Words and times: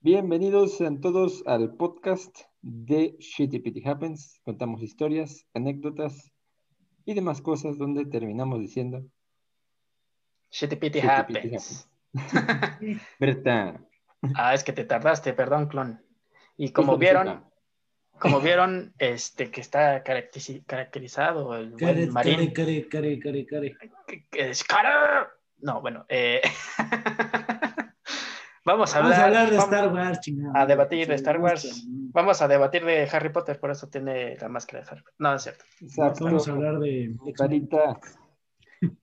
Bienvenidos 0.00 0.76
sean 0.78 1.00
todos 1.00 1.44
al 1.46 1.76
podcast 1.76 2.36
de 2.60 3.16
Shitty 3.20 3.60
Pity 3.60 3.88
Happens. 3.88 4.40
Contamos 4.44 4.82
historias, 4.82 5.46
anécdotas 5.54 6.32
y 7.04 7.14
demás 7.14 7.40
cosas 7.40 7.78
donde 7.78 8.06
terminamos 8.06 8.60
diciendo 8.60 9.04
Shitty 10.50 10.76
Pity 10.76 11.00
Shitty 11.00 11.08
happens. 11.08 11.88
¿Verdad? 13.18 13.80
Ah, 14.36 14.54
es 14.54 14.62
que 14.62 14.72
te 14.72 14.84
tardaste, 14.84 15.32
perdón, 15.32 15.66
clon. 15.66 16.00
Y 16.56 16.70
como 16.70 16.96
vieron, 16.96 17.44
como 18.20 18.40
vieron, 18.40 18.94
este 18.98 19.50
que 19.50 19.60
está 19.60 20.04
caracterizado 20.04 21.56
el 21.56 21.70
buen 21.70 21.78
Care, 21.78 22.06
Marín. 22.06 22.52
care, 22.52 22.88
care, 22.88 23.18
care, 23.18 23.46
care, 23.46 23.76
es 24.30 24.62
cara. 24.62 25.28
No, 25.62 25.80
bueno, 25.80 26.04
eh, 26.08 26.40
vamos 28.64 28.94
a 28.94 29.00
Vamos 29.00 29.14
hablar, 29.16 29.20
a 29.20 29.24
hablar 29.24 29.50
de 29.50 29.56
vamos 29.56 29.72
Star 29.72 29.92
Wars, 29.92 30.20
chingada. 30.20 30.60
a 30.62 30.66
debatir 30.66 31.08
de 31.08 31.14
Star 31.14 31.40
Wars. 31.40 31.84
Vamos 31.88 32.42
a 32.42 32.48
debatir 32.48 32.84
de 32.84 33.08
Harry 33.12 33.30
Potter, 33.30 33.58
por 33.58 33.70
eso 33.70 33.88
tiene 33.88 34.36
la 34.38 34.48
máscara 34.48 34.82
de 34.84 34.90
Harry 34.90 35.02
Potter. 35.02 35.14
No, 35.18 35.34
es 35.34 35.42
cierto. 35.42 35.64
Exacto. 35.80 36.24
Vamos 36.24 36.48
a 36.48 36.52
hablar 36.52 36.78
de. 36.78 37.14
Carita. 37.34 37.98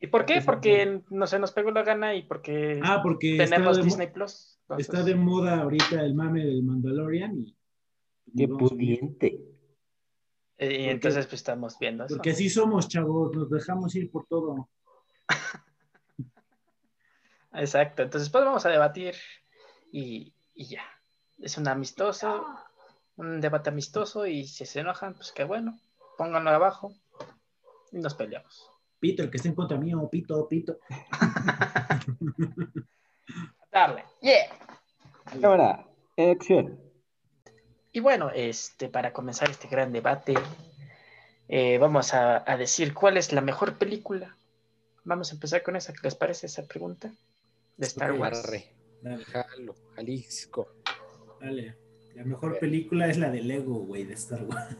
¿Y 0.01 0.07
por 0.07 0.25
qué? 0.25 0.41
Porque 0.45 1.01
no 1.09 1.25
se 1.27 1.39
nos 1.39 1.51
pegó 1.53 1.71
la 1.71 1.83
gana 1.83 2.13
y 2.13 2.23
porque 2.23 2.79
Ah, 2.83 2.99
porque 3.01 3.37
tenemos 3.37 3.77
de, 3.77 3.83
Disney 3.83 4.07
Plus. 4.11 4.59
entonces- 4.63 4.89
está 4.89 5.03
de 5.03 5.15
moda 5.15 5.61
ahorita 5.61 6.01
el 6.01 6.13
mame 6.15 6.45
del 6.45 6.63
Mandalorian 6.63 7.37
y. 7.37 7.55
Qué 8.35 8.45
vamos 8.47 8.71
a- 8.71 8.75
pudiente. 8.75 9.39
eh, 10.57 10.81
Y 10.81 10.89
entonces 10.89 11.25
pues 11.25 11.39
estamos 11.39 11.77
viendo 11.79 12.03
eso. 12.05 12.15
Porque 12.15 12.31
así 12.31 12.49
somos, 12.49 12.87
chavos, 12.89 13.33
nos 13.35 13.49
dejamos 13.49 13.95
ir 13.95 14.11
por 14.11 14.25
todo. 14.27 14.69
Exacto, 17.53 18.03
entonces 18.03 18.29
pues 18.29 18.45
vamos 18.45 18.65
a 18.65 18.69
debatir 18.69 19.15
y, 19.91 20.33
y 20.53 20.65
ya. 20.65 20.83
Es 21.39 21.57
un 21.57 21.67
amistoso, 21.67 22.45
un 23.15 23.41
debate 23.41 23.69
amistoso 23.69 24.25
y 24.25 24.45
si 24.45 24.65
se 24.65 24.81
enojan, 24.81 25.13
pues 25.13 25.31
qué 25.31 25.43
bueno, 25.43 25.79
pónganlo 26.17 26.49
abajo 26.49 26.93
y 27.91 27.97
nos 27.99 28.13
peleamos. 28.13 28.69
Pito, 28.99 29.23
el 29.23 29.31
que 29.31 29.37
esté 29.37 29.49
en 29.49 29.55
contra 29.55 29.77
mío, 29.77 30.07
pito, 30.11 30.47
pito. 30.47 30.77
Darle. 33.71 34.03
Yeah. 34.21 34.49
Cámara, 35.41 35.87
acción. 36.17 36.79
Y 37.91 38.01
bueno, 38.01 38.29
este, 38.31 38.89
para 38.89 39.13
comenzar 39.13 39.49
este 39.49 39.67
gran 39.67 39.93
debate, 39.93 40.33
eh, 41.47 41.77
vamos 41.77 42.13
a, 42.13 42.43
a 42.45 42.57
decir 42.57 42.93
cuál 42.93 43.17
es 43.17 43.31
la 43.31 43.41
mejor 43.41 43.77
película. 43.77 44.35
Vamos 45.05 45.31
a 45.31 45.35
empezar 45.35 45.63
con 45.63 45.75
esa, 45.75 45.93
¿qué 45.93 45.99
les 46.03 46.15
parece 46.15 46.47
esa 46.47 46.63
pregunta? 46.63 47.11
De 47.79 47.87
Star 47.87 48.11
Wars. 48.13 48.43
Arre, 48.43 48.75
Dale, 49.01 49.23
Jalo, 49.25 49.73
Jalisco. 49.95 50.75
dale. 51.41 51.75
La 52.15 52.25
mejor 52.25 52.59
película 52.59 53.07
es 53.07 53.17
la 53.17 53.29
de 53.31 53.41
Lego, 53.41 53.79
güey, 53.85 54.03
de 54.03 54.13
Star 54.15 54.43
Wars. 54.43 54.75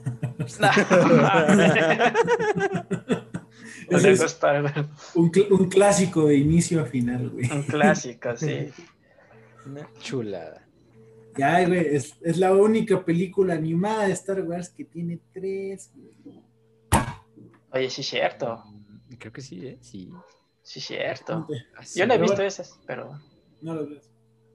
Es 3.89 4.03
Star 4.21 4.63
Wars, 4.63 4.87
un, 5.15 5.31
cl- 5.31 5.49
un 5.51 5.67
clásico 5.69 6.25
de 6.27 6.35
inicio 6.37 6.81
a 6.81 6.85
final, 6.85 7.29
güey. 7.29 7.49
un 7.51 7.63
clásico, 7.63 8.35
sí. 8.37 8.69
Una 9.65 9.89
chulada. 9.99 10.65
Ya, 11.37 11.65
güey, 11.67 11.95
es, 11.95 12.15
es 12.21 12.37
la 12.37 12.53
única 12.53 13.03
película 13.03 13.53
animada 13.55 14.05
de 14.07 14.13
Star 14.13 14.41
Wars 14.41 14.69
que 14.69 14.85
tiene 14.85 15.19
tres. 15.33 15.91
güey. 15.95 16.41
Oye, 17.71 17.89
sí, 17.89 18.03
cierto. 18.03 18.63
Mm, 18.65 19.13
Creo 19.17 19.31
que 19.33 19.41
sí, 19.41 19.65
¿eh? 19.65 19.77
Sí. 19.81 20.11
Sí, 20.69 20.79
cierto. 20.81 21.47
Así. 21.77 21.97
Yo 21.99 22.05
no 22.05 22.13
he 22.13 22.17
pero 22.17 22.21
visto 22.21 22.35
bueno. 22.35 22.47
esas, 22.47 22.79
pero 22.85 23.19
No 23.63 23.73
lo 23.73 23.87
ves. 23.89 24.07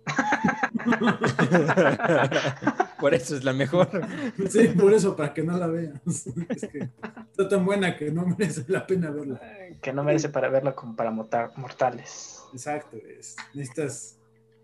Por 3.00 3.14
eso 3.14 3.36
es 3.36 3.42
la 3.42 3.52
mejor. 3.52 3.88
Sí, 4.48 4.68
por 4.68 4.92
eso, 4.94 5.16
para 5.16 5.34
que 5.34 5.42
no 5.42 5.58
la 5.58 5.66
veas. 5.66 6.00
Es 6.48 6.68
que 6.68 6.88
está 7.30 7.48
tan 7.48 7.64
buena 7.64 7.96
que 7.96 8.12
no 8.12 8.24
merece 8.26 8.64
la 8.68 8.86
pena 8.86 9.10
verla. 9.10 9.40
que 9.82 9.92
no 9.92 10.04
merece 10.04 10.28
para 10.28 10.48
verlo 10.48 10.72
como 10.76 10.94
para 10.94 11.10
mortales. 11.10 12.44
Exacto, 12.52 12.96
es. 12.96 13.34
Necesitas 13.52 14.16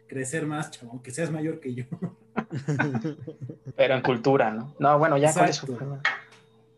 crecer 0.06 0.46
más, 0.46 0.70
chavo, 0.70 0.92
aunque 0.92 1.10
seas 1.10 1.32
mayor 1.32 1.58
que 1.58 1.74
yo. 1.74 1.84
Pero 3.76 3.94
en 3.94 4.02
cultura, 4.02 4.52
¿no? 4.52 4.72
No, 4.78 5.00
bueno, 5.00 5.18
ya, 5.18 5.32
¿cuál 5.32 5.48
es 5.50 5.56
su? 5.56 5.76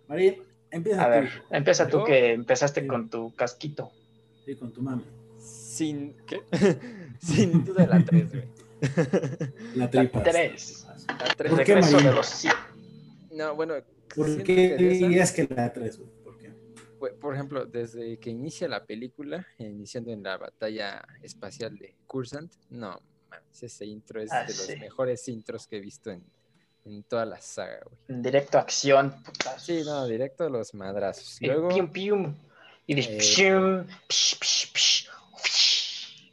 María, 0.08 0.36
empieza 0.70 1.02
A 1.02 1.04
tú. 1.04 1.10
ver, 1.10 1.30
empieza 1.50 1.86
tú 1.88 2.04
que 2.04 2.32
empezaste 2.32 2.80
Sí. 2.80 2.86
con 2.86 3.10
tu 3.10 3.34
casquito. 3.36 3.92
Sí, 4.44 4.56
con 4.56 4.72
tu 4.72 4.82
mami. 4.82 5.04
Sin, 5.38 6.14
¿qué? 6.26 6.42
Sin 7.20 7.64
duda 7.64 7.86
la 7.86 8.04
3, 8.04 8.30
güey. 8.30 8.48
La 9.76 9.88
tripa. 9.90 10.22
Tres. 10.24 10.86
La 11.06 11.24
El 11.26 11.36
3. 11.36 11.52
¿Por 11.52 11.64
qué, 11.64 11.74
de 11.76 12.12
los. 12.12 12.44
No, 13.30 13.54
bueno. 13.54 13.74
¿Por 14.14 14.42
qué 14.42 14.76
dirías 14.76 15.32
que 15.32 15.48
la 15.54 15.72
tres, 15.72 15.98
güey? 15.98 16.10
¿Por 16.24 16.36
qué? 16.36 16.52
Por 17.20 17.34
ejemplo, 17.34 17.64
desde 17.64 18.18
que 18.18 18.30
inicia 18.30 18.68
la 18.68 18.84
película, 18.84 19.46
iniciando 19.58 20.10
en 20.10 20.22
la 20.22 20.36
batalla 20.36 21.02
espacial 21.22 21.76
de 21.78 21.94
Cursant, 22.06 22.52
no, 22.70 23.00
mames, 23.30 23.62
ese 23.62 23.86
intro 23.86 24.20
es 24.20 24.30
Ah, 24.32 24.42
de 24.44 24.48
los 24.48 24.68
mejores 24.80 25.26
intros 25.28 25.66
que 25.66 25.76
he 25.78 25.80
visto 25.80 26.10
en, 26.10 26.22
en 26.84 27.04
toda 27.04 27.24
la 27.24 27.40
saga, 27.40 27.80
güey. 27.86 27.98
En 28.08 28.20
directo 28.22 28.58
a 28.58 28.62
acción. 28.62 29.14
putas. 29.22 29.64
Sí, 29.64 29.82
no, 29.84 30.06
directo 30.06 30.44
a 30.44 30.50
los 30.50 30.74
madrazos. 30.74 31.38
Luego, 31.40 31.68
pium, 31.68 31.88
pium. 31.90 32.34
Y 32.86 32.94
dices, 32.94 33.38
Eh, 33.38 33.84
psh, 34.08 34.36
psh, 34.38 34.72
psh, 34.72 35.08
psh. 35.44 36.32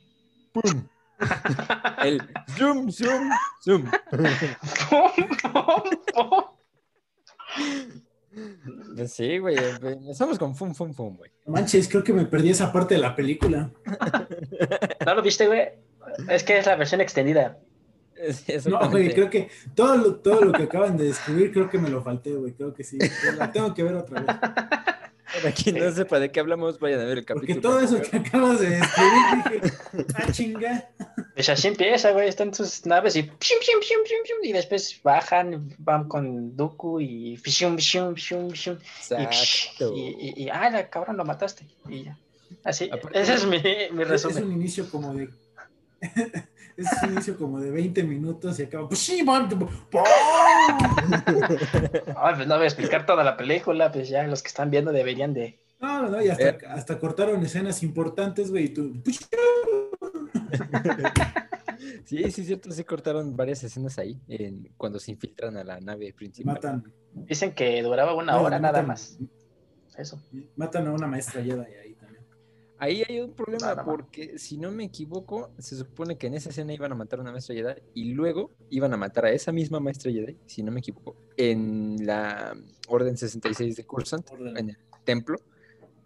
¡pum! 0.53 0.87
El 2.03 2.21
zoom, 2.57 2.91
zoom, 2.91 3.29
zoom. 3.63 3.91
Pum, 4.89 5.11
pum, 5.53 5.83
pum. 6.13 6.43
Sí, 9.07 9.37
güey, 9.39 9.57
empezamos 9.57 10.37
con 10.37 10.55
fum, 10.55 10.73
fum, 10.73 10.93
fum, 10.93 11.17
güey. 11.17 11.31
No 11.45 11.53
Manches, 11.53 11.87
creo 11.89 12.03
que 12.03 12.13
me 12.13 12.25
perdí 12.25 12.51
esa 12.51 12.71
parte 12.71 12.93
de 12.95 13.01
la 13.01 13.15
película. 13.15 13.71
¿No 15.05 15.15
lo 15.15 15.21
viste, 15.21 15.47
güey? 15.47 15.69
Es 16.29 16.43
que 16.43 16.57
es 16.59 16.65
la 16.65 16.75
versión 16.75 17.01
extendida. 17.01 17.57
Es- 18.15 18.67
No, 18.67 18.89
güey, 18.89 19.13
creo 19.13 19.29
que 19.29 19.49
todo 19.75 19.95
lo, 19.97 20.15
todo 20.17 20.41
lo 20.41 20.51
que 20.53 20.63
acaban 20.63 20.95
de 20.95 21.05
describir, 21.05 21.51
creo 21.51 21.69
que 21.69 21.79
me 21.79 21.89
lo 21.89 22.03
falté, 22.03 22.33
güey. 22.33 22.53
Creo 22.53 22.73
que 22.73 22.83
sí. 22.83 22.97
La 23.37 23.51
tengo 23.51 23.73
que 23.73 23.83
ver 23.83 23.95
otra 23.95 24.21
vez. 24.21 24.35
Para 25.33 25.51
quien 25.53 25.77
no 25.77 25.91
sepa 25.91 26.19
de 26.19 26.31
qué 26.31 26.39
hablamos, 26.39 26.79
vayan 26.79 27.01
a 27.01 27.05
ver 27.05 27.19
el 27.19 27.25
Porque 27.25 27.53
capítulo. 27.53 27.61
todo 27.61 27.79
eso 27.81 28.01
que 28.01 28.17
acabas 28.17 28.59
de 28.59 28.69
describir, 28.71 29.61
dije, 29.61 30.05
ah, 30.15 30.31
chinga. 30.31 30.89
Pues 31.35 31.49
así 31.49 31.67
empieza, 31.67 32.11
güey. 32.11 32.27
Están 32.27 32.53
sus 32.53 32.85
naves 32.85 33.15
y 33.15 33.23
pium, 33.23 33.37
pium, 33.39 33.79
pium, 33.79 34.03
pium, 34.05 34.21
pium, 34.25 34.37
y 34.43 34.51
después 34.53 34.99
bajan, 35.03 35.73
van 35.77 36.07
con 36.07 36.55
Dooku 36.55 36.99
y 36.99 37.37
pium, 37.37 37.75
pium, 37.77 38.13
pium, 38.15 38.51
pium, 38.51 38.77
y, 38.77 39.13
Exacto. 39.23 39.93
y, 39.95 39.99
y, 40.19 40.43
y, 40.45 40.49
ah, 40.49 40.69
la 40.69 40.89
cabrón, 40.89 41.17
lo 41.17 41.25
mataste. 41.25 41.65
Y 41.87 42.05
ya. 42.05 42.17
Así, 42.63 42.89
Aparte- 42.91 43.21
ese 43.21 43.35
es 43.35 43.45
mi, 43.45 43.57
mi 43.59 43.61
Es, 43.61 43.89
es 44.01 44.07
resumen. 44.07 44.43
un 44.45 44.51
inicio 44.53 44.89
como 44.89 45.13
de. 45.13 45.29
Es 46.81 47.03
un 47.03 47.11
inicio 47.13 47.37
como 47.37 47.59
de 47.59 47.71
20 47.71 48.03
minutos 48.03 48.59
y 48.59 48.63
acaba. 48.63 48.87
Pues 48.87 48.99
sí, 48.99 49.23
man, 49.23 49.47
¡pum! 49.49 49.67
Ay, 52.17 52.35
pues 52.35 52.47
no 52.47 52.55
voy 52.55 52.63
a 52.63 52.67
explicar 52.67 53.05
toda 53.05 53.23
la 53.23 53.37
película, 53.37 53.91
pues 53.91 54.09
ya 54.09 54.25
los 54.27 54.41
que 54.41 54.47
están 54.47 54.69
viendo 54.69 54.91
deberían 54.91 55.33
de. 55.33 55.59
No, 55.79 56.01
no, 56.03 56.09
no, 56.09 56.21
y 56.21 56.27
hasta, 56.29 56.49
Eh. 56.49 56.57
hasta 56.69 56.99
cortaron 56.99 57.41
escenas 57.43 57.83
importantes, 57.83 58.51
güey, 58.51 58.65
y 58.65 58.69
tú. 58.69 58.93
pues, 59.03 59.19
Sí, 62.05 62.23
sí, 62.31 62.43
cierto, 62.43 62.71
sí 62.71 62.83
cortaron 62.83 63.35
varias 63.35 63.63
escenas 63.63 63.97
ahí, 63.97 64.19
en, 64.27 64.69
cuando 64.77 64.99
se 64.99 65.11
infiltran 65.11 65.55
a 65.57 65.63
la 65.63 65.79
nave 65.79 66.13
principal. 66.13 66.55
Matan, 66.55 66.83
Dicen 67.13 67.53
que 67.53 67.81
duraba 67.81 68.13
una 68.13 68.33
No, 68.33 68.41
hora 68.43 68.59
nada 68.59 68.81
más. 68.83 69.17
Eso. 69.97 70.21
matan 70.55 70.87
a 70.87 70.91
una 70.93 71.07
maestra 71.07 71.41
Jedi 71.43 71.59
ahí. 71.59 71.88
Ahí 72.81 73.03
hay 73.07 73.19
un 73.19 73.33
problema 73.33 73.67
Nada 73.67 73.75
más. 73.77 73.85
porque, 73.85 74.37
si 74.39 74.57
no 74.57 74.71
me 74.71 74.85
equivoco, 74.85 75.51
se 75.57 75.75
supone 75.75 76.17
que 76.17 76.27
en 76.27 76.35
esa 76.35 76.49
escena 76.49 76.73
iban 76.73 76.91
a 76.91 76.95
matar 76.95 77.19
a 77.19 77.23
una 77.23 77.31
maestra 77.33 77.53
Jedi 77.53 77.73
y 77.93 78.13
luego 78.13 78.51
iban 78.69 78.93
a 78.93 78.97
matar 78.97 79.25
a 79.25 79.31
esa 79.31 79.51
misma 79.51 79.79
maestra 79.81 80.11
Jedi, 80.11 80.37
si 80.45 80.63
no 80.63 80.71
me 80.71 80.79
equivoco, 80.79 81.15
en 81.35 81.97
la 82.05 82.55
Orden 82.87 83.17
66 83.17 83.75
de 83.75 83.83
Cursant, 83.85 84.31
Orden. 84.31 84.57
en 84.57 84.69
el 84.69 84.77
templo. 85.03 85.37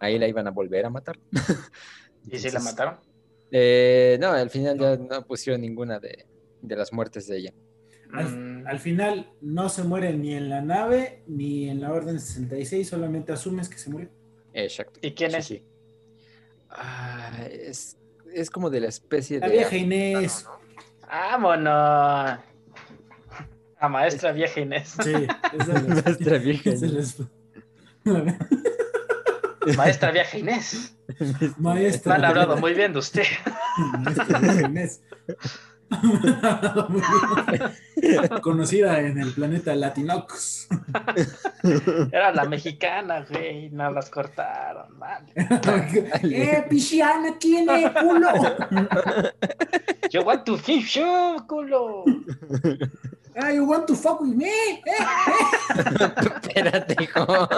Ahí 0.00 0.18
la 0.18 0.26
iban 0.26 0.46
a 0.48 0.50
volver 0.50 0.84
a 0.84 0.90
matar. 0.90 1.16
¿Y 2.30 2.38
si 2.38 2.50
la 2.50 2.60
mataron? 2.60 2.96
eh, 3.52 4.18
no, 4.20 4.30
al 4.32 4.50
final 4.50 4.78
ya 4.78 4.96
no 4.96 5.24
pusieron 5.26 5.60
ninguna 5.60 6.00
de, 6.00 6.26
de 6.60 6.76
las 6.76 6.92
muertes 6.92 7.26
de 7.28 7.38
ella. 7.38 7.54
Al, 8.12 8.26
Mm, 8.30 8.66
al 8.66 8.78
final 8.80 9.30
no 9.40 9.68
se 9.68 9.82
muere 9.84 10.12
ni 10.16 10.34
en 10.34 10.48
la 10.48 10.60
nave 10.62 11.22
ni 11.26 11.68
en 11.68 11.80
la 11.80 11.92
Orden 11.92 12.18
66, 12.18 12.88
solamente 12.88 13.32
asumes 13.32 13.68
que 13.68 13.76
se 13.78 13.90
murió. 13.90 14.08
Exacto. 14.52 14.98
¿Y 15.02 15.12
quién 15.12 15.30
Sí, 15.32 15.36
es? 15.36 15.46
sí. 15.46 15.62
Ah, 16.74 17.30
es, 17.50 17.96
es 18.32 18.50
como 18.50 18.68
de 18.70 18.80
la 18.80 18.88
especie 18.88 19.38
La 19.40 19.46
de... 19.48 19.52
vieja 19.54 19.76
Inés. 19.76 20.46
¡Vámonos! 21.06 22.38
A 23.78 23.88
maestra 23.88 24.32
vieja 24.32 24.60
Inés. 24.60 24.96
Sí, 25.02 25.12
es 25.12 25.68
las- 25.68 25.82
Maestra 26.04 26.38
vieja 26.38 26.70
Inés. 26.70 27.16
Maestra 29.76 30.10
vieja 30.10 30.38
Inés. 30.38 30.96
Me 31.18 31.50
Maestra. 31.58 32.14
han 32.16 32.24
hablado 32.24 32.56
muy 32.56 32.74
bien 32.74 32.92
de 32.92 32.98
usted. 32.98 33.24
Maestra. 33.98 34.40
Muy 34.40 34.56
bien. 34.72 34.90
Conocida 38.42 39.00
en 39.00 39.18
el 39.18 39.32
planeta 39.32 39.74
Latinox. 39.74 40.68
Era 42.12 42.32
la 42.32 42.44
mexicana, 42.44 43.24
güey. 43.28 43.70
No 43.70 43.90
las 43.90 44.10
cortaron, 44.10 44.98
vale. 44.98 45.32
¡Eh, 46.22 46.64
pichiana 46.68 47.38
tiene 47.38 47.92
culo! 47.92 48.28
Yo 50.10 50.22
want 50.22 50.44
to 50.44 50.56
fish 50.56 50.98
you, 50.98 51.36
culo. 51.46 52.04
Ah, 53.36 53.50
you 53.50 53.64
want 53.64 53.86
to 53.86 53.94
fuck 53.94 54.20
with 54.20 54.34
me? 54.34 54.46
Eh, 54.46 54.78
Espérate, 55.74 56.96
hijo. 57.02 57.48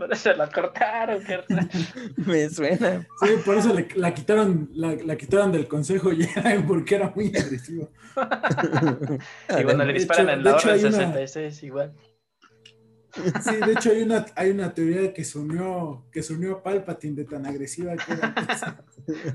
Por 0.00 0.10
eso 0.14 0.32
la 0.32 0.48
cortaron, 0.50 1.22
carnal. 1.22 1.68
Me 2.16 2.48
suena. 2.48 3.06
Sí, 3.22 3.28
por 3.44 3.58
eso 3.58 3.74
le- 3.74 3.86
la, 3.96 4.14
quitaron, 4.14 4.70
la, 4.72 4.94
la 5.04 5.16
quitaron 5.16 5.52
del 5.52 5.68
consejo 5.68 6.10
ya, 6.12 6.28
porque 6.66 6.94
era 6.94 7.12
muy 7.14 7.26
agresiva. 7.36 7.86
Y 9.58 9.62
bueno, 9.64 9.84
le 9.84 9.92
disparan 9.92 10.26
hecho- 10.28 10.36
en 10.38 10.44
la 10.44 10.50
una- 10.52 10.60
66 10.60 11.62
igual. 11.64 11.92
Sí, 13.42 13.56
de 13.56 13.72
hecho 13.72 13.90
hay 13.90 14.02
una, 14.02 14.24
hay 14.36 14.50
una 14.50 14.72
teoría 14.72 15.00
de 15.00 15.12
que 15.12 15.24
se 15.24 15.38
unió, 15.38 16.04
que 16.12 16.22
se 16.22 16.32
unió 16.32 16.56
a 16.56 16.62
Palpatine 16.62 17.16
de 17.16 17.24
tan 17.24 17.44
agresiva 17.46 17.96
que 17.96 18.12
era. 18.12 18.34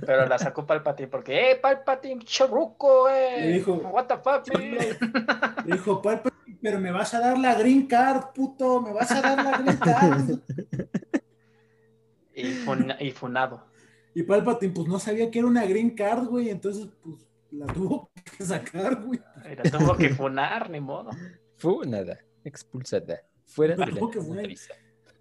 Pero 0.06 0.26
la 0.28 0.38
sacó 0.38 0.66
Palpatine 0.66 1.10
porque, 1.10 1.52
¡eh, 1.52 1.56
Palpatine, 1.58 2.24
charuco, 2.24 3.10
eh! 3.10 3.38
Le 3.42 3.52
dijo- 3.54 3.74
¿What 3.76 4.06
the 4.08 4.16
fuck, 4.18 4.54
man? 4.54 5.66
Le 5.66 5.76
dijo, 5.76 6.02
Palpatine, 6.02 6.58
pero 6.62 6.80
me 6.80 6.92
vas 6.92 7.14
a 7.14 7.20
dar 7.20 7.38
la 7.38 7.56
green 7.56 7.86
card, 7.88 8.34
puto, 8.34 8.82
me 8.82 8.94
vas 8.94 9.12
a 9.12 9.22
dar 9.22 9.44
la 9.44 9.58
green 9.58 9.78
card. 9.78 10.40
Y, 12.34 12.44
fun- 12.66 12.94
y 13.00 13.12
funado. 13.12 13.66
Y 14.14 14.24
Palpatine, 14.24 14.74
pues 14.74 14.88
no 14.88 15.00
sabía 15.00 15.30
que 15.32 15.40
era 15.40 15.48
una 15.48 15.66
green 15.66 15.92
card, 15.96 16.26
güey, 16.28 16.50
entonces, 16.50 16.88
pues 17.04 17.18
la 17.52 17.66
tuvo 17.68 18.10
que 18.38 18.44
sacar, 18.46 19.04
güey. 19.04 19.20
La 19.56 19.64
tuvo 19.70 19.96
que 19.98 20.10
funar, 20.10 20.70
ni 20.70 20.80
modo. 20.80 21.12
Fu, 21.58 21.84
nada. 21.86 22.18
Expulsada. 22.44 23.22
Fuera 23.46 23.76
de 23.76 23.86
la 23.92 24.02
matriz. 24.02 24.70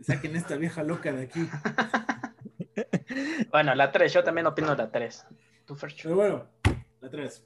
Saquen 0.01 0.37
esta 0.37 0.57
vieja 0.57 0.83
loca 0.83 1.13
de 1.13 1.23
aquí. 1.25 1.49
Bueno, 3.51 3.75
la 3.75 3.93
3, 3.93 4.13
yo 4.13 4.25
también 4.25 4.47
opino 4.49 4.75
la 4.75 4.91
3. 4.91 5.27
Tú, 5.65 5.77
Fercho. 5.77 6.09
Pero 6.09 6.17
bueno, 6.17 6.49
la 7.01 7.09
3. 7.09 7.45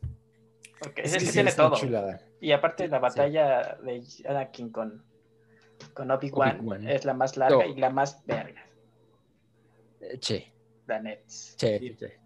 Ok, 0.87 0.99
Es 0.99 1.05
es, 1.07 1.13
que 1.13 1.19
que 1.19 1.27
sí, 1.27 1.33
tiene 1.33 1.51
es 1.51 1.57
todo. 1.57 1.77
chulada. 1.77 2.21
Y 2.41 2.53
aparte 2.53 2.89
la 2.89 2.99
batalla 2.99 3.77
de 3.83 4.03
Anakin 4.27 4.71
con, 4.71 5.05
con 5.93 6.11
Obi-Wan 6.11 6.61
Obi-Wan. 6.61 6.89
es 6.89 7.05
la 7.05 7.13
más 7.13 7.37
larga 7.37 7.59
No. 7.59 7.67
y 7.67 7.75
la 7.79 7.91
más 7.91 8.25
verga. 8.25 8.65
Eh, 10.01 10.19
Che, 10.19 10.51
La 10.87 11.01
Nets. 11.01 11.57
che, 11.59 11.79
Sí. 11.79 11.97
che. 11.97 12.19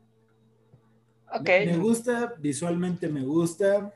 Ok. 1.34 1.48
Me, 1.48 1.66
me 1.66 1.76
gusta, 1.78 2.34
visualmente 2.38 3.08
me 3.08 3.22
gusta. 3.24 3.92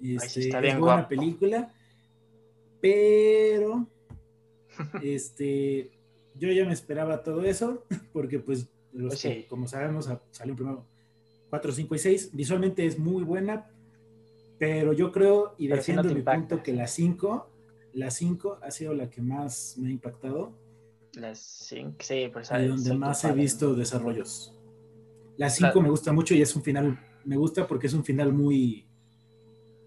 Este, 0.00 0.28
sí 0.28 0.40
está 0.42 0.58
es 0.58 0.62
bien 0.62 0.80
buena 0.80 0.94
guapo. 1.02 1.08
película. 1.08 1.70
Pero, 2.80 3.86
este, 5.02 5.90
yo 6.34 6.50
ya 6.52 6.64
me 6.64 6.72
esperaba 6.72 7.22
todo 7.22 7.42
eso, 7.44 7.84
porque 8.12 8.38
pues, 8.38 8.68
los 8.92 9.08
Pues 9.10 9.20
sí. 9.20 9.46
como 9.48 9.66
sabemos, 9.66 10.08
salió 10.30 10.54
primero 10.54 10.86
4, 11.50 11.72
5 11.72 11.94
y 11.94 11.98
6. 11.98 12.30
Visualmente 12.32 12.84
es 12.86 12.98
muy 12.98 13.22
buena, 13.22 13.70
pero 14.58 14.92
yo 14.92 15.12
creo 15.12 15.54
y 15.58 15.68
no 15.68 15.76
defiendo 15.76 16.02
te 16.02 16.08
mi 16.14 16.20
impacta. 16.20 16.38
punto 16.48 16.62
que 16.62 16.72
la 16.72 16.86
5, 16.86 17.50
la 17.94 18.10
5 18.10 18.58
ha 18.62 18.70
sido 18.70 18.94
la 18.94 19.08
que 19.10 19.20
más 19.22 19.76
me 19.78 19.88
ha 19.88 19.92
impactado 19.92 20.52
Las 21.14 21.38
5, 21.38 21.96
sí, 22.00 22.28
pues 22.32 22.50
y 22.50 22.66
donde 22.66 22.94
más 22.94 23.24
he 23.24 23.32
visto 23.32 23.74
desarrollos. 23.74 24.54
La 25.36 25.48
5 25.50 25.72
La- 25.76 25.82
me 25.82 25.90
gusta 25.90 26.12
mucho 26.12 26.34
y 26.34 26.42
es 26.42 26.54
un 26.56 26.62
final, 26.62 26.98
me 27.24 27.36
gusta 27.36 27.66
porque 27.66 27.86
es 27.86 27.94
un 27.94 28.04
final 28.04 28.32
muy, 28.32 28.87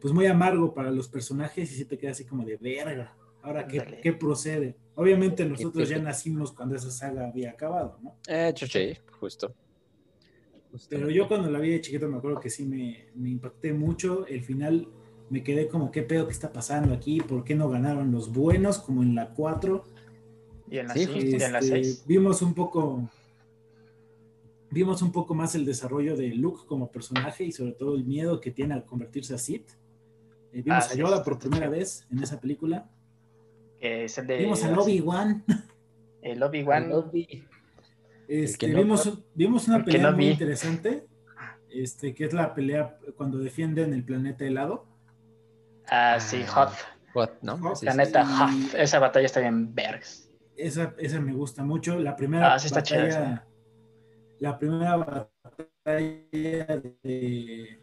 pues 0.01 0.13
muy 0.13 0.25
amargo 0.25 0.73
para 0.73 0.91
los 0.91 1.07
personajes 1.07 1.71
y 1.71 1.75
si 1.75 1.85
te 1.85 1.97
queda 1.97 2.11
así 2.11 2.25
como 2.25 2.43
de 2.43 2.57
verga. 2.57 3.15
Ahora, 3.43 3.65
¿qué, 3.67 3.99
qué 4.03 4.13
procede? 4.13 4.75
Obviamente 4.95 5.45
nosotros 5.45 5.87
¿Qué- 5.87 5.95
ya 5.95 6.01
nacimos 6.01 6.51
cuando 6.51 6.75
esa 6.75 6.91
saga 6.91 7.27
había 7.27 7.51
acabado, 7.51 7.97
¿no? 8.03 8.15
Eh, 8.27 8.51
che, 8.53 8.99
justo. 9.19 9.53
Pero 10.89 11.09
yo 11.09 11.27
cuando 11.27 11.49
la 11.51 11.59
vi 11.59 11.71
de 11.71 11.81
chiquito 11.81 12.07
me 12.07 12.17
acuerdo 12.17 12.39
que 12.39 12.49
sí 12.49 12.65
me, 12.65 13.05
me 13.15 13.29
impacté 13.29 13.73
mucho. 13.73 14.25
El 14.27 14.43
final 14.43 14.87
me 15.29 15.43
quedé 15.43 15.67
como, 15.67 15.91
¿qué 15.91 16.01
pedo 16.03 16.25
que 16.27 16.33
está 16.33 16.51
pasando 16.53 16.93
aquí? 16.93 17.19
¿Por 17.21 17.43
qué 17.43 17.55
no 17.55 17.69
ganaron 17.69 18.11
los 18.11 18.31
buenos 18.31 18.79
como 18.79 19.03
en 19.03 19.15
la 19.15 19.29
4? 19.33 19.83
Y 20.69 20.77
en 20.77 20.87
la 20.87 20.93
Sí, 20.93 20.99
5, 21.05 21.13
justo. 21.13 21.29
y 21.29 21.41
en 21.43 21.51
la 21.51 21.59
Este, 21.59 21.83
6. 21.83 22.03
vimos 22.07 22.41
un 22.41 22.53
poco 22.53 23.09
vimos 24.69 25.01
un 25.01 25.11
poco 25.11 25.33
más 25.35 25.53
el 25.55 25.65
desarrollo 25.65 26.15
de 26.15 26.29
Luke 26.29 26.61
como 26.65 26.89
personaje 26.89 27.43
y 27.43 27.51
sobre 27.51 27.73
todo 27.73 27.95
el 27.95 28.05
miedo 28.05 28.39
que 28.39 28.51
tiene 28.51 28.73
al 28.73 28.85
convertirse 28.85 29.33
a 29.33 29.37
Sith. 29.37 29.69
Eh, 30.53 30.61
vimos 30.61 30.85
Ah, 30.89 30.93
a 30.93 30.95
Yoda 30.95 31.23
por 31.23 31.39
primera 31.39 31.69
vez 31.69 32.05
en 32.11 32.21
esa 32.23 32.39
película. 32.39 32.89
Que 33.79 34.05
es 34.05 34.17
el 34.17 34.27
de. 34.27 34.37
Vimos 34.37 34.63
a 34.63 34.71
Obi-Wan. 34.79 35.43
El 36.21 36.43
Obi-Wan. 36.43 36.91
Este, 38.27 38.67
no- 38.69 38.77
vimos, 38.79 39.19
vimos 39.33 39.67
una 39.67 39.83
pelea 39.83 40.03
no 40.11 40.15
muy 40.15 40.25
vi. 40.25 40.31
interesante, 40.31 41.05
este, 41.69 42.13
que 42.13 42.25
es 42.25 42.33
la 42.33 42.53
pelea 42.53 42.97
cuando 43.17 43.39
defienden 43.39 43.93
el 43.93 44.03
planeta 44.05 44.45
helado. 44.45 44.85
Ah, 45.89 46.17
sí, 46.19 46.43
Hoth. 46.55 46.73
What, 47.13 47.29
¿no? 47.41 47.55
Hoth. 47.55 47.77
Sí. 47.77 47.87
Hoth. 47.87 48.75
Esa 48.75 48.99
batalla 48.99 49.25
está 49.25 49.39
bien 49.41 49.73
vergas. 49.75 50.29
Esa, 50.55 50.93
esa 50.99 51.19
me 51.19 51.33
gusta 51.33 51.63
mucho. 51.63 51.97
La 51.99 52.15
primera 52.15 52.53
Ah, 52.53 52.59
sí 52.59 52.67
está 52.67 52.81
batalla, 52.81 53.45
la 54.39 54.57
primera 54.59 54.95
batalla 54.97 56.81
de 57.03 57.79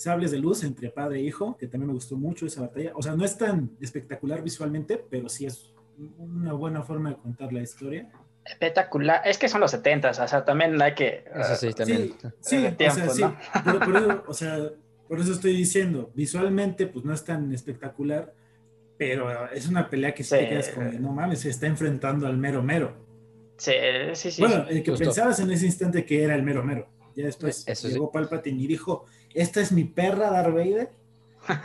sables 0.00 0.30
de 0.30 0.38
luz 0.38 0.64
entre 0.64 0.88
padre 0.90 1.18
e 1.18 1.22
hijo, 1.22 1.56
que 1.58 1.66
también 1.66 1.88
me 1.88 1.92
gustó 1.94 2.16
mucho 2.16 2.46
esa 2.46 2.62
batalla. 2.62 2.92
O 2.94 3.02
sea, 3.02 3.14
no 3.14 3.24
es 3.24 3.36
tan 3.36 3.70
espectacular 3.80 4.42
visualmente, 4.42 4.96
pero 5.10 5.28
sí 5.28 5.44
es 5.44 5.74
una 6.18 6.54
buena 6.54 6.82
forma 6.82 7.10
de 7.10 7.16
contar 7.16 7.52
la 7.52 7.60
historia. 7.60 8.10
Espectacular. 8.44 9.20
Es 9.26 9.36
que 9.36 9.48
son 9.48 9.60
los 9.60 9.70
70, 9.72 10.10
o 10.10 10.14
sea, 10.14 10.44
también 10.44 10.80
hay 10.80 10.94
que. 10.94 11.24
Eso 11.34 11.54
sí, 11.54 11.72
también. 11.74 12.14
Sí, 12.40 12.64
o 12.66 12.72
tiempo, 12.74 12.94
sea, 12.96 13.10
sí. 13.10 13.22
¿no? 13.22 13.36
Por, 13.62 13.84
por 13.84 13.96
eso, 13.96 14.24
o 14.28 14.32
sea, 14.34 14.58
por 15.06 15.20
eso 15.20 15.32
estoy 15.32 15.54
diciendo, 15.54 16.10
visualmente 16.14 16.86
pues 16.86 17.04
no 17.04 17.12
es 17.12 17.22
tan 17.22 17.52
espectacular, 17.52 18.32
pero 18.96 19.50
es 19.52 19.68
una 19.68 19.90
pelea 19.90 20.14
que 20.14 20.24
sí, 20.24 20.30
te 20.30 20.40
Sí. 20.40 20.46
quedas 20.48 20.68
como, 20.70 20.90
no 20.92 21.12
mames, 21.12 21.40
se 21.40 21.50
está 21.50 21.66
enfrentando 21.66 22.26
al 22.26 22.38
mero 22.38 22.62
mero. 22.62 22.96
Sí, 23.58 23.72
sí, 24.14 24.30
sí. 24.30 24.40
bueno, 24.40 24.64
el 24.70 24.82
que 24.82 24.92
justo. 24.92 25.04
pensabas 25.04 25.38
en 25.40 25.50
ese 25.50 25.66
instante 25.66 26.06
que 26.06 26.22
era 26.24 26.34
el 26.34 26.42
mero 26.42 26.64
mero. 26.64 26.88
Ya 27.14 27.26
después 27.26 27.64
Eso 27.68 27.88
sí. 27.88 27.92
llegó 27.92 28.10
Palpatine 28.10 28.62
y 28.62 28.66
dijo, 28.66 29.04
esta 29.34 29.60
es 29.60 29.72
mi 29.72 29.84
perra 29.84 30.30
Darth 30.30 30.54
Vader. 30.54 30.90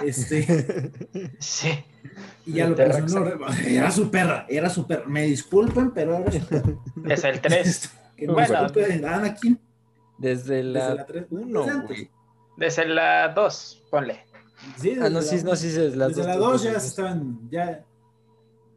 Este, 0.05 0.91
sí. 1.39 1.69
y 2.45 2.53
ya 2.53 2.69
lo 2.69 2.75
puso, 2.75 3.19
no, 3.19 3.48
era 3.67 3.91
su 3.91 4.10
perra, 4.10 4.45
era 4.50 4.69
su 4.69 4.88
perra. 4.88 5.03
Me 5.05 5.24
disculpen, 5.24 5.91
pero 5.91 6.15
era 6.17 6.31
su 6.31 6.45
perra. 6.45 6.74
Es 7.10 7.24
el 7.24 7.41
3. 7.41 7.91
que 8.17 8.27
me 8.27 8.34
Bueno. 8.34 8.63
disculpen, 8.63 9.05
Anakin. 9.05 9.60
Desde 10.17 10.55
Desde 10.55 10.63
la 10.63 10.93
la 10.95 11.05
tres- 11.05 11.25
1, 11.29 11.65
desde. 11.89 12.10
Desde 12.57 12.86
la 12.88 13.29
2, 13.34 13.84
ponle. 13.91 14.24
Sí, 14.77 14.95
Ah, 15.01 15.10
no, 15.10 15.19
desde 15.19 15.38
sí, 15.39 15.43
la- 15.43 15.50
no, 15.51 15.55
sí, 15.57 15.67
desde 15.67 15.95
las 15.98 16.07
Desde 16.10 16.22
dos, 16.22 16.27
la 16.27 16.36
dos, 16.38 16.51
2 16.53 16.63
ya 16.63 16.72
estaban, 16.77 17.39
ya 17.51 17.65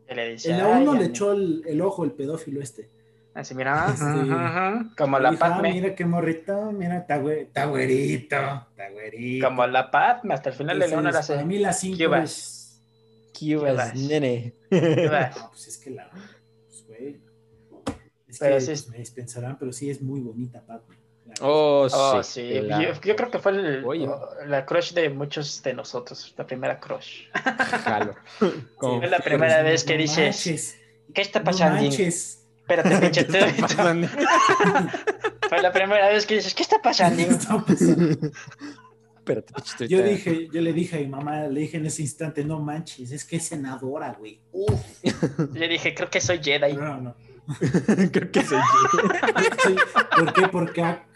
le 0.09 0.33
En 0.35 0.59
la 0.59 0.75
"Ay, 0.77 0.83
1 0.83 0.93
le 0.95 0.99
Ani". 0.99 1.09
echó 1.09 1.33
el, 1.33 1.63
el 1.67 1.81
ojo 1.81 2.05
el 2.05 2.11
pedófilo 2.13 2.61
este. 2.61 2.89
Así, 3.35 3.55
mira. 3.55 3.85
Ajá, 3.87 4.47
ajá, 4.47 4.87
Como 4.97 5.19
la 5.21 5.29
"Ah, 5.29 5.37
Padme. 5.39 5.73
mira 5.73 5.95
qué 5.95 6.05
morrito, 6.05 6.73
mira, 6.73 6.99
está 6.99 7.19
güe- 7.21 7.43
está 7.43 7.67
güerito, 7.67 8.37
está 8.71 8.91
güerito. 8.91 9.47
Como 9.47 9.67
la 9.67 9.91
Padme. 9.91 10.35
Hasta 10.35 10.51
el 10.51 10.57
final 10.57 10.79
de 10.79 10.89
León 10.89 11.07
era 11.07 11.21
así. 11.21 11.33
Para 11.33 11.45
mí 11.45 11.59
la 11.59 11.73
5 11.73 11.97
¿Qué 11.97 12.23
es... 12.23 12.81
Cubas, 13.39 13.77
vas? 13.77 13.95
nene. 13.95 14.55
No, 14.71 15.51
pues 15.51 15.69
es 15.69 15.79
que 15.79 15.91
la... 15.91 16.11
Pues, 16.11 16.85
güey. 16.89 17.21
Es 18.27 18.39
Pero 18.41 18.57
que 18.57 18.61
sí 18.61 18.67
pues, 18.67 18.81
es- 18.81 18.89
me 18.89 18.99
dispensarán, 18.99 19.57
pero 19.59 19.73
sí 19.73 19.89
es 19.91 20.03
muy 20.03 20.21
bonita, 20.21 20.61
Padme. 20.67 20.97
Oh, 21.41 21.87
Oh, 21.93 22.23
sí. 22.23 22.41
sí. 22.43 22.61
la- 22.63 22.83
Yo, 22.83 23.01
yo 23.01 23.15
creo 23.15 23.31
que 23.31 23.39
fue 23.39 23.53
el- 23.53 23.85
Oye. 23.85 24.09
la 24.47 24.67
crush 24.67 24.93
de 24.95 25.11
muchos 25.11 25.63
de 25.63 25.75
nosotros. 25.75 26.35
La 26.37 26.45
primera 26.47 26.81
crush. 26.81 27.29
Jalo. 27.85 28.17
Como- 28.77 29.03
Es 29.03 29.11
la 29.11 29.19
primera 29.21 29.63
vez 29.63 29.85
que 29.85 29.93
no 29.95 30.01
dices, 30.01 30.19
manches, 30.19 30.79
¿Qué 31.15 31.23
está 31.23 31.39
no 31.39 31.45
pasando? 31.45 31.81
manches. 31.81 32.38
Espérate, 32.69 32.99
pinche 33.01 33.27
¿Qué 33.27 33.63
está 33.67 33.95
tú. 33.95 34.07
Fue 35.49 35.63
la 35.63 35.73
primera 35.73 36.09
vez 36.09 36.27
que 36.27 36.35
dices, 36.35 36.55
¿qué 36.55 36.63
está 36.63 36.83
pasando? 36.83 37.17
¿Qué 37.17 37.31
está 37.31 37.65
pasando? 37.65 38.31
Espérate, 39.17 39.55
pinche 39.55 39.89
Yo 39.89 40.03
dije, 40.03 40.49
yo 40.53 40.61
le 40.61 40.73
dije 40.75 40.97
a 40.97 41.01
mi 41.01 41.07
mamá, 41.07 41.47
le 41.47 41.61
dije 41.61 41.79
en 41.79 41.87
ese 41.87 42.03
instante, 42.03 42.45
no 42.45 42.61
manches, 42.61 43.11
es 43.11 43.25
que 43.25 43.37
es 43.37 43.47
senadora, 43.47 44.15
güey. 44.19 44.41
Uf. 44.53 44.81
Yo 45.03 45.69
dije, 45.69 45.95
creo 45.95 46.11
que 46.11 46.21
soy 46.21 46.41
Jedi. 46.43 46.75
No, 46.75 47.01
no. 47.01 47.17
Creo 48.13 48.31
que 48.31 48.43
soy. 48.45 48.61
Sí, 49.65 49.75
¿Por 50.15 50.33
qué? 50.35 50.49
Porque 50.49 50.83
a- 50.83 51.07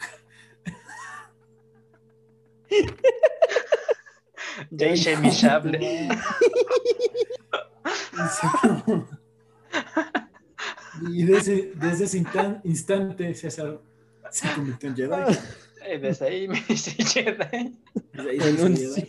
Jay 4.75 5.17
mi 5.19 5.31
sable. 5.31 6.09
Y 11.11 11.25
desde, 11.25 11.73
desde 11.77 12.05
ese 12.05 12.19
instan- 12.23 12.61
instante, 12.65 13.35
César, 13.35 13.81
Se 14.31 14.49
convirtió 14.55 14.89
en 14.91 14.97
Jedi. 14.97 15.37
Eh, 15.87 15.99
Desde 15.99 16.27
ahí 16.27 16.49
me 16.49 16.63
hice 16.69 16.91
Jedi. 17.05 17.75
Desde 18.13 18.31
ahí 18.31 18.41
se 18.41 18.49
En 18.49 18.55
hizo 18.55 18.67
un 18.67 18.77
Jedi. 18.77 19.07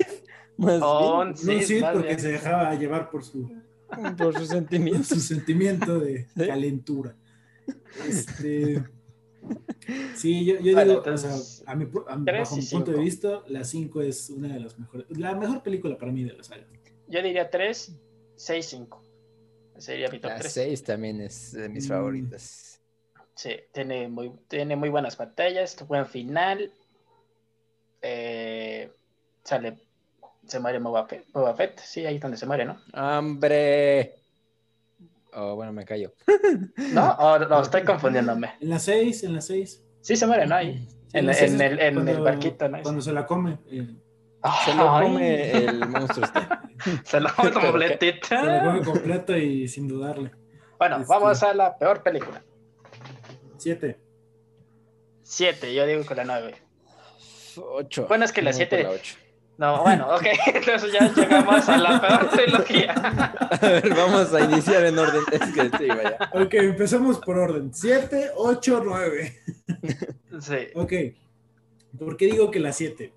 Más 0.57 0.79
Oh, 0.83 1.21
un 1.21 1.29
No, 1.29 1.35
Sith, 1.38 1.62
sí, 1.63 1.79
porque 1.81 2.07
bien. 2.07 2.19
se 2.19 2.31
dejaba 2.33 2.75
llevar 2.75 3.09
por 3.09 3.23
su, 3.23 3.47
bien, 3.47 4.15
por 4.17 4.33
sus 4.33 4.47
por 4.47 4.57
sentimientos. 4.57 5.07
su 5.07 5.19
sentimiento 5.19 6.00
de 6.00 6.27
¿Sí? 6.38 6.47
calentura. 6.47 7.15
Este, 8.07 8.83
sí, 10.15 10.45
yo, 10.45 10.55
yo 10.59 10.73
Bueno, 10.73 10.81
digo, 10.83 10.93
o 10.93 10.97
entonces, 11.05 11.45
sea, 11.63 11.71
a 11.71 11.75
mi, 11.75 11.85
pu- 11.85 12.05
a 12.07 12.15
bajo 12.17 12.55
mi 12.55 12.62
punto 12.65 12.91
de 12.91 13.00
vista, 13.00 13.43
la 13.47 13.63
5 13.63 14.01
es 14.01 14.29
una 14.29 14.53
de 14.53 14.59
las 14.59 14.77
mejores, 14.79 15.05
la 15.17 15.35
mejor 15.35 15.62
película 15.63 15.97
para 15.97 16.12
mí 16.12 16.23
de 16.23 16.33
la 16.33 16.43
saga. 16.43 16.65
Yo 17.07 17.21
diría 17.21 17.50
3, 17.50 17.95
6, 18.35 18.65
5. 18.65 19.02
Sería 19.77 20.10
mi 20.10 20.20
top 20.20 20.32
La 20.32 20.38
3. 20.39 20.53
6 20.53 20.84
también 20.84 21.22
es 21.22 21.51
de 21.53 21.68
mis 21.70 21.86
Mm. 21.86 21.89
favoritas. 21.89 22.82
Sí, 23.36 23.56
tiene 23.74 24.08
muy, 24.08 24.32
tiene 24.48 24.75
muy 24.75 24.89
buenas 24.89 25.18
batallas, 25.18 25.75
buen 25.88 26.06
final. 26.06 26.72
Eh, 28.01 28.92
sale, 29.44 29.77
se 30.46 30.60
muere 30.60 30.80
Boba 30.80 31.08
Fett, 31.08 31.25
Boba 31.32 31.56
Fett, 31.56 31.80
sí, 31.80 32.06
ahí 32.06 32.15
es 32.15 32.22
donde 32.22 32.38
se 32.38 32.46
muere, 32.46 32.65
¿no? 32.65 32.77
¡Hombre! 32.94 34.15
Oh, 35.34 35.56
bueno, 35.56 35.74
me 35.74 35.86
callo. 35.86 36.13
No, 36.94 37.12
o 37.13 37.39
no, 37.39 37.62
estoy 37.62 37.84
confundiéndome. 37.86 38.53
En 38.60 38.70
la 38.70 38.80
6, 38.80 39.24
en 39.24 39.34
la 39.36 39.42
6. 39.42 39.82
Sí, 40.01 40.15
se 40.15 40.27
muere, 40.27 40.46
¿no? 40.46 40.56
Ahí. 40.56 40.88
En, 41.13 41.25
la 41.27 41.38
en 41.38 41.62
el, 41.62 41.80
en 41.80 42.08
el 42.08 42.20
barquito, 42.22 42.68
¿no? 42.70 42.82
Cuando 42.84 43.01
se 43.01 43.13
la 43.13 43.25
come. 43.25 43.58
eh, 43.68 43.88
Se 44.65 44.74
lo 44.75 44.94
Ay, 44.96 45.06
come 45.06 45.51
el 45.65 45.88
monstruo 45.88 46.25
este. 46.25 46.39
Se 47.03 47.19
lo 47.19 47.29
come 47.35 47.51
que- 47.51 47.59
completito. 47.59 48.27
se 48.27 48.35
la 48.35 48.63
come 48.63 48.81
completo 48.83 49.37
y 49.37 49.67
sin 49.67 49.87
dudarle. 49.87 50.31
Bueno, 50.77 50.97
Este- 50.97 51.07
vamos 51.13 51.41
a 51.43 51.53
la 51.53 51.77
peor 51.77 52.01
película. 52.03 52.43
7. 53.57 53.97
7, 55.21 55.73
yo 55.73 55.85
digo 55.85 56.05
con 56.05 56.17
la 56.17 56.25
9. 56.25 56.55
8. 57.55 58.05
Bueno, 58.07 58.25
es 58.25 58.31
que 58.31 58.41
la 58.41 58.51
siete- 58.51 58.85
No, 59.57 59.83
bueno, 59.83 60.07
ok, 60.15 60.23
entonces 60.55 60.91
ya 60.91 61.13
llegamos 61.13 61.69
a 61.69 61.77
la 61.77 62.01
peor 62.01 62.29
trilogía. 62.35 62.91
A 62.93 63.57
ver, 63.67 63.93
vamos 63.95 64.33
a 64.33 64.41
iniciar 64.41 64.83
en 64.85 64.97
orden. 64.99 65.21
Es 65.31 65.53
que 65.53 65.77
sí, 65.77 65.87
vaya. 65.87 66.17
Ok, 66.33 66.53
empezamos 66.55 67.19
por 67.19 67.37
orden. 67.37 67.73
7, 67.73 68.31
8, 68.35 68.81
9. 68.83 69.37
Sí, 70.41 70.57
Ok. 70.75 70.93
¿Por 71.99 72.17
qué 72.17 72.25
digo 72.25 72.49
que 72.49 72.59
la 72.59 72.73
7? 72.73 73.13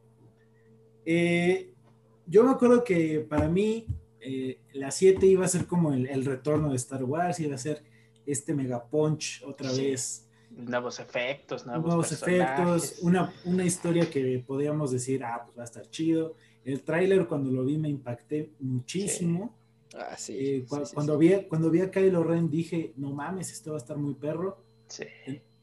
Yo 2.26 2.44
me 2.44 2.50
acuerdo 2.50 2.82
que 2.84 3.20
para 3.20 3.48
mí 3.48 3.86
eh, 4.20 4.60
la 4.72 4.90
7 4.90 5.26
iba 5.26 5.44
a 5.44 5.48
ser 5.48 5.66
como 5.66 5.92
el, 5.92 6.06
el 6.06 6.24
retorno 6.24 6.70
de 6.70 6.76
Star 6.76 7.04
Wars, 7.04 7.38
iba 7.40 7.54
a 7.54 7.58
ser 7.58 7.82
este 8.26 8.54
mega 8.54 8.84
punch 8.84 9.42
otra 9.46 9.70
Sí. 9.70 9.82
vez, 9.82 10.28
nuevos 10.50 10.98
efectos, 11.00 11.66
nuevos, 11.66 11.86
nuevos 11.86 12.12
efectos, 12.12 12.96
una, 13.02 13.32
una 13.44 13.64
historia 13.64 14.08
que 14.10 14.42
podíamos 14.46 14.90
decir, 14.90 15.22
ah, 15.24 15.42
pues 15.44 15.56
va 15.56 15.62
a 15.62 15.64
estar 15.66 15.88
chido. 15.90 16.34
El 16.64 16.82
tráiler 16.82 17.26
cuando 17.28 17.50
lo 17.50 17.64
vi 17.64 17.78
me 17.78 17.88
impacté 17.88 18.50
muchísimo. 18.58 19.54
Ah, 19.94 20.16
sí. 20.16 20.32
Eh, 20.36 20.64
sí, 20.68 20.74
cua- 20.74 20.84
sí, 20.84 20.94
cuando, 20.94 21.18
sí. 21.18 21.28
Vi, 21.28 21.44
cuando 21.48 21.70
vi 21.70 21.80
a 21.80 21.90
Kylo 21.90 22.24
Ren 22.24 22.50
dije, 22.50 22.92
no 22.96 23.12
mames, 23.12 23.52
esto 23.52 23.70
va 23.70 23.76
a 23.76 23.80
estar 23.80 23.96
muy 23.96 24.14
perro. 24.14 24.58
Sí, 24.88 25.04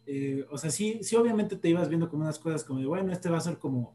eh, 0.06 0.46
o 0.50 0.58
sea, 0.58 0.70
sí, 0.70 1.00
sí, 1.02 1.16
obviamente 1.16 1.56
te 1.58 1.70
ibas 1.70 1.88
viendo 1.90 2.10
como 2.10 2.24
unas 2.24 2.40
cosas 2.40 2.64
como 2.64 2.80
de, 2.80 2.86
bueno, 2.86 3.12
este 3.12 3.30
va 3.30 3.38
a 3.38 3.42
ser 3.42 3.58
como 3.58 3.94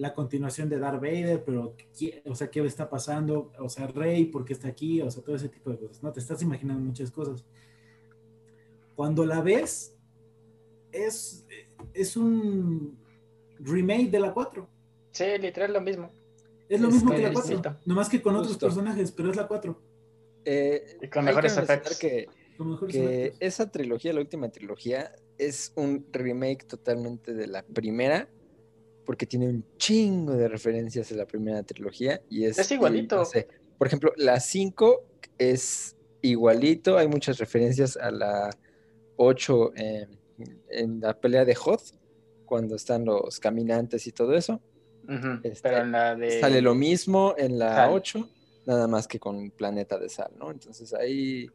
la 0.00 0.14
continuación 0.14 0.70
de 0.70 0.78
Darth 0.78 1.00
Vader, 1.02 1.44
pero, 1.44 1.74
¿qué- 1.98 2.22
o 2.24 2.34
sea, 2.34 2.50
¿qué 2.50 2.64
está 2.64 2.88
pasando? 2.88 3.52
O 3.58 3.68
sea, 3.68 3.86
Rey, 3.86 4.24
¿por 4.24 4.46
qué 4.46 4.54
está 4.54 4.68
aquí? 4.68 5.02
O 5.02 5.10
sea, 5.10 5.22
todo 5.22 5.36
ese 5.36 5.50
tipo 5.50 5.68
de 5.70 5.76
cosas, 5.78 6.02
¿no? 6.02 6.10
Te 6.10 6.20
estás 6.20 6.40
imaginando 6.42 6.82
muchas 6.82 7.10
cosas. 7.10 7.44
Cuando 8.94 9.24
la 9.26 9.40
ves, 9.42 9.94
es, 10.92 11.46
es 11.94 12.16
un 12.16 12.98
remake 13.58 14.10
de 14.10 14.20
la 14.20 14.32
4. 14.32 14.66
sí, 15.12 15.24
literal 15.38 15.72
lo 15.72 15.80
mismo. 15.80 16.10
Es 16.68 16.80
lo 16.80 16.88
Es 16.88 16.94
mismo 16.94 17.10
que 17.10 17.18
la 17.22 17.28
es 17.28 17.34
4, 17.34 17.50
distinto. 17.56 17.78
nomás 17.84 18.08
que 18.08 18.22
con 18.22 18.34
otros 18.36 18.48
Justo. 18.52 18.66
personajes, 18.66 19.12
pero 19.12 19.30
es 19.30 19.36
la 19.36 19.46
4. 19.48 19.78
Eh, 20.46 20.96
Y 21.02 21.08
con 21.08 21.20
hay 21.20 21.26
mejores 21.26 21.56
efectos. 21.58 21.98
Que, 21.98 22.26
Con 22.56 22.70
mejores 22.70 22.94
que 22.94 23.04
efectos. 23.26 23.38
esa 23.42 23.70
trilogía, 23.70 24.12
la 24.14 24.20
última 24.20 24.48
trilogía, 24.50 25.14
es 25.36 25.72
un 25.76 26.06
remake 26.12 26.64
totalmente 26.66 27.34
de 27.34 27.46
la 27.48 27.62
primera, 27.64 28.28
porque 29.04 29.26
tiene 29.26 29.48
un 29.48 29.64
chingo 29.76 30.34
de 30.34 30.48
referencias 30.48 31.10
a 31.12 31.14
la 31.14 31.26
primera 31.26 31.62
trilogía. 31.62 32.20
Y 32.28 32.44
es, 32.44 32.58
Es 32.58 32.70
y, 32.70 32.74
igualito. 32.74 33.16
no 33.16 33.24
sé, 33.24 33.48
por 33.78 33.86
ejemplo, 33.86 34.12
la 34.16 34.40
5 34.40 35.04
es 35.38 35.96
igualito, 36.22 36.98
hay 36.98 37.08
muchas 37.08 37.38
referencias 37.38 37.96
a 37.96 38.10
la 38.10 38.50
8 39.16 39.72
eh, 39.76 40.06
en 40.70 41.00
la 41.00 41.18
pelea 41.18 41.44
de 41.44 41.56
Hoth, 41.56 41.94
cuando 42.44 42.76
están 42.76 43.04
los 43.04 43.40
caminantes 43.40 44.06
y 44.06 44.12
todo 44.12 44.34
eso. 44.34 44.60
Este, 45.42 45.68
Pero 45.68 45.82
en 45.82 45.92
la 45.92 46.14
de... 46.14 46.40
Sale 46.40 46.60
lo 46.60 46.74
mismo 46.74 47.34
en 47.36 47.58
la 47.58 47.74
Sal. 47.74 47.90
8, 47.92 48.28
nada 48.66 48.86
más 48.86 49.08
que 49.08 49.18
con 49.18 49.50
planeta 49.50 49.98
de 49.98 50.08
sal, 50.08 50.30
¿no? 50.38 50.50
Entonces 50.50 50.92
ahí... 50.94 51.48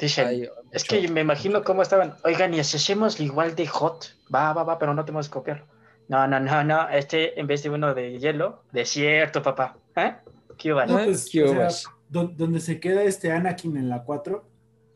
Dicen, 0.00 0.28
hay 0.28 0.48
Es 0.70 0.84
que 0.84 1.08
me 1.08 1.22
imagino 1.22 1.64
cómo 1.64 1.82
estaban. 1.82 2.14
Oigan, 2.22 2.54
y 2.54 2.60
hacemos 2.60 3.18
igual 3.18 3.54
de 3.56 3.66
hot. 3.66 4.14
Va, 4.32 4.52
va, 4.52 4.62
va, 4.62 4.78
pero 4.78 4.94
no 4.94 5.04
tenemos 5.04 5.28
que 5.28 5.32
copiarlo. 5.32 5.66
No, 6.10 6.26
no, 6.26 6.40
no, 6.40 6.64
no. 6.64 6.88
Este, 6.88 7.38
en 7.38 7.46
vez 7.46 7.62
de 7.62 7.70
uno 7.70 7.94
de 7.94 8.18
hielo, 8.18 8.64
desierto, 8.72 9.42
papá. 9.42 9.76
¿Eh? 9.94 10.12
¿Qué 10.58 10.72
va? 10.72 10.84
No, 10.84 10.94
pues, 11.04 11.28
¿qué 11.30 11.44
o 11.44 11.70
sea, 11.70 11.90
donde 12.08 12.58
se 12.60 12.80
queda 12.80 13.04
este 13.04 13.30
Anakin 13.30 13.76
en 13.76 13.88
la 13.88 14.02
4, 14.02 14.44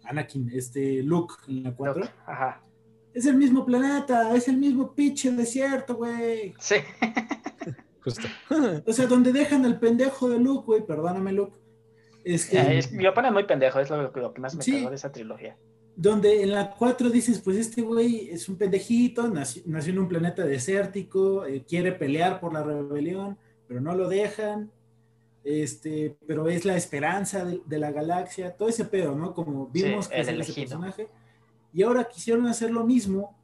Anakin, 0.04 0.50
este 0.52 1.02
Luke 1.04 1.34
en 1.48 1.62
la 1.62 1.72
4, 1.72 2.04
Ajá. 2.26 2.60
es 3.14 3.26
el 3.26 3.36
mismo 3.36 3.64
planeta, 3.64 4.34
es 4.34 4.48
el 4.48 4.56
mismo 4.56 4.92
pinche 4.92 5.30
desierto, 5.30 5.94
güey. 5.94 6.52
Sí. 6.58 6.76
Justo. 8.02 8.26
O 8.86 8.92
sea, 8.92 9.06
donde 9.06 9.32
dejan 9.32 9.64
al 9.64 9.78
pendejo 9.78 10.28
de 10.28 10.38
Luke, 10.40 10.66
güey, 10.66 10.84
perdóname, 10.84 11.32
Luke. 11.32 11.56
Este, 12.24 12.58
Eh, 12.58 12.78
es- 12.78 12.92
lo 12.92 13.14
pone 13.14 13.30
muy 13.30 13.44
pendejo, 13.44 13.78
es 13.78 13.88
lo, 13.88 14.10
lo 14.10 14.34
que 14.34 14.40
más 14.40 14.56
me 14.56 14.62
Sí. 14.64 14.72
cagó 14.78 14.90
de 14.90 14.96
esa 14.96 15.12
trilogía. 15.12 15.56
Donde 15.96 16.42
en 16.42 16.50
la 16.52 16.74
4 16.74 17.08
dices, 17.10 17.40
pues 17.40 17.56
este 17.56 17.82
güey 17.82 18.28
es 18.30 18.48
un 18.48 18.56
pendejito, 18.56 19.28
nació, 19.28 19.62
nació 19.66 19.92
en 19.92 19.98
un 20.00 20.08
planeta 20.08 20.44
desértico, 20.44 21.44
eh, 21.46 21.64
quiere 21.66 21.92
pelear 21.92 22.40
por 22.40 22.52
la 22.52 22.62
rebelión, 22.64 23.38
pero 23.68 23.80
no 23.80 23.94
lo 23.94 24.08
dejan. 24.08 24.70
Este, 25.44 26.16
pero 26.26 26.48
es 26.48 26.64
la 26.64 26.74
esperanza 26.76 27.44
de, 27.44 27.60
de 27.66 27.78
la 27.78 27.92
galaxia, 27.92 28.56
todo 28.56 28.68
ese 28.68 28.86
pedo, 28.86 29.14
¿no? 29.14 29.34
Como 29.34 29.66
vimos 29.68 30.06
Sí, 30.06 30.10
que 30.12 30.20
el 30.20 30.40
ese 30.40 30.54
personaje. 30.54 31.08
Y 31.72 31.82
ahora 31.82 32.08
quisieron 32.08 32.46
hacer 32.46 32.70
lo 32.70 32.84
mismo, 32.84 33.36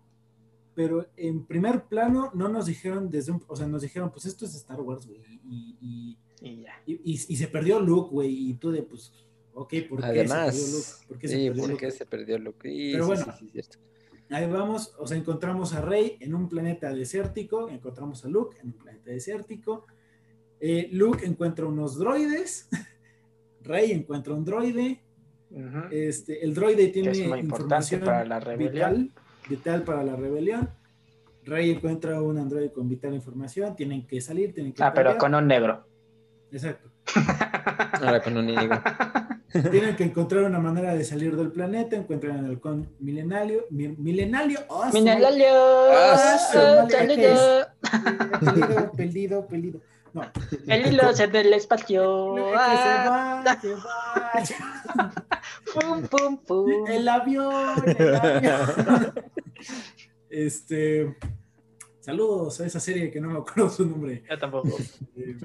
pero 0.75 1.07
en 1.17 1.45
primer 1.45 1.85
plano 1.85 2.31
no 2.33 2.49
nos 2.49 2.67
dijeron 2.67 3.11
desde 3.11 3.33
un, 3.33 3.43
o 3.47 3.55
sea, 3.55 3.67
nos 3.67 3.83
dijeron, 3.83 4.11
pues 4.11 4.25
esto 4.25 4.47
es 4.47 4.55
Star 4.55 4.81
Wars, 4.81 5.07
güey, 5.07 5.21
y, 5.45 5.77
y, 5.83 6.19
y- 6.87 7.27
y 7.29 7.37
se 7.37 7.49
perdió 7.49 7.79
Luke, 7.81 8.09
güey, 8.11 8.49
y 8.51 8.55
tú 8.55 8.71
de, 8.71 8.83
pues, 8.83 9.13
ok, 9.61 9.75
¿por 9.89 10.01
qué 10.01 10.27
se 10.27 10.35
perdió 10.35 10.63
Luke? 10.73 10.87
¿Por 11.09 11.19
qué 11.19 11.29
se 11.29 11.35
sí, 11.37 11.47
perdió 11.49 11.63
¿por 11.63 11.71
Luke? 11.71 11.87
qué 11.87 11.91
se 11.91 12.07
perdió 12.07 12.39
Luke? 12.39 12.69
Y 12.73 12.93
Pero 12.93 13.05
sí, 13.05 13.09
bueno. 13.09 13.25
sí, 13.25 13.45
sí, 13.47 13.51
cierto. 13.53 13.79
Ahí 14.31 14.47
vamos, 14.47 14.95
o 14.99 15.07
sea, 15.07 15.17
encontramos 15.17 15.75
a 15.75 15.81
Rey 15.81 16.17
en 16.21 16.35
un 16.35 16.49
planeta 16.49 16.93
desértico, 16.95 17.69
encontramos 17.69 18.25
a 18.25 18.29
Luke 18.29 18.57
en 18.61 18.69
un 18.69 18.73
planeta 18.75 19.11
desértico. 19.11 19.87
Eh, 20.61 20.89
Luke 20.93 21.27
encuentra 21.27 21.67
unos 21.67 21.99
droides, 21.99 22.69
Rey 23.63 23.93
encuentra 23.93 24.35
un 24.35 24.45
droide, 24.45 25.03
este, 25.91 26.45
el 26.45 26.55
droide 26.55 26.89
tiene 26.89 27.11
es 27.11 27.19
muy 27.27 27.41
importante 27.41 27.97
información 27.97 28.01
para 28.03 28.25
la 28.25 28.39
rebelión. 28.41 28.73
vital, 28.93 29.13
vital 29.49 29.83
para 29.83 30.05
la 30.05 30.15
rebelión. 30.17 30.71
Rey 31.45 31.71
encuentra 31.71 32.23
un 32.23 32.39
androide 32.39 32.71
con 32.73 32.89
vital 32.89 33.15
información, 33.15 33.75
tienen 33.75 34.07
que 34.07 34.21
salir, 34.21 34.55
tienen 34.55 34.73
que 34.73 34.83
Ah, 34.83 34.93
pero 34.95 35.19
con 35.19 35.35
un 35.35 35.47
negro. 35.49 35.85
Exacto. 36.53 36.91
Ahora 38.01 38.23
con 38.23 38.37
un 38.37 38.47
negro. 38.47 38.81
Tienen 39.71 39.97
que 39.97 40.05
encontrar 40.05 40.45
una 40.45 40.59
manera 40.61 40.95
de 40.95 41.05
salir 41.05 41.37
del 41.37 41.51
planeta, 41.51 41.97
encuentran 41.97 42.39
el 42.39 42.47
halcón 42.53 42.89
milenario, 43.01 43.67
mi- 43.71 43.89
milenario, 43.89 44.61
¡oh! 44.69 44.83
Ah, 44.85 44.91
su 44.93 45.03
madre, 45.05 45.21
saludo. 47.17 47.67
Perdido, 48.41 48.93
perdido, 48.93 49.47
perdido. 49.47 49.81
No, 50.13 50.23
El 50.67 50.87
hilo 50.93 51.13
se 51.15 51.29
del 51.29 51.53
espacio. 51.53 52.35
que 52.35 52.41
se 52.43 52.57
Ah, 52.57 53.43
va, 53.45 53.61
se 54.45 54.55
va. 54.55 55.13
pum, 55.75 56.03
pum, 56.09 56.37
pum. 56.39 56.87
El 56.89 57.09
avión, 57.09 57.85
el 57.87 58.15
avión. 58.17 59.15
Este. 60.31 61.17
Saludos 62.01 62.61
a 62.61 62.67
esa 62.67 62.81
serie 62.81 63.11
que 63.11 63.21
no 63.21 63.29
me 63.31 63.39
acuerdo 63.39 63.69
su 63.69 63.85
nombre. 63.87 64.23
Yo 64.29 64.39
tampoco. 64.39 64.77
Eh, 65.17 65.37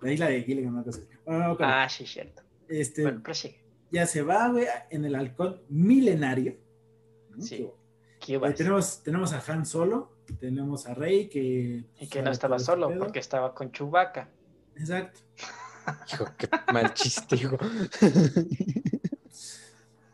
La 0.00 0.12
isla 0.12 0.26
de 0.26 0.42
Gilligan. 0.42 0.74
Bueno, 0.74 0.92
no 1.26 1.38
me 1.38 1.44
acuerdo. 1.44 1.72
Ah, 1.72 1.88
sí, 1.88 2.04
cierto. 2.06 2.42
Este, 2.68 3.02
Bueno, 3.02 3.22
ya 3.90 4.06
se 4.06 4.22
va, 4.22 4.48
güey, 4.48 4.66
en 4.90 5.04
el 5.04 5.14
halcón 5.14 5.62
milenario. 5.68 6.56
¿no? 7.30 7.42
Sí. 7.42 7.68
Que- 8.20 8.26
¿Qué 8.26 8.34
eh, 8.46 8.52
tenemos, 8.56 9.02
tenemos 9.02 9.32
a 9.32 9.42
Han 9.52 9.66
Solo, 9.66 10.16
tenemos 10.38 10.86
a 10.86 10.94
Rey 10.94 11.28
que. 11.28 11.84
Y 12.00 12.08
que 12.08 12.22
no 12.22 12.30
estaba 12.30 12.58
solo, 12.58 12.88
pedo. 12.88 13.00
porque 13.00 13.18
estaba 13.18 13.54
con 13.54 13.72
Chewbacca. 13.72 14.28
Exacto. 14.76 15.20
Hijo, 16.12 16.26
qué 16.38 16.48
mal 16.72 16.94
chiste, 16.98 17.36
hijo. 17.36 17.58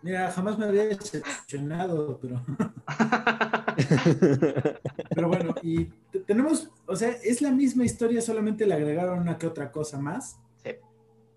Mira, 0.00 0.30
jamás 0.30 0.56
me 0.58 0.66
había 0.66 0.84
decepcionado, 0.86 2.18
pero. 2.20 2.44
Pero 5.14 5.28
bueno, 5.28 5.54
y 5.62 5.86
te- 6.10 6.20
tenemos, 6.20 6.70
o 6.86 6.96
sea, 6.96 7.10
es 7.10 7.42
la 7.42 7.50
misma 7.50 7.84
historia, 7.84 8.20
solamente 8.20 8.66
le 8.66 8.74
agregaron 8.74 9.18
una 9.20 9.38
que 9.38 9.46
otra 9.46 9.70
cosa 9.72 9.98
más. 9.98 10.38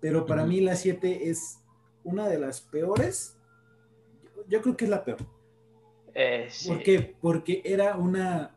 Pero 0.02 0.26
para 0.26 0.44
mí 0.44 0.60
la 0.60 0.76
7 0.76 1.30
es 1.30 1.60
una 2.04 2.28
de 2.28 2.38
las 2.38 2.60
peores. 2.60 3.38
Yo, 4.36 4.42
yo 4.48 4.60
creo 4.62 4.76
que 4.76 4.84
es 4.84 4.90
la 4.90 5.02
peor. 5.04 5.18
Eh, 6.14 6.48
sí. 6.50 6.68
¿Por 6.68 6.82
qué? 6.82 7.16
Porque 7.22 7.62
era 7.64 7.96
una, 7.96 8.54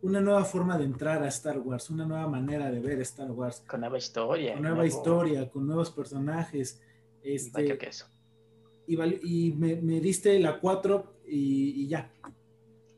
una 0.00 0.20
nueva 0.22 0.44
forma 0.46 0.78
de 0.78 0.84
entrar 0.84 1.22
a 1.22 1.28
Star 1.28 1.58
Wars, 1.58 1.90
una 1.90 2.06
nueva 2.06 2.26
manera 2.28 2.70
de 2.70 2.80
ver 2.80 2.98
Star 3.02 3.30
Wars, 3.30 3.62
Con 3.68 3.80
nueva 3.80 3.98
historia. 3.98 4.54
con 4.54 4.62
nueva 4.62 4.76
nuevo- 4.78 4.88
historia, 4.96 5.50
con 5.50 5.66
nuevos 5.66 5.90
personajes. 5.90 6.80
Este, 7.22 7.76
que 7.76 7.86
eso. 7.88 8.06
y 8.86 9.52
me, 9.58 9.76
me 9.76 10.00
diste 10.00 10.38
la 10.38 10.58
4 10.60 11.20
y, 11.26 11.82
y 11.82 11.88
ya. 11.88 12.10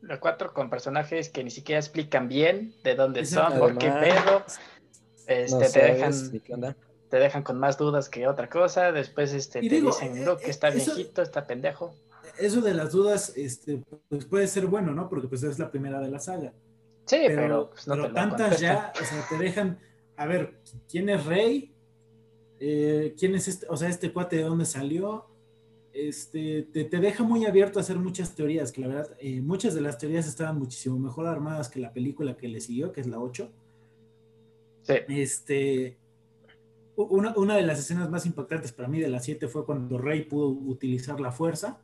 Los 0.01 0.19
cuatro 0.19 0.51
con 0.53 0.69
personajes 0.69 1.29
que 1.29 1.43
ni 1.43 1.51
siquiera 1.51 1.79
explican 1.79 2.27
bien 2.27 2.73
de 2.83 2.95
dónde 2.95 3.23
son, 3.25 3.59
por 3.59 3.77
qué 3.77 3.87
pedo. 3.91 4.43
Este, 5.27 5.51
no 5.53 5.59
te, 5.59 5.67
sabes 5.67 6.31
dejan. 6.31 6.75
Te 7.11 7.17
dejan 7.17 7.43
con 7.43 7.59
más 7.59 7.77
dudas 7.77 8.07
que 8.09 8.25
otra 8.25 8.49
cosa. 8.49 8.91
Después 8.93 9.33
este, 9.33 9.59
Y 9.63 9.67
te 9.69 9.75
digo, 9.75 9.89
dicen, 9.89 10.17
eh, 10.17 10.25
Luke 10.25 10.45
eh, 10.45 10.49
está 10.49 10.69
eso- 10.69 10.95
viejito, 10.95 11.21
está 11.21 11.45
pendejo. 11.45 11.93
Eso 12.39 12.61
de 12.61 12.73
las 12.73 12.93
dudas 12.93 13.33
este, 13.35 13.83
pues 14.09 14.25
puede 14.25 14.47
ser 14.47 14.65
bueno, 14.65 14.93
¿no? 14.93 15.09
Porque 15.09 15.27
pues 15.27 15.43
es 15.43 15.59
la 15.59 15.69
primera 15.69 15.99
de 15.99 16.09
la 16.09 16.19
saga. 16.19 16.53
Sí, 17.05 17.17
pero, 17.27 17.35
pero, 17.41 17.69
pues, 17.71 17.87
no 17.87 17.93
pero 17.95 18.07
te 18.07 18.13
tantas 18.13 18.59
ya, 18.61 18.93
o 18.99 19.03
sea, 19.03 19.25
te 19.29 19.37
dejan, 19.37 19.77
a 20.15 20.25
ver, 20.25 20.53
¿quién 20.89 21.09
es 21.09 21.25
Rey? 21.25 21.75
Eh, 22.61 23.13
¿Quién 23.19 23.35
es 23.35 23.49
este, 23.49 23.65
o 23.69 23.75
sea, 23.75 23.89
este 23.89 24.13
cuate 24.13 24.37
de 24.37 24.43
dónde 24.43 24.63
salió? 24.65 25.25
Este, 25.91 26.63
te, 26.71 26.85
te 26.85 26.99
deja 26.99 27.23
muy 27.25 27.45
abierto 27.45 27.77
a 27.77 27.81
hacer 27.81 27.97
muchas 27.97 28.33
teorías, 28.33 28.71
que 28.71 28.79
la 28.81 28.87
verdad, 28.87 29.17
eh, 29.19 29.41
muchas 29.41 29.73
de 29.75 29.81
las 29.81 29.97
teorías 29.97 30.25
estaban 30.27 30.57
muchísimo 30.57 30.97
mejor 30.97 31.25
armadas 31.27 31.67
que 31.67 31.81
la 31.81 31.91
película 31.91 32.37
que 32.37 32.47
le 32.47 32.61
siguió, 32.61 32.93
que 32.93 33.01
es 33.01 33.07
la 33.07 33.19
8. 33.19 33.51
Sí. 34.83 34.93
Este, 35.09 35.97
una, 36.95 37.33
una 37.37 37.55
de 37.55 37.63
las 37.63 37.79
escenas 37.79 38.09
más 38.09 38.25
impactantes 38.25 38.71
para 38.71 38.87
mí 38.87 38.99
de 38.99 39.07
la 39.09 39.19
7 39.19 39.47
fue 39.47 39.65
cuando 39.65 39.97
Rey 39.97 40.23
pudo 40.23 40.49
utilizar 40.49 41.19
la 41.19 41.31
fuerza. 41.31 41.81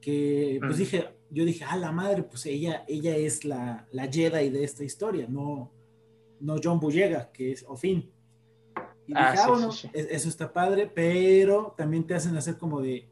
Que 0.00 0.58
pues 0.60 0.76
Mm. 0.76 0.78
dije, 0.78 1.08
yo 1.30 1.44
dije, 1.44 1.64
ah, 1.68 1.76
la 1.76 1.92
madre, 1.92 2.22
pues 2.22 2.46
ella, 2.46 2.84
ella 2.88 3.16
es 3.16 3.44
la, 3.44 3.86
la 3.90 4.06
Jedi 4.10 4.50
de 4.50 4.64
esta 4.64 4.84
historia, 4.84 5.26
no, 5.28 5.70
no 6.40 6.56
John 6.62 6.78
Boyega, 6.80 7.30
que 7.32 7.52
es 7.52 7.64
Ofin. 7.68 8.10
Y 9.06 9.12
Ah, 9.14 9.32
dije, 9.32 9.42
ah, 9.42 9.44
sí, 9.44 9.50
bueno, 9.50 9.72
sí, 9.72 9.88
sí. 9.92 10.06
eso 10.10 10.28
está 10.28 10.52
padre, 10.52 10.90
pero 10.94 11.74
también 11.76 12.06
te 12.06 12.14
hacen 12.14 12.36
hacer 12.36 12.56
como 12.58 12.80
de, 12.80 13.08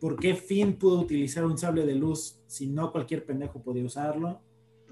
¿por 0.00 0.18
qué 0.18 0.34
Finn 0.34 0.74
pudo 0.78 1.00
utilizar 1.00 1.44
un 1.44 1.58
sable 1.58 1.84
de 1.86 1.94
luz 1.94 2.38
si 2.46 2.66
no 2.68 2.92
cualquier 2.92 3.24
pendejo 3.24 3.60
podía 3.62 3.84
usarlo? 3.84 4.40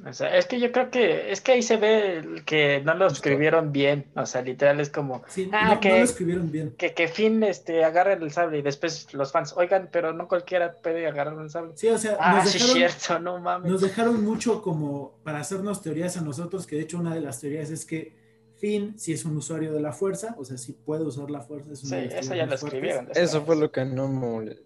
O 0.06 0.12
sea, 0.12 0.36
es 0.36 0.46
que 0.46 0.58
yo 0.60 0.70
creo 0.72 0.90
que 0.90 1.30
es 1.30 1.40
que 1.40 1.52
ahí 1.52 1.62
se 1.62 1.76
ve 1.76 2.18
el 2.18 2.44
que 2.44 2.82
no 2.84 2.94
lo 2.94 3.06
escribieron 3.06 3.72
bien. 3.72 4.06
O 4.16 4.26
sea, 4.26 4.42
literal 4.42 4.80
es 4.80 4.90
como 4.90 5.22
Sí, 5.28 5.48
Ah, 5.52 5.68
no, 5.68 5.74
no 5.76 5.80
que- 5.80 5.88
lo 5.90 6.04
escribieron 6.04 6.50
bien. 6.50 6.74
que, 6.76 6.92
que 6.94 7.08
Finn 7.08 7.42
este, 7.42 7.84
agarre 7.84 8.14
el 8.14 8.30
sable 8.32 8.58
y 8.58 8.62
después 8.62 9.14
los 9.14 9.30
fans, 9.32 9.54
oigan, 9.56 9.88
pero 9.92 10.12
no 10.12 10.26
cualquiera 10.28 10.74
puede 10.82 11.06
agarrar 11.06 11.34
un 11.34 11.48
sable. 11.48 11.72
Sí, 11.76 11.88
o 11.88 11.96
sea, 11.96 12.16
Ah, 12.20 12.34
nos 12.42 12.50
sí, 12.50 12.58
dejaron, 12.58 12.76
cierto, 12.76 13.18
no 13.20 13.38
mames. 13.38 13.70
nos 13.70 13.80
dejaron 13.80 14.22
mucho 14.24 14.60
como 14.62 15.18
para 15.22 15.38
hacernos 15.40 15.80
teorías 15.80 16.16
a 16.16 16.20
nosotros, 16.22 16.66
que 16.66 16.76
de 16.76 16.82
hecho 16.82 16.98
una 16.98 17.14
de 17.14 17.20
las 17.20 17.40
teorías 17.40 17.70
es 17.70 17.86
que 17.86 18.12
Finn 18.56 18.98
sí 18.98 19.12
es 19.12 19.24
un 19.24 19.36
usuario 19.36 19.72
de 19.72 19.80
la 19.80 19.92
fuerza, 19.92 20.34
o 20.38 20.44
sea, 20.44 20.56
sí 20.58 20.72
puede 20.72 21.04
usar 21.04 21.30
la 21.30 21.40
fuerza. 21.40 21.72
Es 21.72 21.82
una 21.84 22.00
Sí, 22.00 22.08
eso 22.12 22.34
ya 22.34 22.46
lo 22.46 22.54
escribieron. 22.56 23.08
Eso 23.14 23.42
fue 23.44 23.56
lo 23.56 23.70
que 23.70 23.84
no 23.84 24.08
me, 24.08 24.56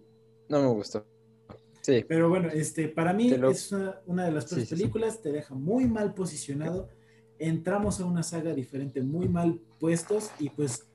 no 0.49 0.59
me 0.61 0.67
gustó. 0.67 1.05
Sí, 1.89 2.05
Pero 2.07 2.29
bueno, 2.29 2.49
este, 2.49 2.87
para 2.89 3.13
mí 3.13 3.29
lo- 3.29 3.51
es 3.51 3.71
una, 3.71 3.99
una 4.05 4.25
de 4.25 4.31
las 4.31 4.45
peores 4.45 4.67
Sí, 4.67 4.69
sí, 4.69 4.75
sí. 4.75 4.81
películas, 4.81 5.21
te 5.21 5.31
deja 5.31 5.53
muy 5.55 5.85
mal 5.87 6.13
posicionado. 6.13 6.89
Entramos 7.39 7.99
a 7.99 8.05
una 8.05 8.21
saga 8.23 8.53
diferente, 8.53 9.01
muy 9.01 9.27
mal 9.29 9.59
puestos, 9.79 10.29
y 10.39 10.49
pues 10.49 10.89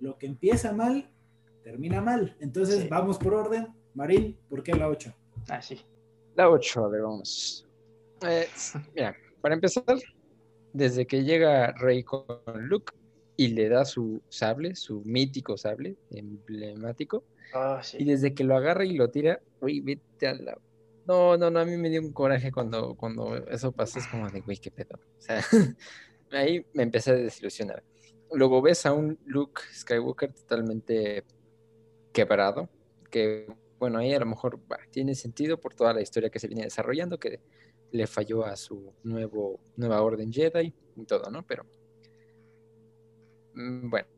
lo 0.00 0.18
que 0.18 0.26
empieza 0.26 0.72
mal, 0.72 1.10
termina 1.62 2.00
mal. 2.00 2.36
Entonces 2.40 2.82
Sí. 2.82 2.88
vamos 2.88 3.18
por 3.18 3.34
orden. 3.34 3.68
Marín, 3.94 4.36
¿por 4.48 4.62
qué 4.62 4.74
la 4.74 4.88
8? 4.88 5.14
Ah, 5.48 5.62
sí. 5.62 5.80
la 6.36 6.50
8, 6.50 6.84
a 6.84 6.88
ver, 6.88 7.02
vamos. 7.02 7.64
Eh, 8.28 8.46
mira, 8.94 9.14
para 9.40 9.54
empezar, 9.54 9.84
desde 10.72 11.06
que 11.06 11.22
llega 11.22 11.70
Rey 11.72 12.02
con 12.02 12.26
Luke 12.68 12.92
y 13.36 13.48
le 13.48 13.68
da 13.68 13.84
su 13.84 14.20
sable, 14.28 14.74
su 14.74 15.00
mítico 15.04 15.56
sable 15.56 15.96
emblemático, 16.10 17.22
Oh, 17.52 17.78
sí. 17.82 17.98
y 18.00 18.04
desde 18.04 18.34
que 18.34 18.44
lo 18.44 18.56
agarra 18.56 18.84
y 18.84 18.94
lo 18.94 19.10
tira, 19.10 19.40
uy, 19.60 19.80
vete 19.80 20.26
a 20.26 20.34
la... 20.34 20.58
No, 21.06 21.36
no, 21.36 21.50
no, 21.50 21.60
a 21.60 21.64
mí 21.64 21.76
me 21.76 21.90
dio 21.90 22.00
un 22.00 22.12
coraje 22.12 22.50
cuando, 22.50 22.94
cuando 22.94 23.36
eso 23.48 23.72
pasó, 23.72 23.98
es 23.98 24.06
como 24.06 24.30
de, 24.30 24.40
güey, 24.40 24.56
qué 24.56 24.70
pedo. 24.70 24.98
O 25.18 25.20
sea, 25.20 25.40
ahí 26.32 26.64
me 26.72 26.82
empecé 26.82 27.10
a 27.10 27.14
desilusionar. 27.14 27.82
Luego 28.32 28.62
ves 28.62 28.86
a 28.86 28.92
un 28.92 29.18
Luke 29.26 29.62
Skywalker 29.72 30.32
totalmente 30.32 31.24
quebrado, 32.12 32.68
que, 33.10 33.46
bueno, 33.78 33.98
ahí 33.98 34.14
a 34.14 34.20
lo 34.20 34.26
mejor 34.26 34.58
bah, 34.66 34.80
tiene 34.90 35.14
sentido 35.14 35.60
por 35.60 35.74
toda 35.74 35.92
la 35.92 36.00
historia 36.00 36.30
que 36.30 36.38
se 36.38 36.48
viene 36.48 36.64
desarrollando, 36.64 37.18
que 37.18 37.40
le 37.92 38.06
falló 38.06 38.44
a 38.44 38.56
su 38.56 38.92
nuevo, 39.02 39.60
nueva 39.76 40.02
orden 40.02 40.32
Jedi 40.32 40.74
y 40.96 41.04
todo, 41.04 41.30
¿no? 41.30 41.46
Pero, 41.46 41.64
mm, 43.54 43.90
bueno. 43.90 44.13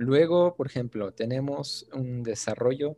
Luego, 0.00 0.54
por 0.56 0.66
ejemplo, 0.66 1.12
tenemos 1.12 1.86
un 1.92 2.22
desarrollo 2.22 2.96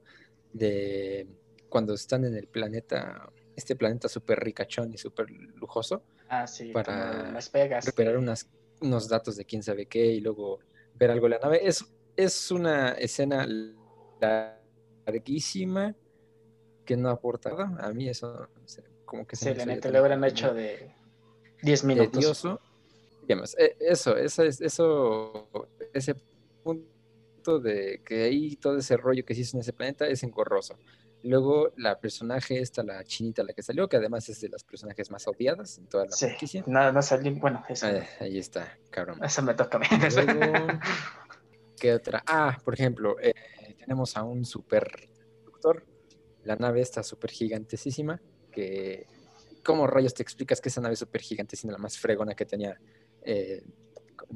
de 0.52 1.26
cuando 1.68 1.94
están 1.94 2.24
en 2.24 2.36
el 2.36 2.46
planeta, 2.46 3.28
este 3.56 3.74
planeta 3.74 4.08
súper 4.08 4.38
ricachón 4.38 4.92
y 4.92 4.98
súper 4.98 5.26
lujoso, 5.56 6.04
Ah, 6.28 6.46
sí. 6.46 6.72
para 6.72 7.32
Las 7.32 7.50
Vegas. 7.50 7.84
recuperar 7.86 8.16
unas, 8.18 8.48
unos 8.80 9.08
datos 9.08 9.36
de 9.36 9.44
quién 9.44 9.62
sabe 9.64 9.86
qué 9.86 10.06
y 10.06 10.20
luego 10.20 10.60
ver 10.94 11.10
algo 11.10 11.26
de 11.26 11.30
la 11.30 11.38
nave. 11.40 11.66
Es, 11.66 11.84
es 12.16 12.50
una 12.52 12.92
escena 12.92 13.46
larguísima 15.06 15.94
que 16.84 16.96
no 16.96 17.10
aporta 17.10 17.50
nada. 17.50 17.88
A 17.88 17.92
mí 17.92 18.08
eso 18.08 18.48
como 19.04 19.26
que 19.26 19.34
se 19.36 19.46
Sí, 19.46 19.50
me 19.50 19.56
la 19.56 19.66
neta, 19.66 19.88
hecho 20.28 20.54
de 20.54 20.94
10 21.62 21.82
minutos. 21.84 22.12
tedioso. 22.12 22.60
Eso, 23.80 24.16
eso, 24.16 24.42
es- 24.44 24.60
eso, 24.60 25.48
ese 25.92 26.14
punto 26.62 26.91
de 27.42 28.02
que 28.04 28.24
ahí 28.24 28.56
todo 28.56 28.78
ese 28.78 28.96
rollo 28.96 29.24
que 29.24 29.34
se 29.34 29.40
hizo 29.42 29.56
en 29.56 29.60
ese 29.62 29.72
planeta 29.72 30.06
es 30.06 30.22
engorroso. 30.22 30.78
Luego 31.24 31.72
la 31.76 32.00
personaje 32.00 32.58
esta, 32.60 32.82
la 32.82 33.04
chinita, 33.04 33.44
la 33.44 33.52
que 33.52 33.62
salió, 33.62 33.88
que 33.88 33.96
además 33.96 34.28
es 34.28 34.40
de 34.40 34.48
las 34.48 34.64
personajes 34.64 35.10
más 35.10 35.26
odiadas 35.28 35.78
en 35.78 35.86
toda 35.86 36.06
la 36.06 36.12
Sí, 36.12 36.26
franquicia. 36.26 36.64
no, 36.66 36.90
no 36.92 37.00
salió. 37.02 37.32
Bueno, 37.36 37.62
eso, 37.68 37.86
Ah, 37.86 38.02
ahí 38.20 38.38
está, 38.38 38.76
cabrón. 38.90 39.22
eso 39.22 39.40
me 39.42 39.54
toca 39.54 39.78
a 39.78 39.80
mí. 39.80 39.86
Luego, 40.14 40.66
¿qué 41.78 41.92
otra? 41.94 42.22
Ah, 42.26 42.58
por 42.64 42.74
ejemplo, 42.74 43.16
eh, 43.20 43.34
tenemos 43.78 44.16
a 44.16 44.24
un 44.24 44.44
super 44.44 45.08
doctor. 45.44 45.84
La 46.44 46.56
nave 46.56 46.80
está 46.80 47.02
súper 47.04 47.30
gigantesísima. 47.30 48.20
Que, 48.50 49.06
¿Cómo 49.64 49.86
rayos 49.86 50.14
te 50.14 50.24
explicas 50.24 50.60
que 50.60 50.70
esa 50.70 50.80
nave 50.80 50.96
súper 50.96 51.20
gigante 51.20 51.54
es 51.54 51.62
la 51.64 51.78
más 51.78 51.96
fregona 51.98 52.34
que 52.34 52.44
tenía 52.46 52.76
eh, 53.24 53.62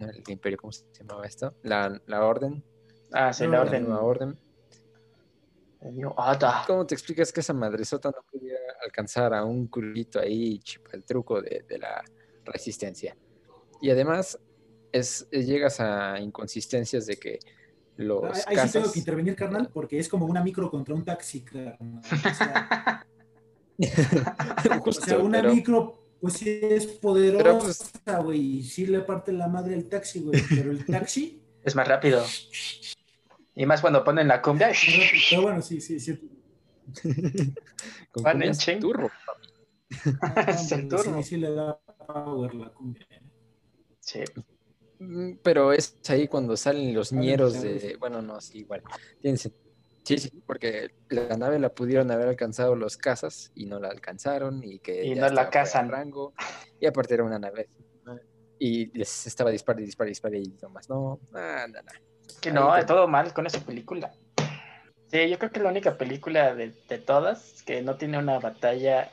el 0.01 0.23
Imperio? 0.29 0.57
¿Cómo 0.59 0.71
se 0.73 0.85
llamaba 0.97 1.27
esto? 1.27 1.53
La, 1.65 2.01
la 2.07 2.25
Orden. 2.25 2.63
Ah, 3.13 3.33
sí, 3.33 3.45
No, 3.45 3.51
la 3.53 3.59
la 3.59 3.65
La 3.65 3.71
orden. 3.71 3.85
nueva 3.89 4.03
Orden. 4.03 4.39
Yo, 5.95 6.19
Ada. 6.19 6.65
¿Cómo 6.67 6.85
te 6.87 6.95
explicas 6.95 7.33
que 7.33 7.41
esa 7.41 7.53
madresota 7.53 8.11
no 8.11 8.25
pudiera 8.31 8.59
alcanzar 8.85 9.33
a 9.35 9.45
un 9.45 9.69
culito 9.69 10.19
ahí, 10.19 10.59
chipa, 10.59 10.91
el 10.95 11.05
truco 11.05 11.41
de, 11.41 11.65
de 11.69 11.79
la 11.79 12.03
resistencia? 12.45 13.17
Y 13.81 13.91
además, 13.91 14.39
es, 14.91 15.29
es- 15.31 15.47
llegas 15.47 15.79
a 15.81 16.19
inconsistencias 16.19 17.07
de 17.07 17.17
que 17.19 17.39
los 17.99 18.25
Ahí, 18.47 18.57
ahí 18.59 18.67
sí 18.69 18.73
tengo 18.73 18.91
que 18.93 18.99
intervenir, 18.99 19.37
carnal, 19.37 19.71
porque 19.73 19.99
es 19.99 20.09
como 20.09 20.27
una 20.27 20.43
micro 20.43 20.71
contra 20.71 20.95
un 20.95 21.05
taxi, 21.05 21.43
carnal. 21.43 22.01
O 22.03 22.35
sea, 22.35 23.07
o 24.77 24.81
Justo, 24.81 25.05
sea, 25.07 25.19
una 25.19 25.41
pero- 25.41 25.55
micro, 25.55 26.03
pues 26.21 26.35
sí 26.35 26.59
es 26.63 26.87
poderosa, 26.87 28.19
güey, 28.21 28.41
y 28.59 28.63
sí 28.65 28.87
le 28.87 29.01
parte 29.03 29.31
la 29.33 29.47
madre 29.49 29.75
el 29.75 29.89
taxi, 29.89 30.21
güey, 30.21 30.43
pero 30.49 30.73
el 30.73 30.85
taxi, 30.85 31.41
Es 31.63 31.77
más 31.77 31.87
rápido. 31.87 32.25
Y 33.57 33.67
más 33.67 33.81
cuando 33.81 34.05
ponen 34.05 34.29
la 34.29 34.41
cumbia. 34.43 34.71
pero 35.31 35.43
bueno, 35.43 35.63
sí, 35.63 35.81
sí, 35.81 35.99
sí. 35.99 36.13
con 38.13 38.23
Van 38.23 38.37
en 38.37 38.49
cumbias 38.51 38.59
chin. 38.59 38.79
turbo. 38.81 39.11
Ah, 40.21 40.45
Es 40.49 40.71
el. 40.73 40.91
Sí, 40.91 41.23
sí 41.23 41.37
le 41.39 41.53
da 41.53 41.79
power 42.07 42.55
la 42.55 42.69
cumbia. 42.73 43.07
Sí. 44.01 44.21
Mm, 44.99 45.39
Pero 45.43 45.73
es 45.73 45.99
ahí 46.09 46.29
cuando 46.29 46.57
salen 46.57 46.95
los 46.95 47.13
ñeros 47.13 47.61
de. 47.61 47.97
Bueno, 47.99 48.21
no, 48.23 48.41
sí, 48.41 48.59
igual. 48.59 48.83
Tiene 49.21 49.39
sen- 49.39 49.55
Sí, 50.05 50.19
sí, 50.19 50.31
porque 50.47 50.91
la 51.09 51.37
nave 51.37 51.59
la 51.59 51.71
pudieron 51.75 52.09
haber 52.13 52.29
alcanzado 52.29 52.77
los 52.77 52.97
cazas 52.97 53.51
y 53.57 53.67
no 53.67 53.81
la 53.81 53.89
alcanzaron 53.89 54.63
y 54.63 54.79
que 54.79 55.05
Y 55.05 55.17
ya 55.17 55.23
no 55.29 55.35
la 55.35 55.51
cazan. 55.51 55.89
rango 55.91 56.33
y 56.79 56.87
aparte 56.87 57.15
era 57.15 57.25
una 57.25 57.41
nave 57.41 57.69
y 58.61 58.87
les 58.97 59.27
estaba 59.27 59.51
disparando 59.51 59.83
y 59.83 59.87
disparando 60.07 60.39
y 60.39 60.57
nomás 60.63 60.89
no, 60.89 61.19
ah, 61.35 61.67
no, 61.69 61.83
no. 61.83 61.91
Que 62.41 62.51
no, 62.53 62.75
te- 62.75 62.85
todo 62.85 63.09
mal 63.09 63.33
con 63.33 63.47
esa 63.47 63.61
película. 63.61 64.13
Sí, 65.09 65.29
yo 65.29 65.39
creo 65.39 65.51
que 65.51 65.59
es 65.59 65.63
la 65.63 65.71
única 65.71 65.97
película 65.97 66.55
de, 66.55 66.75
de 66.89 66.99
todas 66.99 67.63
que 67.65 67.83
no 67.83 67.97
tiene 67.97 68.19
una 68.19 68.39
batalla 68.39 69.11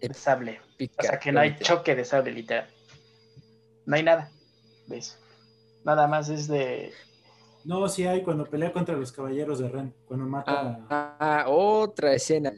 de 0.00 0.14
sable. 0.14 0.60
O 0.98 1.02
sea, 1.02 1.18
que 1.18 1.32
no 1.32 1.40
hay 1.40 1.56
choque 1.58 1.94
de 1.96 2.04
sable, 2.04 2.32
literal. 2.32 2.68
No 3.86 3.96
hay 3.96 4.02
nada 4.02 4.30
de 4.86 4.98
eso. 4.98 5.16
Nada 5.84 6.06
más 6.06 6.28
es 6.28 6.46
de. 6.46 6.92
No, 7.64 7.88
sí 7.88 8.06
hay 8.06 8.22
cuando 8.22 8.46
pelea 8.46 8.72
contra 8.72 8.94
los 8.96 9.12
caballeros 9.12 9.58
de 9.58 9.68
Ren. 9.68 9.94
Cuando 10.06 10.26
mata. 10.26 10.78
Ah, 10.88 11.16
ah, 11.18 11.44
otra 11.48 12.14
escena. 12.14 12.52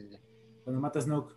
Cuando 0.63 0.79
mata 0.81 0.99
a 0.99 1.01
Snoke. 1.01 1.33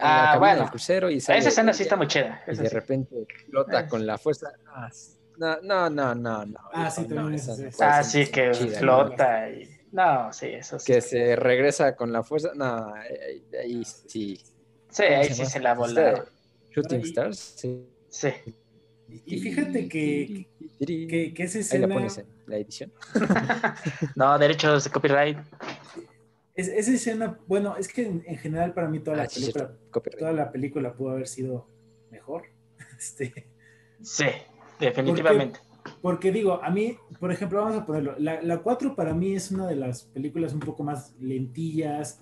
Ah, 0.00 0.30
cabina 0.32 0.38
bueno. 0.38 0.60
del 0.62 0.70
crucero 0.70 1.10
y 1.10 1.20
sale 1.20 1.38
Esa 1.38 1.50
escena 1.50 1.72
sí 1.72 1.82
está 1.84 1.96
muy 1.96 2.06
chida. 2.08 2.42
Y 2.46 2.50
de 2.56 2.68
sí. 2.68 2.74
repente 2.74 3.20
explota 3.22 3.78
Ah, 3.80 3.88
con 3.88 4.06
la 4.06 4.16
fuerza. 4.18 4.52
Ah, 4.66 4.90
No, 5.38 5.60
no, 5.62 5.88
no, 5.90 6.14
no, 6.14 6.44
no. 6.46 6.60
Ah, 6.72 6.90
sí, 6.90 7.06
no, 7.08 7.30
Ah, 7.80 8.02
sí, 8.02 8.26
que 8.26 8.50
chida, 8.52 8.72
¿no? 8.72 9.06
flota 9.06 9.48
y. 9.50 9.68
No, 9.92 10.32
sí, 10.32 10.46
eso 10.48 10.78
sí. 10.78 10.92
Que 10.92 11.00
se 11.00 11.36
regresa 11.36 11.94
con 11.96 12.12
la 12.12 12.22
fuerza. 12.22 12.50
No, 12.54 12.92
ahí, 12.94 13.44
ahí 13.62 13.84
sí. 13.84 14.36
Sí, 14.90 15.02
¿Cómo 15.06 15.16
ahí 15.20 15.28
se 15.28 15.34
sí 15.34 15.46
se 15.46 15.60
la 15.60 15.70
Este, 15.72 15.78
volaron. 15.80 16.24
Shooting 16.70 16.98
Ahí- 17.02 17.08
Stars, 17.08 17.38
sí. 17.56 17.88
Sí. 18.08 18.28
Y 19.24 19.38
fíjate 19.40 19.88
que, 19.88 20.46
que, 20.86 21.32
que 21.34 21.42
esa 21.44 21.58
Ahí 21.58 21.62
escena. 21.62 21.86
la 21.86 21.94
pones 21.94 22.18
en 22.18 22.26
la 22.46 22.56
edición. 22.56 22.92
No, 24.16 24.38
derechos 24.38 24.84
de 24.84 24.90
copyright. 24.90 25.38
es- 26.54 26.68
esa 26.68 26.92
escena, 26.92 27.38
bueno, 27.46 27.76
es 27.78 27.88
que 27.88 28.02
en, 28.06 28.22
en 28.26 28.36
general 28.36 28.74
para 28.74 28.88
mí 28.88 28.98
toda 29.00 29.16
la 29.18 29.22
Ah, 29.24 29.28
película, 29.32 29.72
toda 30.18 30.32
la 30.32 30.52
película 30.52 30.92
pudo 30.94 31.10
haber 31.12 31.26
sido 31.28 31.68
mejor. 32.10 32.42
Este, 32.98 33.46
Sí, 34.02 34.26
definitivamente. 34.78 35.60
porque 36.02 36.30
digo, 36.32 36.62
a 36.62 36.70
mí, 36.70 36.96
por 37.18 37.32
ejemplo, 37.32 37.62
vamos 37.62 37.76
a 37.80 37.86
ponerlo, 37.86 38.14
la, 38.18 38.40
la 38.42 38.58
4 38.58 38.94
para 38.94 39.14
mí 39.14 39.34
es 39.34 39.50
una 39.50 39.66
de 39.66 39.76
las 39.76 40.02
películas 40.04 40.52
un 40.52 40.60
poco 40.60 40.82
más 40.84 41.14
lentillas 41.20 42.20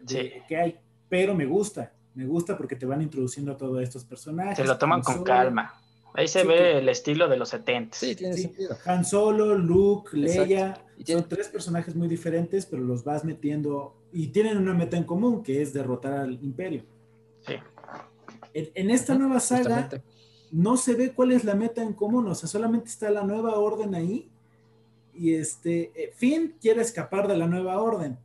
de- 0.00 0.06
Sí. 0.06 0.32
que 0.48 0.56
hay, 0.56 0.76
pero 1.08 1.34
me 1.34 1.46
gusta, 1.46 1.92
me 2.14 2.26
gusta 2.26 2.56
porque 2.56 2.76
te 2.76 2.86
van 2.86 3.02
introduciendo 3.02 3.52
a 3.52 3.56
todos 3.56 3.82
estos 3.82 4.04
personajes. 4.04 4.56
Se 4.58 4.64
lo 4.64 4.76
toman 4.78 5.00
con 5.02 5.14
Solo- 5.14 5.24
calma. 5.24 5.74
Ahí 6.14 6.28
se 6.28 6.40
Sí, 6.42 6.46
ve 6.46 6.54
que- 6.56 6.78
el 6.78 6.88
estilo 6.88 7.28
de 7.28 7.36
los 7.36 7.50
70. 7.50 7.96
Sí, 7.96 8.14
tiene 8.16 8.34
Sí. 8.34 8.42
sentido. 8.44 8.76
Han 8.86 9.04
Solo, 9.04 9.54
Luke. 9.54 10.16
Leia, 10.16 10.80
tiene- 11.04 11.20
son 11.20 11.28
tres 11.28 11.48
personajes 11.48 11.94
muy 11.94 12.08
diferentes, 12.08 12.64
pero 12.64 12.82
los 12.82 13.04
vas 13.04 13.22
metiendo 13.24 13.96
y 14.12 14.28
tienen 14.28 14.56
una 14.56 14.72
meta 14.72 14.96
en 14.96 15.04
común, 15.04 15.42
que 15.42 15.60
es 15.60 15.74
derrotar 15.74 16.14
al 16.14 16.42
imperio. 16.42 16.84
Sí. 17.40 17.54
En, 18.54 18.68
en 18.74 18.90
esta 18.90 19.14
nueva 19.14 19.40
saga 19.40 19.82
justamente. 19.82 20.02
No 20.56 20.76
se 20.78 20.94
ve 20.94 21.12
cuál 21.12 21.32
es 21.32 21.44
la 21.44 21.54
meta 21.54 21.82
en 21.82 21.92
común, 21.92 22.26
o 22.28 22.34
sea, 22.34 22.48
solamente 22.48 22.88
está 22.88 23.10
la 23.10 23.22
nueva 23.24 23.58
orden 23.58 23.94
ahí 23.94 24.30
y 25.14 25.34
este, 25.34 25.92
eh, 25.94 26.12
Finn 26.16 26.56
quiere 26.60 26.80
escapar 26.80 27.28
de 27.28 27.36
la 27.36 27.46
nueva 27.46 27.78
orden. 27.80 28.18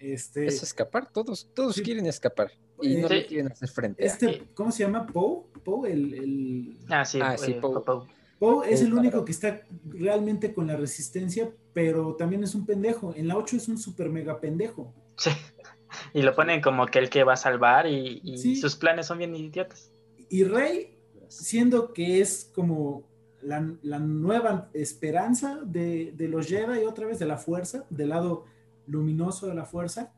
Este, 0.00 0.46
Es 0.46 0.62
escapar, 0.62 1.08
todos, 1.12 1.48
todos 1.54 1.76
Sí. 1.76 1.82
quieren 1.82 2.06
escapar 2.06 2.50
y 2.80 2.96
no 2.96 3.06
Sí. 3.08 3.14
le 3.14 3.26
quieren 3.26 3.52
hacer 3.52 3.68
frente. 3.68 4.02
a- 4.02 4.06
este, 4.06 4.42
¿cómo 4.54 4.72
se 4.72 4.82
llama? 4.82 5.06
Poe, 5.06 5.44
Poe, 5.64 5.92
el, 5.92 6.14
el- 6.14 6.76
Ah, 6.88 7.04
sí, 7.04 7.20
Ah, 7.22 7.36
sí, 7.38 7.52
eh, 7.52 7.58
Poe. 7.60 7.74
Popo. 7.74 8.06
Poe 8.40 8.68
es 8.72 8.80
Poe, 8.80 8.88
el 8.88 8.94
único 8.94 9.24
que 9.24 9.30
está 9.30 9.62
realmente 9.88 10.52
con 10.52 10.66
la 10.66 10.76
resistencia, 10.76 11.52
pero 11.72 12.16
también 12.16 12.42
es 12.42 12.56
un 12.56 12.66
pendejo. 12.66 13.14
En 13.14 13.28
la 13.28 13.36
8 13.36 13.56
es 13.56 13.68
un 13.68 13.78
super 13.78 14.08
mega 14.10 14.40
pendejo. 14.40 14.92
Sí. 15.16 15.30
Y 16.14 16.22
lo 16.22 16.34
ponen 16.34 16.60
como 16.62 16.86
que 16.86 16.98
el 16.98 17.10
que 17.10 17.22
va 17.22 17.34
a 17.34 17.36
salvar 17.36 17.86
y, 17.86 18.20
y 18.24 18.38
Sí. 18.38 18.56
sus 18.56 18.74
planes 18.76 19.06
son 19.06 19.18
bien 19.18 19.36
idiotas. 19.36 19.90
Y 20.30 20.42
Rey, 20.44 20.91
siendo 21.32 21.92
que 21.92 22.20
es 22.20 22.50
como 22.54 23.04
la, 23.40 23.74
la 23.82 23.98
nueva 23.98 24.70
esperanza 24.74 25.60
de, 25.64 26.12
de 26.16 26.28
los 26.28 26.46
Jedi, 26.46 26.84
otra 26.84 27.06
vez 27.06 27.18
de 27.18 27.26
la 27.26 27.38
fuerza, 27.38 27.84
del 27.90 28.10
lado 28.10 28.44
luminoso 28.86 29.46
de 29.46 29.54
la 29.54 29.64
fuerza, 29.64 30.12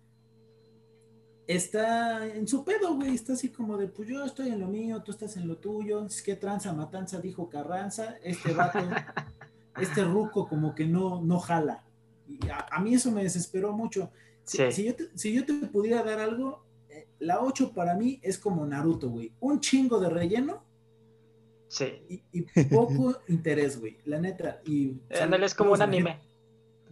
está 1.47 2.27
en 2.27 2.47
su 2.49 2.65
pedo, 2.65 2.95
güey. 2.95 3.15
Está 3.15 3.35
así 3.35 3.51
como 3.51 3.77
de, 3.77 3.89
pues 3.89 4.09
yo 4.09 4.25
estoy 4.25 4.49
en 4.49 4.61
lo 4.61 4.69
mío, 4.69 5.03
tú 5.03 5.13
estás 5.13 5.37
en 5.37 5.47
lo 5.49 5.57
tuyo. 5.57 6.05
Es 6.05 6.23
que 6.23 6.37
tranza, 6.37 6.73
matanza, 6.73 7.21
dijo 7.21 7.49
Carranza. 7.49 8.17
Este 8.23 8.53
vato, 8.53 8.79
este 9.81 10.05
ruco 10.05 10.49
como 10.49 10.75
que 10.75 10.87
no, 10.87 11.23
no 11.23 11.39
jala. 11.39 11.85
Y 12.29 12.49
a, 12.49 12.67
a 12.71 12.81
mí 12.81 12.95
eso 12.95 13.11
me 13.11 13.23
desesperó 13.23 13.73
mucho. 13.73 14.11
Si, 14.45 14.59
Sí. 14.59 14.73
si 14.73 14.85
yo 14.85 14.95
te, 14.95 15.09
si 15.15 15.33
yo 15.33 15.45
te 15.47 15.55
pudiera 15.69 16.03
dar 16.03 16.21
algo, 16.21 16.65
eh, 16.91 17.09
la 17.19 17.41
8 17.41 17.73
para 17.73 17.95
mí 17.95 18.19
es 18.23 18.39
como 18.39 18.67
Naruto, 18.67 19.09
güey. 19.11 19.33
Un 19.41 19.61
chingo 19.61 20.01
de 20.01 20.11
relleno 20.11 20.63
Sí. 21.69 22.03
y, 22.09 22.23
y 22.33 22.65
poco 22.65 23.17
interés, 23.29 23.81
güey. 23.81 23.99
La 24.05 24.21
neta. 24.21 24.61
Y 24.67 25.01
Ándale, 25.21 25.47
es 25.47 25.55
como 25.55 25.73
un 25.73 25.83
anime. 25.83 26.21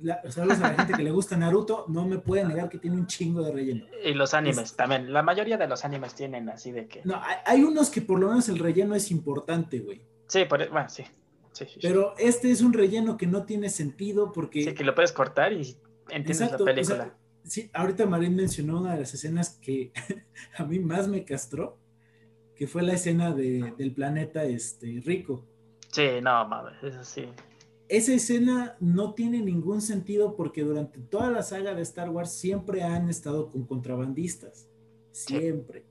la- 0.01 0.21
saludos 0.31 0.59
a 0.61 0.71
la 0.71 0.75
gente 0.75 0.95
que 0.95 1.03
le 1.03 1.11
gusta 1.13 1.37
Naruto. 1.37 1.85
No 1.89 2.07
me 2.07 2.19
puede 2.19 2.45
negar 2.45 2.69
que 2.69 2.79
tiene 2.79 2.97
un 2.97 3.07
chingo 3.07 3.43
de 3.43 3.53
relleno. 3.53 3.85
Y 4.05 4.15
los 4.15 4.35
animes 4.35 4.71
Es- 4.71 4.77
también. 4.77 5.13
La 5.13 5.23
mayoría 5.23 5.57
de 5.57 5.69
los 5.69 5.85
animes 5.85 6.15
tienen 6.15 6.49
así 6.49 6.73
de 6.73 6.89
que. 6.89 7.03
No, 7.05 7.17
hay, 7.23 7.37
hay 7.47 7.63
unos 7.63 7.91
que 7.91 8.03
por 8.03 8.19
lo 8.19 8.29
menos 8.29 8.49
el 8.49 8.59
relleno 8.59 8.95
es 8.95 9.11
importante, 9.11 9.79
güey. 9.81 10.03
Sí, 10.27 10.45
por... 10.47 10.69
bueno, 10.71 10.89
sí. 10.89 11.05
Sí, 11.53 11.67
sí, 11.67 11.73
sí. 11.75 11.79
Pero 11.83 12.15
este 12.19 12.51
es 12.51 12.63
un 12.63 12.73
relleno 12.73 13.17
que 13.19 13.27
no 13.27 13.45
tiene 13.45 13.69
sentido 13.69 14.33
porque. 14.33 14.65
Sí, 14.65 14.75
que 14.75 14.85
lo 14.85 14.95
puedes 14.95 15.13
cortar 15.13 15.53
y 15.53 15.77
entiendes 16.09 16.41
Exacto, 16.41 16.65
la 16.65 16.73
o 16.73 16.75
película. 16.75 17.05
sea, 17.05 17.15
sí, 17.45 17.71
ahorita 17.75 18.07
Marín 18.07 18.35
mencionó 18.35 18.81
una 18.81 18.95
de 18.95 19.01
las 19.01 19.13
escenas 19.15 19.59
que 19.61 19.93
a 20.57 20.65
mí 20.65 20.79
más 20.81 21.09
me 21.09 21.25
castró, 21.25 21.77
que 22.63 22.69
fue 22.69 22.83
la 22.85 22.93
escena 22.93 23.35
de- 23.35 23.75
del 23.77 23.93
planeta 23.93 24.45
este, 24.45 25.03
rico. 25.05 25.45
Sí, 25.91 26.21
no, 26.23 26.47
mames, 26.47 26.75
eso 26.81 27.03
sí. 27.03 27.25
Esa 27.89 28.15
escena 28.15 28.77
no 28.79 29.15
tiene 29.15 29.43
ningún 29.43 29.81
sentido 29.83 30.37
porque 30.37 30.63
durante 30.63 31.01
toda 31.01 31.29
la 31.33 31.43
saga 31.43 31.75
de 31.75 31.83
Star 31.83 32.09
Wars 32.11 32.31
siempre 32.31 32.85
han 32.85 33.09
estado 33.09 33.51
con 33.51 33.67
contrabandistas. 33.67 34.69
Siempre. 35.11 35.85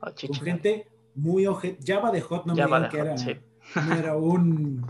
Oh, 0.00 0.08
Con 0.26 0.34
gente 0.40 0.88
muy 1.14 1.46
ojete. 1.46 1.78
Java 1.86 2.10
de 2.10 2.20
Hot 2.22 2.44
no 2.44 2.56
Ya 2.56 2.66
me 2.66 2.74
digan 2.74 2.90
que 2.90 2.98
era, 2.98 3.16
sí. 3.16 3.36
no 3.76 3.94
era 3.94 4.16
un, 4.32 4.84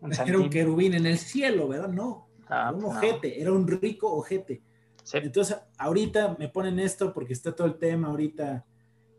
Un 0.00 0.12
era 0.12 0.36
un 0.40 0.50
querubín 0.50 0.94
en 0.94 1.06
el 1.06 1.18
cielo, 1.18 1.68
¿verdad? 1.68 1.88
No. 1.88 2.26
Ah, 2.48 2.62
Era 2.70 2.72
un 2.72 2.82
no. 2.82 2.88
ojete, 2.88 3.40
era 3.40 3.52
un 3.52 3.68
rico 3.68 4.12
ojete. 4.12 4.60
Sí, 5.04 5.18
Entonces, 5.18 5.56
ahorita 5.78 6.34
me 6.36 6.48
ponen 6.48 6.80
esto 6.80 7.14
porque 7.14 7.32
está 7.32 7.54
todo 7.54 7.68
el 7.68 7.76
tema 7.76 8.08
ahorita 8.08 8.66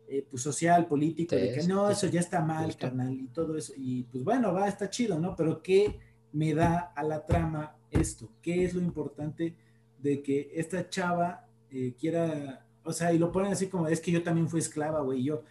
eh, 0.08 0.26
pues, 0.30 0.42
social, 0.42 0.86
político, 0.86 1.34
Sí, 1.34 1.42
de 1.42 1.52
que 1.52 1.66
no, 1.66 1.86
sí, 1.88 1.92
eso 1.92 2.06
sí. 2.06 2.12
ya 2.12 2.20
está 2.20 2.40
mal, 2.40 2.66
Justo. 2.66 2.80
carnal, 2.86 3.12
y 3.12 3.26
todo 3.28 3.56
eso. 3.56 3.72
Y 3.76 4.04
pues 4.04 4.22
bueno, 4.24 4.52
va, 4.52 4.68
está 4.68 4.88
chido, 4.90 5.18
¿no? 5.18 5.34
Pero 5.36 5.62
¿qué 5.62 5.98
me 6.32 6.54
da 6.54 6.92
a 6.94 7.02
la 7.02 7.24
trama 7.26 7.76
esto? 7.90 8.28
¿Qué 8.42 8.64
es 8.64 8.74
lo 8.74 8.80
importante 8.80 9.56
de 9.98 10.22
que 10.22 10.50
esta 10.54 10.88
chava 10.88 11.46
eh, 11.70 11.94
quiera, 11.98 12.64
o 12.84 12.92
sea, 12.92 13.12
y 13.12 13.18
lo 13.18 13.32
ponen 13.32 13.52
así 13.52 13.68
como, 13.68 13.88
es 13.88 14.00
que 14.00 14.10
yo 14.12 14.22
también 14.22 14.48
fui 14.48 14.60
esclava, 14.60 15.00
güey, 15.00 15.24
yo, 15.24 15.42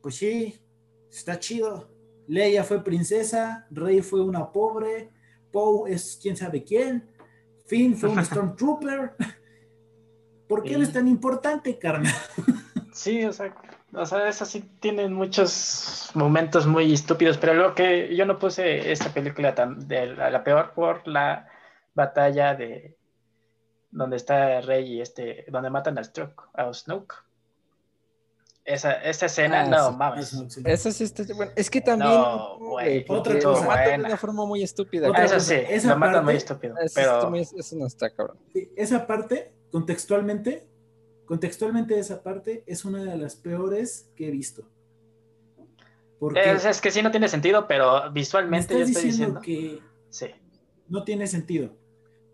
pues 0.00 0.16
sí, 0.16 0.58
está 1.10 1.38
chido. 1.38 1.88
Leia 2.26 2.64
fue 2.64 2.82
princesa, 2.82 3.66
Rey 3.70 4.00
fue 4.00 4.22
una 4.22 4.50
pobre, 4.50 5.10
Poe 5.52 5.92
es 5.92 6.18
quién 6.20 6.36
sabe 6.36 6.64
quién, 6.64 7.08
Finn 7.66 7.96
fue 7.96 8.08
un 8.08 8.18
Stormtrooper. 8.24 9.12
¿Por 10.48 10.62
qué 10.62 10.76
no 10.76 10.82
es 10.82 10.92
tan 10.92 11.08
importante, 11.08 11.78
carnal? 11.78 12.12
sí, 12.92 13.24
o 13.24 13.32
sea, 13.32 13.54
o 13.94 14.06
sea, 14.06 14.28
eso 14.28 14.44
sí 14.44 14.60
tienen 14.80 15.12
muchos 15.12 16.10
momentos 16.14 16.66
muy 16.66 16.92
estúpidos, 16.92 17.38
pero 17.38 17.54
lo 17.54 17.74
que 17.74 18.14
yo 18.16 18.24
no 18.26 18.38
puse 18.38 18.90
esta 18.92 19.10
película 19.12 19.54
tan 19.54 19.86
de 19.88 20.06
la, 20.06 20.30
la 20.30 20.42
peor 20.44 20.72
por 20.74 21.06
la 21.06 21.48
batalla 21.94 22.54
de 22.54 22.96
donde 23.90 24.16
está 24.16 24.60
Rey 24.62 24.94
y 24.94 25.00
este, 25.02 25.44
donde 25.48 25.68
matan 25.70 25.98
a 25.98 26.04
Stroke, 26.04 26.42
a 26.54 26.72
Snoke. 26.72 27.14
Esa, 28.64 28.92
esa 28.92 29.26
escena, 29.26 29.62
Ah, 29.62 29.66
no 29.66 29.90
sí. 29.90 29.96
mames. 29.96 30.32
Eso 30.64 30.92
sí 30.92 31.02
está. 31.04 31.24
Bueno, 31.34 31.50
es 31.56 31.68
que 31.68 31.80
también. 31.80 32.12
No, 32.12 32.58
güey, 32.58 33.04
otra 33.08 33.34
lo 33.34 33.40
cosa. 33.42 33.66
matan 33.66 33.84
de 33.84 33.90
Buena. 33.90 34.08
una 34.08 34.16
forma 34.16 34.46
muy 34.46 34.62
estúpida. 34.62 35.08
Otra 35.10 35.22
Ah, 35.22 35.24
eso 35.24 35.34
cosa, 35.34 35.46
sí, 35.46 35.60
esa 35.68 35.88
lo 35.88 35.96
matan 35.98 36.24
muy 36.24 36.34
parte- 36.34 36.36
estúpido, 36.38 36.76
Eso, 36.78 36.92
pero 36.94 37.14
está 37.18 37.28
muy- 37.28 37.40
eso 37.40 37.76
no 37.76 37.86
está 37.86 38.10
cabrón. 38.14 38.38
Sí, 38.52 38.72
Esa 38.76 39.04
parte, 39.06 39.52
contextualmente, 39.72 40.68
contextualmente 41.26 41.98
esa 41.98 42.22
parte 42.22 42.62
es 42.66 42.84
una 42.84 43.02
de 43.04 43.16
las 43.16 43.36
peores 43.36 44.10
que 44.16 44.28
he 44.28 44.30
visto. 44.30 44.68
Es, 46.36 46.64
es 46.64 46.80
que 46.80 46.90
sí 46.92 47.02
no 47.02 47.10
tiene 47.10 47.28
sentido, 47.28 47.66
pero 47.66 48.04
me 48.04 48.10
visualmente 48.12 48.74
estás 48.74 48.78
yo 48.78 48.92
estoy 48.92 49.10
diciendo 49.10 49.40
diciendo. 49.40 49.80
que 49.80 49.92
Sí, 50.08 50.26
no 50.88 51.02
tiene 51.02 51.26
sentido. 51.26 51.74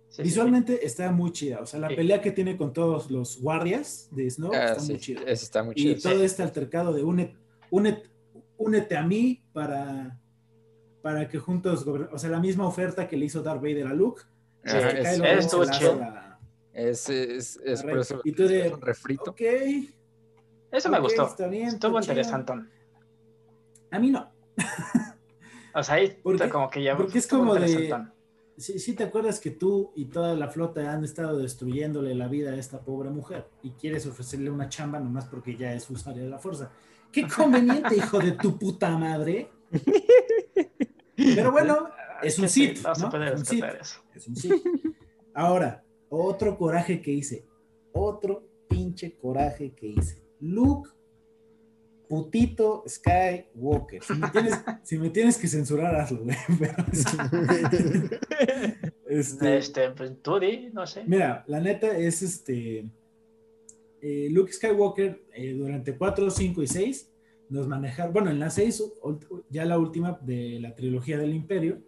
sí, 0.08 0.16
sí, 0.16 0.22
Visualmente 0.24 0.84
está 0.84 1.10
muy 1.10 1.32
chida. 1.32 1.60
O 1.60 1.66
sea, 1.66 1.80
la 1.80 1.88
Sí. 1.88 1.94
pelea 1.96 2.20
que 2.20 2.30
tiene 2.30 2.56
con 2.58 2.72
todos 2.74 3.10
los 3.10 3.40
guardias 3.40 4.08
de 4.10 4.28
Snow 4.30 4.52
Ah, 4.52 4.64
está 4.72 4.80
sí, 4.80 4.92
muy 4.92 5.00
chida. 5.00 5.20
eso 5.22 5.44
está 5.44 5.62
muy 5.62 5.74
Y 5.76 5.94
todo 5.94 6.22
este 6.22 6.42
altercado 6.42 6.92
de 6.92 7.02
únete, 7.02 7.36
únete, 7.70 8.10
únete 8.58 8.94
a 8.96 9.02
mí 9.04 9.42
para, 9.54 10.18
para 11.00 11.26
que 11.28 11.38
juntos, 11.38 11.86
o 11.86 12.18
sea, 12.18 12.28
la 12.28 12.40
misma 12.40 12.66
oferta 12.66 13.08
que 13.08 13.16
le 13.16 13.24
hizo 13.24 13.42
Darth 13.42 13.62
Vader 13.62 13.86
a 13.86 13.94
Luke. 13.94 14.22
Este, 14.64 15.00
es- 15.00 15.46
eso 15.46 15.64
la 15.64 16.27
Es, 16.78 17.08
es, 17.08 17.82
por 17.82 17.98
eso 17.98 18.20
Y 18.24 18.32
tú 18.32 18.46
de- 18.46 18.66
es 18.68 18.72
un 18.72 18.80
refrito. 18.80 19.30
Ok, 19.32 19.40
Eso 20.70 20.88
me 20.90 21.00
gustó. 21.00 21.26
está 21.26 21.48
bien, 21.48 21.68
Estuvo 21.70 21.98
interesante. 21.98 22.52
A 23.90 23.98
mí 23.98 24.10
no. 24.10 24.30
O 25.74 25.82
sea, 25.82 25.96
ahí 25.96 26.08
¿Por 26.22 26.38
qué? 26.38 26.48
como 26.48 26.70
que 26.70 26.82
ya 26.82 26.96
Porque 26.96 27.18
es 27.18 27.26
como 27.26 27.54
de- 27.54 27.68
interesantón. 27.68 28.12
sí, 28.56 28.78
sí 28.78 28.92
te 28.94 29.02
acuerdas 29.04 29.40
que 29.40 29.50
tú 29.50 29.92
y 29.96 30.04
toda 30.06 30.34
la 30.36 30.48
flota 30.48 30.92
han 30.92 31.02
estado 31.04 31.38
destruyéndole 31.38 32.14
la 32.14 32.28
vida 32.28 32.50
a 32.52 32.56
esta 32.56 32.80
pobre 32.80 33.10
mujer 33.10 33.48
y 33.62 33.70
quieres 33.72 34.06
ofrecerle 34.06 34.50
una 34.50 34.68
chamba 34.68 35.00
nomás 35.00 35.24
porque 35.24 35.56
ya 35.56 35.72
es 35.72 35.88
usuaria 35.90 36.22
de 36.22 36.28
la 36.30 36.38
fuerza. 36.38 36.70
Qué 37.10 37.26
conveniente, 37.26 37.96
hijo 37.96 38.18
de 38.20 38.32
tu 38.32 38.56
puta 38.58 38.96
madre. 38.96 39.50
Pero 41.16 41.50
bueno, 41.50 41.88
es 42.22 42.38
un 42.38 42.48
Sith, 42.48 42.84
no 42.84 42.92
Es 42.92 43.02
un 43.02 43.10
Sith. 43.10 43.20
respetar 43.62 43.76
eso. 43.80 44.00
Es 44.14 44.28
un 44.28 44.36
Sith. 44.36 44.62
Ahora, 45.34 45.82
otro 46.08 46.56
coraje 46.56 47.00
que 47.02 47.10
hice. 47.12 47.44
Otro 47.92 48.46
pinche 48.68 49.16
coraje 49.16 49.72
que 49.74 49.86
hice. 49.88 50.22
Luke, 50.40 50.90
putito 52.08 52.84
Skywalker. 52.86 54.02
Si 54.02 54.14
me 54.14 54.28
tienes, 54.30 54.54
si 54.82 54.98
me 54.98 55.10
tienes 55.10 55.36
que 55.38 55.48
censurar, 55.48 55.94
hazlo, 55.96 56.24
güey. 56.24 56.36
Este, 59.06 59.56
Este, 59.56 59.90
pues 59.92 60.12
tú 60.22 60.38
di, 60.38 60.68
no 60.72 60.86
sé. 60.86 61.02
Mira, 61.06 61.42
la 61.48 61.60
neta 61.60 61.96
es 61.96 62.20
este. 62.22 62.90
eh, 64.02 64.28
Luke 64.30 64.52
Skywalker 64.52 65.24
eh, 65.32 65.54
durante 65.54 65.96
4, 65.96 66.30
5 66.30 66.62
y 66.62 66.66
6 66.66 67.10
nos 67.48 67.66
manejaron. 67.66 68.12
Bueno, 68.12 68.30
en 68.30 68.38
la 68.38 68.50
6, 68.50 68.82
ult- 69.02 69.44
ya 69.48 69.64
la 69.64 69.78
última 69.78 70.18
de 70.20 70.58
la 70.60 70.74
trilogía 70.74 71.16
del 71.16 71.34
Imperio, 71.34 71.78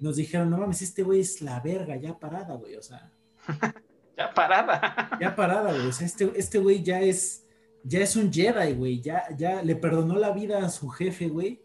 nos 0.00 0.16
dijeron: 0.16 0.50
No 0.50 0.58
mames, 0.58 0.82
este 0.82 1.04
güey 1.04 1.20
es 1.20 1.40
la 1.40 1.60
verga, 1.60 1.94
ya 1.96 2.18
parada, 2.18 2.54
güey. 2.56 2.74
O 2.74 2.82
sea, 2.82 3.12
Ya 4.16 4.34
parada. 4.34 5.10
ya 5.20 5.36
parada, 5.36 5.72
güey. 5.72 5.86
O 5.86 5.92
sea, 5.92 6.04
este, 6.06 6.30
este 6.34 6.58
güey 6.58 6.82
ya 6.82 7.00
es. 7.00 7.44
Ya 7.84 8.00
es 8.00 8.16
un 8.16 8.32
Jedi, 8.32 8.72
güey. 8.74 9.00
Ya, 9.00 9.22
ya 9.36 9.62
le 9.62 9.76
perdonó 9.76 10.16
la 10.16 10.32
vida 10.32 10.58
a 10.64 10.68
su 10.70 10.88
jefe, 10.88 11.28
güey. 11.28 11.62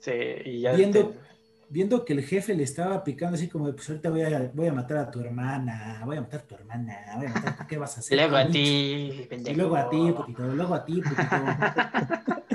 Sí, 0.00 0.12
y 0.44 0.60
ya. 0.60 0.72
Viendo- 0.74 1.08
te- 1.08 1.18
Viendo 1.70 2.02
que 2.04 2.14
el 2.14 2.22
jefe 2.24 2.54
le 2.54 2.62
estaba 2.62 3.04
picando 3.04 3.34
así 3.36 3.46
como, 3.48 3.66
de, 3.66 3.74
pues 3.74 3.88
ahorita 3.90 4.08
voy 4.08 4.22
a, 4.22 4.50
voy 4.54 4.68
a 4.68 4.72
matar 4.72 4.96
a 4.98 5.10
tu 5.10 5.20
hermana, 5.20 6.00
voy 6.06 6.16
a 6.16 6.22
matar 6.22 6.40
a 6.40 6.42
tu 6.44 6.54
hermana, 6.54 6.96
voy 7.16 7.26
a 7.26 7.28
matar, 7.28 7.66
¿qué 7.66 7.76
vas 7.76 7.94
a 7.96 8.00
hacer? 8.00 8.16
Luego 8.16 8.36
a 8.36 8.46
ti, 8.46 8.58
Y 8.58 9.26
pendejo. 9.28 9.56
luego 9.58 9.76
a 9.76 9.90
ti, 9.90 10.12
putito, 10.16 10.42
luego 10.46 10.74
a 10.74 10.84
ti, 10.84 11.02
putito. 11.02 11.22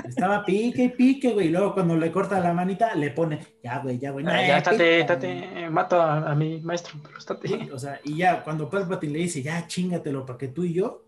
Estaba 0.08 0.44
pique 0.44 0.84
y 0.84 0.88
pique, 0.88 1.32
güey. 1.32 1.46
Y 1.46 1.50
luego 1.50 1.74
cuando 1.74 1.96
le 1.96 2.10
corta 2.10 2.40
la 2.40 2.52
manita, 2.52 2.94
le 2.96 3.10
pone, 3.12 3.38
ya, 3.62 3.78
güey, 3.80 3.98
ya, 3.98 4.10
güey. 4.10 4.24
no, 4.24 4.30
Ah, 4.32 4.44
ya, 4.46 4.58
estate, 4.58 5.02
pica". 5.02 5.14
estate, 5.14 5.70
mato 5.70 6.00
a, 6.00 6.30
a 6.30 6.34
mi 6.34 6.60
maestro, 6.60 6.98
pero 7.02 7.16
estate. 7.18 7.46
Sí, 7.48 7.70
o 7.72 7.78
sea, 7.78 8.00
y 8.04 8.16
ya, 8.16 8.42
cuando 8.42 8.68
Palpatine 8.68 9.12
le 9.12 9.18
dice, 9.20 9.42
ya, 9.42 9.64
chingatelo, 9.66 10.26
para 10.26 10.38
que 10.38 10.48
tú 10.48 10.64
y 10.64 10.72
yo, 10.74 11.04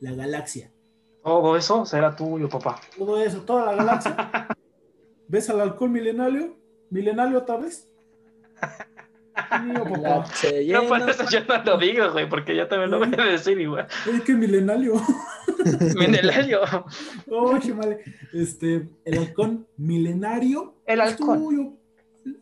la 0.00 0.12
galaxia. 0.12 0.72
Todo 1.22 1.56
eso 1.56 1.86
será 1.86 2.14
tuyo, 2.16 2.48
papá. 2.48 2.80
Todo 2.98 3.22
eso, 3.22 3.42
toda 3.42 3.66
la 3.66 3.74
galaxia. 3.76 4.16
¿Ves 5.28 5.48
al 5.48 5.60
halcón 5.60 5.92
milenario? 5.92 6.60
¿Milenario 6.92 7.38
otra 7.38 7.56
vez? 7.56 7.88
Mío, 9.64 9.82
papá. 9.82 10.26
Se 10.34 10.66
No, 10.66 10.86
por 10.86 11.08
eso 11.08 11.24
yo 11.30 11.40
no 11.46 11.64
lo 11.64 11.78
digo, 11.78 12.12
güey, 12.12 12.28
porque 12.28 12.54
yo 12.54 12.68
también 12.68 12.90
lo 12.90 12.98
voy 12.98 13.08
a 13.18 13.24
decir 13.24 13.58
igual. 13.58 13.86
Ey, 14.06 14.20
qué 14.20 14.34
milenario. 14.34 15.00
Menelario. 15.96 16.60
Oh, 17.30 17.58
qué 17.58 17.72
mal. 17.72 17.98
Este, 18.34 18.90
el 19.06 19.18
halcón 19.18 19.66
milenario. 19.78 20.74
El 20.84 21.00
es 21.00 21.06
halcón. 21.12 21.38
tuyo. 21.38 21.72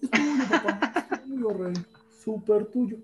Es 0.03 0.11
tuyo, 0.11 0.45
papá. 0.51 1.07
Es 1.13 1.23
tuyo, 1.23 1.49
rey. 1.51 1.75
Súper 2.25 2.67
tuyo. 2.67 2.97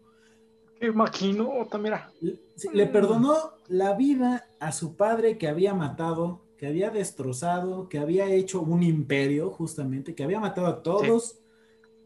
Qué 0.80 0.90
maquinota, 0.90 1.78
mira. 1.78 2.10
Le, 2.20 2.40
sí, 2.56 2.68
le 2.72 2.86
perdonó 2.86 3.36
la 3.68 3.94
vida 3.94 4.48
a 4.58 4.72
su 4.72 4.96
padre 4.96 5.38
que 5.38 5.46
había 5.46 5.74
matado, 5.74 6.40
que 6.58 6.66
había 6.66 6.90
destrozado, 6.90 7.88
que 7.88 7.98
había 7.98 8.26
hecho 8.30 8.62
un 8.62 8.82
imperio, 8.82 9.50
justamente, 9.50 10.14
que 10.14 10.24
había 10.24 10.40
matado 10.40 10.66
a 10.66 10.82
todos 10.82 11.38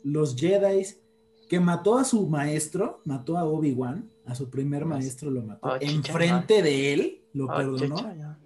los 0.03 0.35
Jedi, 0.37 0.87
que 1.49 1.61
mató 1.61 1.99
a 1.99 2.05
su 2.05 2.27
maestro, 2.29 3.01
mató 3.05 3.37
a 3.39 3.45
Obi-Wan, 3.45 4.11
a 4.27 4.35
su 4.35 4.49
primer 4.51 4.85
maestro 4.87 5.31
lo 5.31 5.43
mató, 5.43 5.69
Oh, 5.69 5.79
chicha, 5.79 5.93
enfrente 5.93 6.63
de 6.63 6.93
él, 6.93 7.23
lo 7.33 7.47
Oh, 7.47 7.57
perdonó. 7.57 7.97
chicha. 7.97 8.39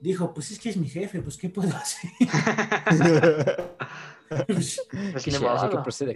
Dijo, 0.00 0.34
pues 0.34 0.50
es 0.50 0.58
que 0.58 0.68
es 0.70 0.76
mi 0.76 0.86
jefe, 0.88 1.20
pues 1.22 1.36
¿qué 1.36 1.48
puedo 1.48 1.70
hacer? 1.76 2.10
Pues 4.46 6.08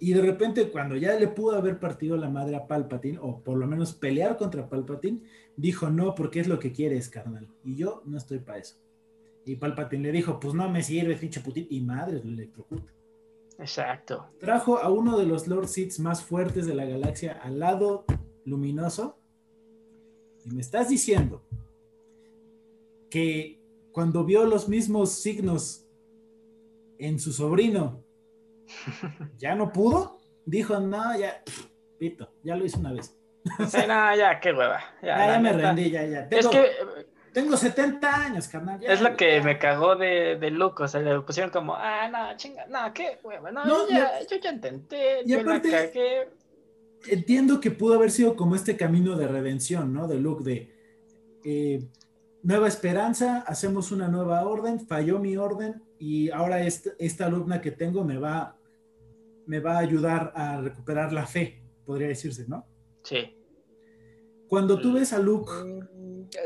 Y 0.00 0.12
de 0.12 0.22
repente, 0.22 0.70
cuando 0.70 0.96
ya 0.96 1.14
le 1.18 1.28
pudo 1.28 1.56
haber 1.56 1.78
partido 1.78 2.16
la 2.16 2.30
madre 2.30 2.56
a 2.56 2.66
Palpatine, 2.66 3.18
o 3.20 3.42
por 3.42 3.58
lo 3.58 3.66
menos 3.66 3.92
pelear 3.92 4.36
contra 4.36 4.68
Palpatine, 4.68 5.22
dijo 5.56 5.90
no, 5.90 6.14
porque 6.14 6.40
es 6.40 6.48
lo 6.48 6.58
que 6.58 6.72
quieres, 6.72 7.08
carnal. 7.08 7.48
Y 7.64 7.76
yo 7.76 8.02
no 8.06 8.16
estoy 8.18 8.38
para 8.38 8.58
eso. 8.58 8.76
Y 9.44 9.56
Palpatine 9.56 10.04
le 10.04 10.12
dijo, 10.12 10.38
pues 10.38 10.54
no 10.54 10.68
me 10.68 10.82
sirve, 10.82 11.16
pinche 11.16 11.40
putín. 11.40 11.66
Y 11.70 11.80
madre, 11.80 12.20
lo 12.22 12.30
electrocuta. 12.30 12.92
Exacto. 13.58 14.30
Trajo 14.38 14.78
a 14.78 14.90
uno 14.90 15.18
de 15.18 15.26
los 15.26 15.48
Lord 15.48 15.68
Seeds 15.68 15.98
más 16.00 16.22
fuertes 16.22 16.66
de 16.66 16.74
la 16.74 16.84
galaxia 16.84 17.32
al 17.42 17.58
lado 17.58 18.04
luminoso. 18.44 19.18
Y 20.44 20.50
me 20.50 20.60
estás 20.60 20.88
diciendo 20.88 21.42
que 23.10 23.60
cuando 23.92 24.24
vio 24.24 24.44
los 24.44 24.68
mismos 24.68 25.10
signos 25.12 25.87
en 26.98 27.18
su 27.18 27.32
sobrino, 27.32 28.04
¿ya 29.38 29.54
no 29.54 29.72
pudo? 29.72 30.18
Dijo, 30.44 30.78
no, 30.80 31.18
ya, 31.18 31.42
pito, 31.98 32.32
ya 32.42 32.56
lo 32.56 32.64
hice 32.64 32.78
una 32.78 32.92
vez. 32.92 33.14
Sí, 33.68 33.78
no, 33.86 34.16
ya, 34.16 34.40
qué 34.40 34.52
hueva. 34.52 34.80
Ya, 35.02 35.08
Ya, 35.08 35.16
la 35.18 35.32
ya 35.34 35.38
me 35.40 35.52
neta. 35.52 35.62
rendí, 35.68 35.90
ya, 35.90 36.04
ya. 36.04 36.28
Es 36.30 36.48
que 36.48 36.66
tengo 37.32 37.56
70 37.56 38.24
años, 38.24 38.48
carnal. 38.48 38.80
ya, 38.80 38.92
es 38.92 39.00
lo 39.00 39.16
que 39.16 39.36
ya. 39.38 39.42
me 39.44 39.58
cagó 39.58 39.96
de, 39.96 40.36
de 40.36 40.50
Luke, 40.50 40.82
o 40.82 40.88
sea, 40.88 41.00
le 41.00 41.20
pusieron 41.20 41.50
como, 41.50 41.74
ah, 41.74 42.08
no, 42.08 42.36
chinga, 42.36 42.66
no, 42.66 42.92
qué 42.92 43.18
hueva, 43.22 43.50
no, 43.50 43.88
ya, 43.88 44.20
yo 44.28 44.36
ya 44.42 44.52
intenté, 44.52 45.22
y 45.24 45.30
yo 45.30 45.40
aparte- 45.40 45.70
la 45.70 45.78
cagué. 45.86 46.28
entiendo 47.08 47.60
que 47.60 47.70
pudo 47.70 47.94
haber 47.94 48.10
sido 48.10 48.34
como 48.36 48.54
este 48.54 48.76
camino 48.76 49.16
de 49.16 49.28
redención, 49.28 49.92
¿no? 49.94 50.08
De 50.08 50.16
Luke, 50.18 50.42
de 50.44 50.74
eh, 51.44 51.80
nueva 52.48 52.66
esperanza, 52.68 53.44
hacemos 53.46 53.92
una 53.92 54.08
nueva 54.08 54.46
orden, 54.46 54.80
falló 54.80 55.18
mi 55.18 55.36
orden 55.36 55.82
y 55.98 56.30
ahora 56.30 56.62
esta, 56.62 56.90
esta 56.98 57.26
alumna 57.26 57.60
que 57.60 57.72
tengo 57.72 58.04
me 58.04 58.16
va, 58.16 58.56
me 59.46 59.60
va 59.60 59.74
a 59.76 59.78
ayudar 59.80 60.32
a 60.34 60.58
recuperar 60.60 61.12
la 61.12 61.26
fe, 61.26 61.62
podría 61.84 62.08
decirse, 62.08 62.46
¿no? 62.48 62.66
Sí. 63.04 63.36
Cuando 64.48 64.80
tú 64.80 64.92
ves 64.94 65.12
a 65.12 65.18
Luke, 65.18 65.50
Mm, 65.52 65.78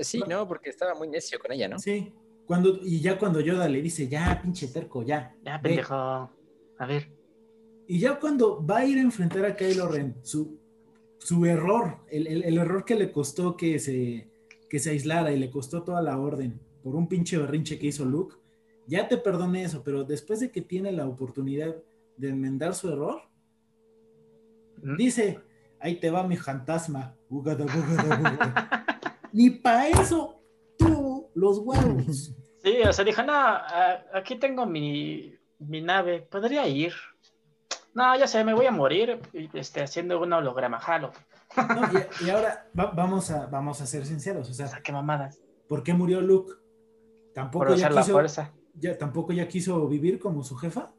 Sí, 0.00 0.22
no, 0.28 0.46
porque 0.46 0.70
estaba 0.70 0.94
muy 0.94 1.08
necio 1.08 1.38
con 1.40 1.50
ella, 1.52 1.68
¿no? 1.68 1.78
sí, 1.78 2.12
cuando, 2.46 2.78
y 2.82 3.00
ya 3.00 3.18
cuando 3.18 3.40
Yoda 3.40 3.68
le 3.68 3.80
dice, 3.82 4.06
ya, 4.08 4.40
pinche 4.42 4.68
terco, 4.68 5.02
ya, 5.02 5.34
Ya, 5.44 5.58
ve". 5.58 5.62
pendejo. 5.70 5.94
A 5.94 6.86
ver. 6.86 7.08
Y 7.88 7.98
ya 8.00 8.18
cuando 8.18 8.64
va 8.64 8.78
a 8.78 8.84
ir 8.84 8.98
a 8.98 9.02
enfrentar 9.02 9.44
a 9.44 9.54
Kylo 9.56 9.88
Ren, 9.88 10.16
su, 10.22 10.58
su 11.18 11.44
error, 11.46 11.98
el, 12.10 12.26
el- 12.26 12.44
el 12.44 12.58
error 12.58 12.84
que 12.84 12.94
le 12.96 13.10
costó 13.12 13.56
que 13.56 13.78
se, 13.78 14.28
que 14.72 14.78
se 14.78 14.88
aislara 14.88 15.30
y 15.32 15.38
le 15.38 15.50
costó 15.50 15.82
toda 15.82 16.00
la 16.00 16.18
orden 16.18 16.58
por 16.82 16.96
un 16.96 17.06
pinche 17.06 17.36
berrinche 17.36 17.78
que 17.78 17.88
hizo 17.88 18.06
Luke, 18.06 18.36
ya 18.86 19.06
te 19.06 19.18
perdoné 19.18 19.64
eso, 19.64 19.82
pero 19.84 20.02
después 20.02 20.40
de 20.40 20.50
que 20.50 20.62
tiene 20.62 20.90
la 20.92 21.06
oportunidad 21.06 21.76
de 22.16 22.30
enmendar 22.30 22.74
su 22.74 22.88
error, 22.88 23.20
¿Mm? 24.82 24.96
dice, 24.96 25.40
ahí 25.78 25.96
te 25.96 26.10
va 26.10 26.26
mi 26.26 26.38
fantasma. 26.38 27.14
Ugada, 27.28 27.66
ugada, 27.66 28.18
ugada". 28.18 28.86
Ni 29.34 29.50
para 29.50 29.88
eso 29.88 30.40
tuvo 30.78 31.30
los 31.34 31.58
huevos. 31.58 32.34
Sí, 32.64 32.76
o 32.88 32.92
sea, 32.94 33.04
dijo, 33.04 33.22
no, 33.24 33.34
aquí 34.14 34.36
tengo 34.36 34.64
mi, 34.64 35.34
mi 35.58 35.82
nave, 35.82 36.22
¿podría 36.22 36.66
ir? 36.66 36.94
No, 37.92 38.16
ya 38.16 38.26
sé, 38.26 38.42
me 38.42 38.54
voy 38.54 38.64
a 38.64 38.70
morir 38.70 39.20
este, 39.52 39.82
haciendo 39.82 40.18
un 40.18 40.32
holograma, 40.32 40.80
jalo. 40.80 41.12
¿No? 41.56 41.82
Y, 42.20 42.26
y 42.26 42.30
ahora 42.30 42.68
va- 42.78 42.92
vamos, 42.94 43.30
a, 43.30 43.46
vamos 43.46 43.80
a 43.80 43.86
ser 43.86 44.04
sinceros, 44.06 44.48
o 44.48 44.50
O 44.50 44.54
sea, 44.54 44.80
qué 44.82 44.92
mamadas. 44.92 45.40
¿por 45.68 45.82
qué 45.82 45.94
murió 45.94 46.20
Luke? 46.20 46.52
Tampoco 47.34 47.64
Por 47.66 47.68
ya 47.70 47.74
usar 47.76 47.94
la 47.94 48.00
quiso- 48.02 48.12
fuerza. 48.12 48.52
ya 48.74 48.98
tampoco 48.98 49.32
ya 49.32 49.48
quiso 49.48 49.86
vivir 49.88 50.18
como 50.18 50.42
su 50.44 50.56
jefa. 50.56 50.92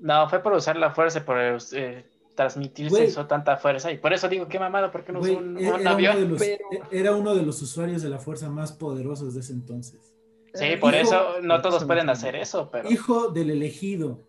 No, 0.00 0.28
fue 0.28 0.40
por 0.42 0.52
usar 0.52 0.76
la 0.76 0.90
fuerza, 0.90 1.24
por 1.24 1.38
eh, 1.38 2.04
transmitirse 2.34 2.90
Güey. 2.96 3.06
eso 3.06 3.26
tanta 3.26 3.56
fuerza. 3.56 3.90
Y 3.92 3.98
por 3.98 4.12
eso 4.12 4.28
digo, 4.28 4.46
qué 4.48 4.58
mamada, 4.58 4.90
¿por 4.90 5.04
qué 5.04 5.12
no 5.12 5.20
Güey, 5.20 5.32
usó 5.36 5.40
un, 5.42 5.58
e- 5.58 5.72
un 5.72 5.80
era, 5.80 5.90
avión? 5.92 6.16
uno 6.16 6.24
de 6.24 6.30
los, 6.30 6.38
pero- 6.40 6.64
e- 6.90 6.98
era 7.00 7.14
uno 7.14 7.34
de 7.34 7.42
los 7.42 7.62
usuarios 7.62 8.02
de 8.02 8.10
la 8.10 8.18
fuerza 8.18 8.50
más 8.50 8.72
poderosos 8.72 9.32
de 9.34 9.40
ese 9.40 9.52
entonces. 9.54 10.12
Sí, 10.52 10.64
Eh, 10.66 10.76
por 10.78 10.92
hijo- 10.94 11.02
eso 11.02 11.40
no 11.42 11.62
todos 11.62 11.76
eso 11.76 11.86
pueden 11.86 12.10
hacer 12.10 12.36
eso, 12.36 12.68
pero 12.70 12.90
Hijo 12.90 13.28
del 13.30 13.50
elegido 13.50 14.20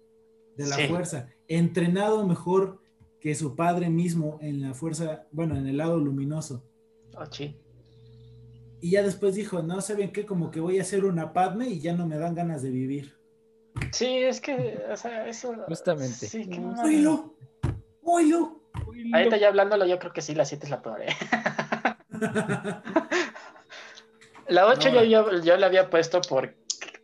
de 0.55 0.67
la 0.67 0.75
Sí. 0.75 0.87
fuerza, 0.87 1.27
entrenado 1.47 2.25
mejor 2.25 2.79
que 3.25 3.33
su 3.33 3.55
padre 3.55 3.89
mismo 3.89 4.37
en 4.39 4.61
la 4.61 4.75
fuerza, 4.75 5.25
bueno, 5.31 5.57
en 5.57 5.65
el 5.65 5.77
lado 5.77 5.97
luminoso. 5.97 6.63
oh, 7.17 7.25
sí. 7.25 7.59
Y 8.81 8.91
ya 8.91 9.01
después 9.01 9.33
dijo, 9.33 9.63
no, 9.63 9.81
¿saben 9.81 10.11
qué? 10.11 10.27
Como 10.27 10.51
que 10.51 10.59
voy 10.59 10.77
a 10.77 10.83
hacer 10.83 11.05
una 11.05 11.33
Padme 11.33 11.67
y 11.67 11.79
ya 11.79 11.93
no 11.93 12.05
me 12.05 12.19
dan 12.19 12.35
ganas 12.35 12.61
de 12.61 12.69
vivir. 12.69 13.17
Sí, 13.91 14.17
es 14.17 14.39
que, 14.39 14.79
o 14.91 14.95
sea, 14.95 15.27
eso. 15.27 15.55
Justamente. 15.67 16.27
Sí, 16.27 16.47
qué 16.47 16.59
mamada. 16.59 16.83
¡Oílo! 16.83 17.35
¡Oílo! 18.03 18.61
Ahorita 19.11 19.37
ya 19.37 19.47
hablándolo, 19.47 19.87
yo 19.87 19.97
creo 19.97 20.13
que 20.13 20.21
sí, 20.21 20.35
la 20.35 20.45
7 20.45 20.63
es 20.63 20.69
la 20.69 20.83
peor. 20.83 21.01
¿eh? 21.01 21.07
La 24.49 24.67
8 24.67 24.91
No, 24.91 25.03
yo, 25.03 25.31
yo, 25.31 25.41
yo 25.41 25.57
la 25.57 25.65
había 25.65 25.89
puesto 25.89 26.21
por, 26.21 26.53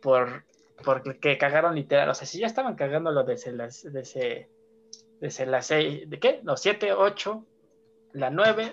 por, 0.00 0.44
porque 0.84 1.36
cagaron 1.36 1.74
literal. 1.74 2.10
O 2.10 2.14
sea, 2.14 2.28
si 2.28 2.38
ya 2.38 2.46
estaban 2.46 2.76
cagando 2.76 3.10
lo 3.10 3.24
de 3.24 3.34
ese, 3.34 3.50
de 3.50 4.00
ese, 4.00 4.48
desde 5.22 5.46
las 5.46 5.66
6, 5.68 6.10
¿de 6.10 6.18
qué? 6.18 6.40
No, 6.42 6.56
7, 6.56 6.92
8, 6.92 7.46
la 8.14 8.28
9, 8.30 8.72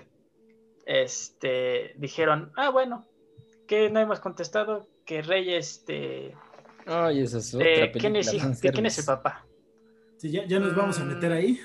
este, 0.86 1.94
dijeron, 1.98 2.52
ah, 2.58 2.70
bueno, 2.72 3.08
que 3.68 3.90
no 3.90 4.00
hemos 4.00 4.20
contestado, 4.20 4.88
que 5.06 5.22
Rey, 5.22 5.54
este, 5.54 6.36
Ay, 6.86 7.22
esa 7.22 7.38
es 7.38 7.54
otra 7.54 7.68
de 7.68 7.92
quién 7.92 8.16
es, 8.16 8.62
de 8.62 8.72
quién 8.72 8.86
es 8.88 8.98
el 8.98 9.06
papá. 9.06 9.46
Sí, 10.18 10.32
ya, 10.32 10.46
ya 10.48 10.60
nos 10.60 10.76
vamos 10.76 11.00
a 11.00 11.06
meter 11.06 11.32
ahí. 11.32 11.60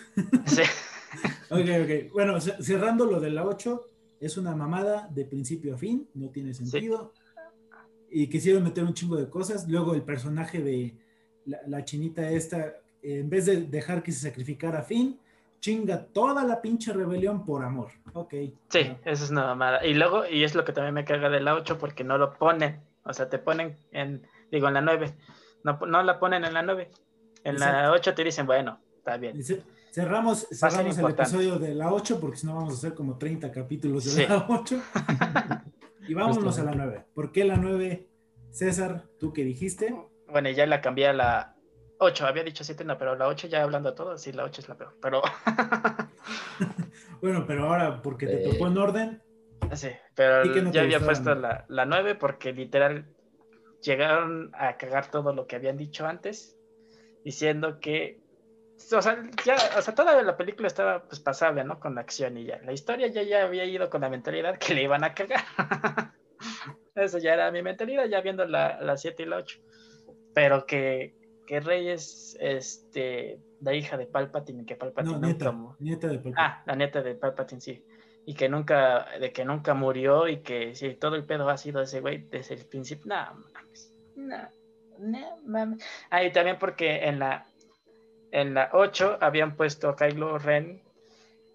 Sí. 0.46 0.62
Ok, 1.48 1.60
ok. 1.60 2.12
Bueno, 2.12 2.40
ce- 2.40 2.60
cerrando 2.60 3.06
lo 3.06 3.20
de 3.20 3.30
la 3.30 3.44
8, 3.46 3.88
es 4.18 4.36
una 4.36 4.56
mamada 4.56 5.08
de 5.12 5.24
principio 5.24 5.76
a 5.76 5.78
fin, 5.78 6.08
no 6.14 6.30
tiene 6.30 6.52
sentido. 6.52 7.12
Y 8.10 8.28
quisieron 8.28 8.64
meter 8.64 8.82
un 8.82 8.94
chingo 8.94 9.14
de 9.16 9.30
cosas. 9.30 9.68
Luego 9.68 9.94
el 9.94 10.02
personaje 10.02 10.60
de 10.60 10.96
la, 11.44 11.60
la 11.68 11.84
chinita 11.84 12.28
esta, 12.28 12.74
en 13.04 13.28
vez 13.30 13.46
de 13.46 13.62
dejar 13.62 14.02
que 14.02 14.12
se 14.12 14.28
sacrificara 14.28 14.80
a 14.80 14.82
Finn, 14.82 15.18
chinga 15.60 16.04
toda 16.06 16.44
la 16.44 16.60
pinche 16.60 16.92
rebelión 16.92 17.44
por 17.44 17.64
amor. 17.64 17.88
Ok. 18.12 18.34
Sí, 18.68 18.96
eso 19.04 19.24
es 19.24 19.30
una 19.30 19.44
mamada. 19.46 19.84
Y 19.86 19.94
luego, 19.94 20.26
y 20.26 20.44
es 20.44 20.54
lo 20.54 20.64
que 20.64 20.72
también 20.72 20.94
me 20.94 21.04
caga 21.04 21.28
de 21.30 21.40
la 21.40 21.54
8 21.54 21.78
porque 21.78 22.04
no 22.04 22.18
lo 22.18 22.34
ponen. 22.34 22.80
O 23.04 23.12
sea, 23.12 23.28
te 23.28 23.38
ponen 23.38 23.76
en, 23.92 24.26
digo, 24.50 24.68
en 24.68 24.74
la 24.74 24.80
9. 24.80 25.14
No, 25.64 25.78
no 25.86 26.02
la 26.02 26.18
ponen 26.18 26.44
en 26.44 26.52
la 26.54 26.62
9. 26.62 26.90
En 27.44 27.58
la 27.58 27.66
Exacto. 27.66 27.92
8 27.92 28.14
te 28.14 28.24
dicen, 28.24 28.46
bueno, 28.46 28.78
está 28.98 29.16
bien. 29.16 29.42
ce- 29.42 29.62
Cerramos, 29.90 30.48
cerramos 30.50 30.98
el 30.98 31.08
episodio 31.10 31.58
de 31.58 31.72
la 31.74 31.92
8 31.92 32.18
porque 32.20 32.36
si 32.38 32.46
no 32.46 32.56
vamos 32.56 32.74
a 32.74 32.76
hacer 32.78 32.94
como 32.94 33.16
30 33.16 33.52
capítulos 33.52 34.04
de 34.04 34.10
Sí. 34.10 34.26
la 34.28 34.44
8. 34.48 34.82
y 36.08 36.14
vámonos 36.14 36.58
a 36.58 36.64
la 36.64 36.70
Justamente. 36.72 36.84
9. 36.84 37.04
¿Por 37.14 37.32
qué 37.32 37.44
la 37.44 37.56
9? 37.56 38.08
César, 38.50 39.04
¿tú 39.18 39.32
qué 39.32 39.44
dijiste? 39.44 39.94
Bueno, 40.30 40.50
ya 40.50 40.66
la 40.66 40.80
cambié 40.80 41.08
a 41.08 41.12
la 41.12 41.53
8. 41.98 42.26
Había 42.26 42.44
dicho 42.44 42.64
7, 42.64 42.84
no, 42.84 42.98
pero 42.98 43.16
la 43.16 43.28
8 43.28 43.48
ya 43.48 43.62
hablando 43.62 43.90
de 43.90 43.96
todo, 43.96 44.18
sí, 44.18 44.32
la 44.32 44.44
8 44.44 44.60
es 44.60 44.68
la 44.68 44.76
peor. 44.76 44.96
Pero, 45.00 45.22
Bueno, 47.20 47.46
pero 47.46 47.64
ahora 47.64 48.02
porque 48.02 48.26
te 48.26 48.50
tocó 48.50 48.66
en 48.66 48.78
orden, 48.78 49.22
sí, 49.72 49.88
pero 50.14 50.44
¿Y 50.44 50.52
qué 50.52 50.62
no 50.62 50.70
ya 50.70 50.82
había 50.82 51.00
puesto 51.00 51.34
la, 51.34 51.64
la 51.68 51.86
9 51.86 52.16
porque 52.16 52.52
literal 52.52 53.06
llegaron 53.80 54.50
a 54.54 54.76
cagar 54.76 55.10
todo 55.10 55.32
lo 55.32 55.46
que 55.46 55.56
habían 55.56 55.76
dicho 55.76 56.06
antes, 56.06 56.58
diciendo 57.24 57.80
que, 57.80 58.20
o 58.92 59.02
sea, 59.02 59.22
ya, 59.44 59.56
o 59.78 59.82
sea, 59.82 59.94
toda 59.94 60.20
la 60.22 60.36
película 60.36 60.66
estaba 60.66 61.04
pues 61.04 61.20
pasable, 61.20 61.64
¿no? 61.64 61.80
Con 61.80 61.94
la 61.94 62.02
acción 62.02 62.36
y 62.36 62.44
ya. 62.44 62.60
La 62.62 62.72
historia 62.72 63.06
ya, 63.06 63.22
ya 63.22 63.44
había 63.44 63.64
ido 63.64 63.88
con 63.88 64.00
la 64.02 64.10
mentalidad 64.10 64.58
que 64.58 64.74
le 64.74 64.82
iban 64.82 65.04
a 65.04 65.14
cagar. 65.14 65.44
Eso 66.94 67.18
ya 67.18 67.34
era 67.34 67.50
mi 67.50 67.62
mentalidad, 67.62 68.06
ya 68.06 68.20
viendo 68.20 68.44
la, 68.44 68.80
la 68.80 68.96
7 68.96 69.22
y 69.22 69.26
la 69.26 69.36
8. 69.38 69.60
Pero 70.34 70.66
que, 70.66 71.14
que 71.46 71.60
Rey 71.60 71.88
es 71.88 72.36
este, 72.40 73.38
la 73.60 73.74
hija 73.74 73.96
de 73.96 74.06
Palpatine, 74.06 74.64
que 74.64 74.76
Palpatine 74.76 75.18
no, 75.18 75.28
nunca 75.28 75.76
nieta, 75.78 76.08
de 76.08 76.14
Palpatine. 76.18 76.34
Ah, 76.36 76.62
la 76.66 76.76
neta 76.76 77.02
de 77.02 77.14
Palpatine, 77.14 77.60
sí. 77.60 77.84
Y 78.26 78.34
que 78.34 78.48
nunca, 78.48 79.06
de 79.20 79.32
que 79.32 79.44
nunca 79.44 79.74
murió 79.74 80.28
y 80.28 80.40
que 80.40 80.74
sí, 80.74 80.94
todo 80.94 81.16
el 81.16 81.24
pedo 81.24 81.48
ha 81.50 81.56
sido 81.58 81.82
ese 81.82 82.00
güey 82.00 82.18
desde 82.30 82.54
el 82.54 82.64
principio. 82.66 83.04
No, 83.06 83.34
mames. 83.52 83.92
No, 84.16 84.48
no, 84.98 85.36
mames. 85.44 85.84
Ah, 86.10 86.24
y 86.24 86.32
también 86.32 86.58
porque 86.58 87.04
en 87.04 87.18
la, 87.18 87.46
en 88.30 88.54
la 88.54 88.70
8 88.72 89.18
habían 89.20 89.56
puesto 89.56 89.88
a 89.90 89.96
Kylo 89.96 90.38
Ren 90.38 90.82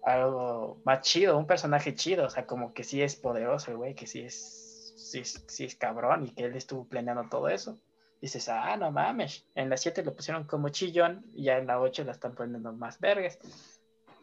algo 0.04 0.80
más 0.84 1.02
chido, 1.02 1.36
un 1.36 1.46
personaje 1.46 1.94
chido, 1.94 2.26
o 2.26 2.30
sea, 2.30 2.46
como 2.46 2.72
que 2.72 2.84
sí 2.84 3.02
es 3.02 3.16
poderoso 3.16 3.70
el 3.70 3.76
güey, 3.76 3.94
que 3.94 4.06
sí 4.06 4.20
es, 4.22 4.94
sí, 4.96 5.20
es- 5.20 5.44
sí 5.48 5.64
es 5.64 5.74
cabrón 5.76 6.26
y 6.26 6.30
que 6.34 6.44
él 6.44 6.54
estuvo 6.56 6.86
planeando 6.88 7.28
todo 7.28 7.48
eso. 7.48 7.78
Dices, 8.20 8.48
ah, 8.50 8.76
no 8.76 8.90
mames. 8.90 9.46
En 9.54 9.70
la 9.70 9.76
7 9.76 10.02
lo 10.04 10.14
pusieron 10.14 10.44
como 10.44 10.68
chillón 10.68 11.24
y 11.34 11.44
ya 11.44 11.56
en 11.58 11.66
la 11.66 11.80
8 11.80 12.04
la 12.04 12.12
están 12.12 12.34
poniendo 12.34 12.72
más 12.72 13.00
vergas. 13.00 13.38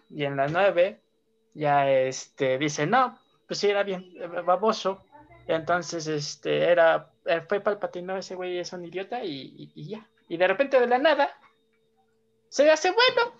Y 0.10 0.24
en 0.24 0.36
la 0.38 0.48
9 0.48 1.02
ya 1.56 1.90
este, 1.90 2.58
dice, 2.60 2.86
no, 2.86 3.18
pues 3.48 3.60
sí 3.60 3.68
era 3.70 3.84
bien 3.84 4.06
eh, 4.22 4.28
baboso. 4.28 5.04
Entonces, 5.48 6.06
este, 6.08 6.70
era, 6.70 7.10
eh, 7.26 7.42
fue 7.48 7.60
Palpatine, 7.62 8.06
no, 8.06 8.18
ese 8.18 8.36
güey 8.36 8.60
es 8.60 8.72
un 8.74 8.86
idiota 8.86 9.24
y, 9.24 9.32
y- 9.58 9.72
y 9.74 9.88
ya. 9.90 10.08
Y 10.30 10.38
de 10.38 10.48
repente 10.48 10.80
de 10.80 10.88
la 10.88 10.98
nada, 11.00 11.30
se 12.50 12.70
hace 12.70 12.92
bueno. 12.92 13.32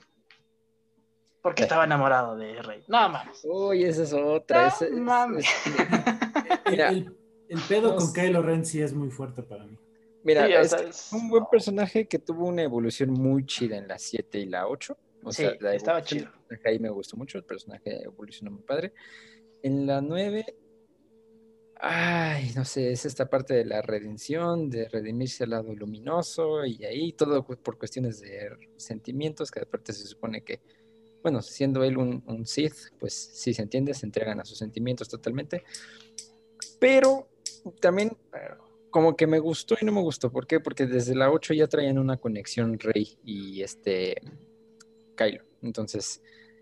Porque 1.42 1.64
estaba 1.64 1.84
enamorado 1.84 2.36
de 2.36 2.62
Rey. 2.62 2.84
No 2.88 3.08
mames. 3.10 3.42
Uy, 3.44 3.84
esa 3.84 4.04
es 4.04 4.14
otra. 4.14 4.62
No 4.64 4.68
esa 4.70 4.86
es- 4.86 4.92
mames. 4.94 5.46
es- 5.46 5.76
El, 6.66 6.72
mira. 6.72 6.90
el- 6.90 7.18
el 7.50 7.62
pedo 7.62 7.90
No 7.94 7.96
con. 7.98 8.14
Kylo 8.14 8.42
Ren 8.42 8.66
sí 8.66 8.82
es 8.82 8.94
muy 8.94 9.10
fuerte 9.10 9.44
para 9.44 9.64
mí. 9.66 9.78
Mira, 10.28 10.46
Sí, 10.46 10.54
es 10.54 10.70
sea, 10.72 10.80
que 10.80 10.90
es- 10.90 11.14
un 11.14 11.30
buen 11.30 11.46
personaje 11.50 12.06
que 12.06 12.20
tuvo 12.20 12.48
una 12.48 12.62
evolución 12.62 13.12
muy 13.12 13.46
chida 13.46 13.78
en 13.78 13.88
la 13.88 13.98
7 13.98 14.38
y 14.40 14.46
la 14.46 14.68
8. 14.68 14.98
O 15.24 15.32
Sí, 15.32 15.44
sea, 15.44 15.56
la 15.62 15.74
estaba 15.74 16.02
chido. 16.04 16.30
Ahí 16.66 16.80
me 16.80 16.90
gustó 16.90 17.16
mucho, 17.16 17.38
el 17.38 17.46
personaje 17.46 18.04
evolucionó 18.04 18.52
muy 18.52 18.62
padre. 18.64 18.92
En 19.64 19.88
la 19.88 20.02
9, 20.02 20.46
ay, 21.80 22.52
no 22.56 22.66
sé, 22.66 22.92
es 22.92 23.06
esta 23.06 23.30
parte 23.30 23.54
de 23.54 23.64
la 23.64 23.82
redención, 23.82 24.70
de 24.70 24.90
redimirse 24.90 25.46
al 25.46 25.52
lado 25.52 25.74
luminoso 25.74 26.66
y 26.66 26.84
ahí 26.84 27.14
todo 27.14 27.46
por 27.46 27.78
cuestiones 27.78 28.20
de 28.20 28.50
sentimientos, 28.76 29.50
que 29.50 29.62
aparte 29.62 29.94
se 29.94 30.06
supone 30.08 30.42
que, 30.44 30.60
bueno, 31.24 31.42
siendo 31.42 31.84
él 31.86 31.98
un, 31.98 32.22
un 32.28 32.46
Sith, 32.46 32.76
pues 33.00 33.14
sí 33.14 33.54
se 33.54 33.62
entiende, 33.62 33.94
se 33.94 34.06
entregan 34.06 34.40
a 34.42 34.46
sus 34.46 34.58
sentimientos 34.58 35.08
totalmente. 35.08 35.64
Pero 36.80 37.28
también 37.80 38.16
como 38.98 39.16
que 39.16 39.28
me 39.28 39.38
gustó 39.38 39.76
y 39.80 39.86
no 39.86 39.92
me 39.92 40.02
gustó. 40.02 40.32
¿Por 40.32 40.48
qué? 40.48 40.60
Porque 40.60 40.88
desde 40.88 41.14
la 41.14 41.30
8 41.30 41.54
ya 41.54 41.68
traían 41.68 42.00
una 42.00 42.18
conexión 42.18 42.80
Rey 42.80 43.20
y 43.24 43.62
este 43.62 44.20
Kylo. 45.16 45.44
Entonces 45.62 46.20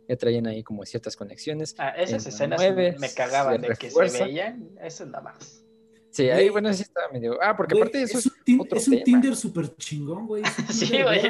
ya 0.10 0.18
traían 0.18 0.46
ahí 0.46 0.62
como 0.62 0.84
ciertas 0.86 1.16
conexiones. 1.16 1.76
Ah, 1.78 1.92
esas 1.92 2.26
en 2.26 2.34
escenas 2.34 3.00
me 3.00 3.10
cagaban 3.16 3.62
se 3.62 3.70
de 3.70 3.76
que 3.78 3.90
se 3.90 4.24
veían. 4.26 4.70
Eso 4.82 5.06
nada 5.06 5.22
más. 5.24 5.64
Sí, 6.12 6.30
ahí 6.30 6.50
bueno, 6.50 6.74
sí 6.74 6.82
estaba 6.82 7.08
medio. 7.14 7.40
Ah, 7.42 7.56
porque 7.56 7.74
Güey, 7.74 7.84
aparte 7.84 8.00
de 8.00 8.04
eso 8.04 8.18
es 8.20 8.26
es, 8.26 8.32
un, 8.34 8.44
tin- 8.44 8.60
otro 8.60 8.78
es 8.80 8.88
un 8.90 8.94
tema. 8.96 9.04
Tinder 9.06 9.36
súper 9.38 9.78
chingón, 9.78 10.28
güey. 10.28 10.44
es 10.44 10.60
un 10.60 10.68
Sí, 10.74 11.02
güey. 11.04 11.22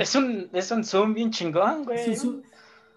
Es 0.00 0.14
un, 0.14 0.48
es 0.54 0.70
un 0.70 0.84
zoom 0.84 1.12
bien 1.12 1.30
chingón, 1.30 1.84
güey. 1.84 2.12
Es 2.12 2.24
un- 2.24 2.42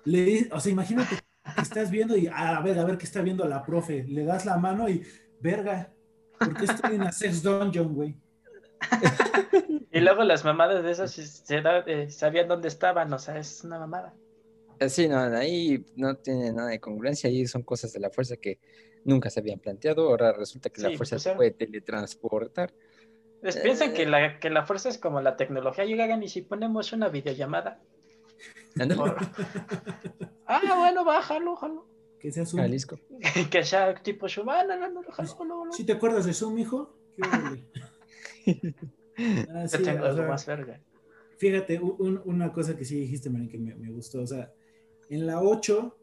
le 0.06 0.23
di- 0.23 0.47
o 0.49 0.62
sea, 0.62 0.71
imagínate 0.71 1.17
que 1.17 1.62
estás 1.62 1.91
viendo 1.91 2.15
y 2.15 2.27
a 2.27 2.62
ver, 2.62 2.79
a 2.79 2.86
ver 2.86 2.97
qué 2.97 3.03
está 3.03 3.21
viendo 3.21 3.45
la 3.49 3.63
profe. 3.65 4.06
Le 4.08 4.23
das 4.23 4.45
la 4.45 4.56
mano 4.56 4.88
y, 4.88 5.03
verga, 5.41 5.91
¿por 6.39 6.56
qué 6.58 6.65
estoy 6.65 6.96
en 6.96 7.04
la 7.04 7.12
sex 7.12 7.43
dungeon, 7.43 7.93
güey? 7.93 8.15
Y 9.91 10.00
luego 10.00 10.24
las 10.24 10.43
mamadas 10.43 10.84
de 10.84 10.91
esas 10.91 11.12
se- 11.12 11.62
da- 11.62 11.84
eh, 11.86 12.10
sabían 12.10 12.48
dónde 12.48 12.67
estaban, 12.67 13.12
o 13.13 13.19
sea, 13.19 13.38
es 13.38 13.63
una 13.63 13.80
mamada. 13.80 14.13
Eh, 14.80 14.89
Sí, 14.89 15.08
no, 15.08 15.17
ahí 15.19 15.86
no 15.96 16.15
tiene 16.15 16.52
nada 16.52 16.69
de 16.69 16.80
congruencia. 16.80 17.30
Ahí 17.30 17.46
son 17.46 17.62
cosas 17.62 17.93
de 17.93 18.00
la 18.00 18.10
fuerza 18.10 18.36
que 18.38 18.60
nunca 19.06 19.30
se 19.30 19.39
habían 19.39 19.60
planteado. 19.60 20.10
Ahora 20.10 20.34
resulta 20.34 20.69
que 20.69 20.82
Sí, 20.82 20.88
la 20.89 20.98
fuerza 20.98 21.15
pues, 21.15 21.24
se 21.24 21.36
puede 21.36 21.52
teletransportar. 21.52 22.74
Les 23.41 23.58
piensan 23.58 23.93
que 23.93 24.04
Eh. 24.04 24.08
la, 24.10 24.39
que 24.39 24.50
la 24.50 24.65
fuerza 24.65 24.89
es 24.89 24.98
como 24.98 25.22
la 25.22 25.36
tecnología. 25.38 25.86
Llegan 25.86 26.24
y 26.24 26.28
si 26.30 26.41
ponemos 26.41 26.91
una 26.91 27.10
videollamada. 27.10 27.80
Por- 28.98 29.15
Ah, 30.48 30.60
bueno, 30.78 31.06
bájalo, 31.06 31.56
jalo. 31.56 31.86
Que 32.23 32.31
sea 32.31 32.45
Zoom. 32.45 32.62
Jalisco. 32.62 32.97
Que 33.51 33.63
sea 33.63 33.93
tipo 34.01 34.27
Shubana, 34.27 34.75
no, 34.77 34.89
no, 34.89 35.01
no, 35.01 35.12
jalo, 35.12 35.27
jalo, 35.29 35.59
jalo. 35.59 35.73
¿Sí 35.73 35.83
te 35.86 35.91
acuerdas 35.91 36.25
de 36.25 36.33
Zoom, 36.33 36.57
hijo? 36.57 36.95
Ah, 39.15 39.65
Yo 39.71 39.77
sí, 39.77 39.83
tengo 39.83 40.01
o 40.01 40.05
algo 40.05 40.17
sea, 40.17 40.27
más 40.27 40.45
verga. 40.47 40.81
Fíjate, 41.38 41.79
un- 41.79 42.19
una 42.25 42.51
cosa 42.51 42.75
que 42.75 42.83
sí 42.83 42.99
dijiste, 42.99 43.29
Marín, 43.29 43.47
que 43.47 43.59
me, 43.59 43.75
me 43.75 43.91
gustó. 43.91 44.21
O 44.21 44.25
sea, 44.27 44.51
en 45.09 45.27
la 45.27 45.39
8, 45.39 45.95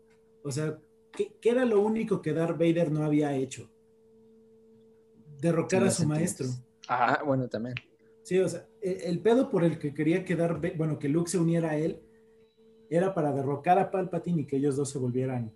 o 0.45 0.51
sea, 0.53 0.79
¿qué, 1.13 1.33
qué 1.41 1.51
era 1.51 1.65
lo 1.65 1.81
único 1.81 2.23
que 2.23 2.33
Darth 2.33 2.57
Vader 2.59 2.93
no 2.93 3.03
había 3.03 3.35
hecho? 3.35 3.69
Derrocar 5.41 5.83
a 5.85 5.91
su 5.91 6.07
maestro. 6.07 6.47
Ah, 6.89 7.21
bueno, 7.27 7.49
también. 7.49 7.75
Sí, 8.23 8.39
o 8.39 8.49
sea, 8.49 8.65
el, 8.81 9.01
el 9.01 9.19
pedo 9.21 9.51
por 9.51 9.65
el 9.65 9.79
que 9.81 9.93
quería 9.93 10.25
que 10.25 10.37
Darth 10.37 10.63
Va- 10.65 10.73
bueno, 10.77 10.99
que 10.99 11.09
Luke 11.09 11.31
se 11.31 11.39
uniera 11.39 11.71
a 11.71 11.77
él, 11.79 12.01
era 12.91 13.13
para 13.15 13.33
derrocar 13.33 13.79
a 13.81 13.91
Palpatine 13.91 14.43
y 14.43 14.47
que 14.47 14.57
ellos 14.57 14.77
dos 14.77 14.91
se 14.91 14.99
volvieran 14.99 15.53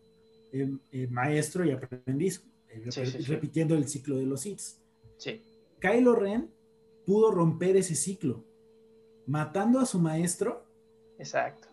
eh, 0.55 0.71
eh, 0.93 1.07
maestro 1.09 1.65
y 1.65 1.71
aprendiz, 1.73 2.45
eh, 2.69 2.83
Sí, 2.91 3.01
rep- 3.01 3.05
sí, 3.07 3.23
sí. 3.23 3.33
repitiendo 3.33 3.75
el 3.75 3.89
ciclo 3.89 4.17
de 4.17 4.27
los 4.27 4.41
Sith. 4.43 4.61
Sí. 5.19 5.43
Kylo 5.81 6.15
Ren 6.15 6.51
pudo 7.07 7.31
romper 7.31 7.77
ese 7.77 7.95
ciclo, 7.95 8.45
matando 9.27 9.79
a 9.81 9.87
su 9.87 9.99
maestro 9.99 10.65
Exacto. 11.19 11.69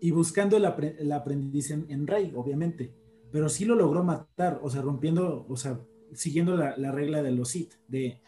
y 0.00 0.10
buscando 0.10 0.56
el, 0.56 0.64
apre- 0.64 0.96
el 0.98 1.12
aprendiz 1.12 1.70
en, 1.70 1.86
en 1.90 2.06
Rey, 2.06 2.32
obviamente. 2.34 2.92
Pero 3.32 3.48
sí 3.48 3.64
lo 3.64 3.74
logró 3.74 4.04
matar, 4.04 4.60
o 4.62 4.70
sea, 4.70 4.80
rompiendo, 4.82 5.44
o 5.48 5.56
sea, 5.56 5.80
siguiendo 6.12 6.56
la, 6.56 6.76
la 6.76 6.92
regla 6.92 7.22
de 7.22 7.32
los 7.32 7.48
Sith, 7.48 7.74
de 7.88 8.20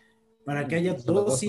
para 0.44 0.66
que 0.68 0.76
haya 0.76 0.94
dos 0.94 1.04
dos, 1.04 1.44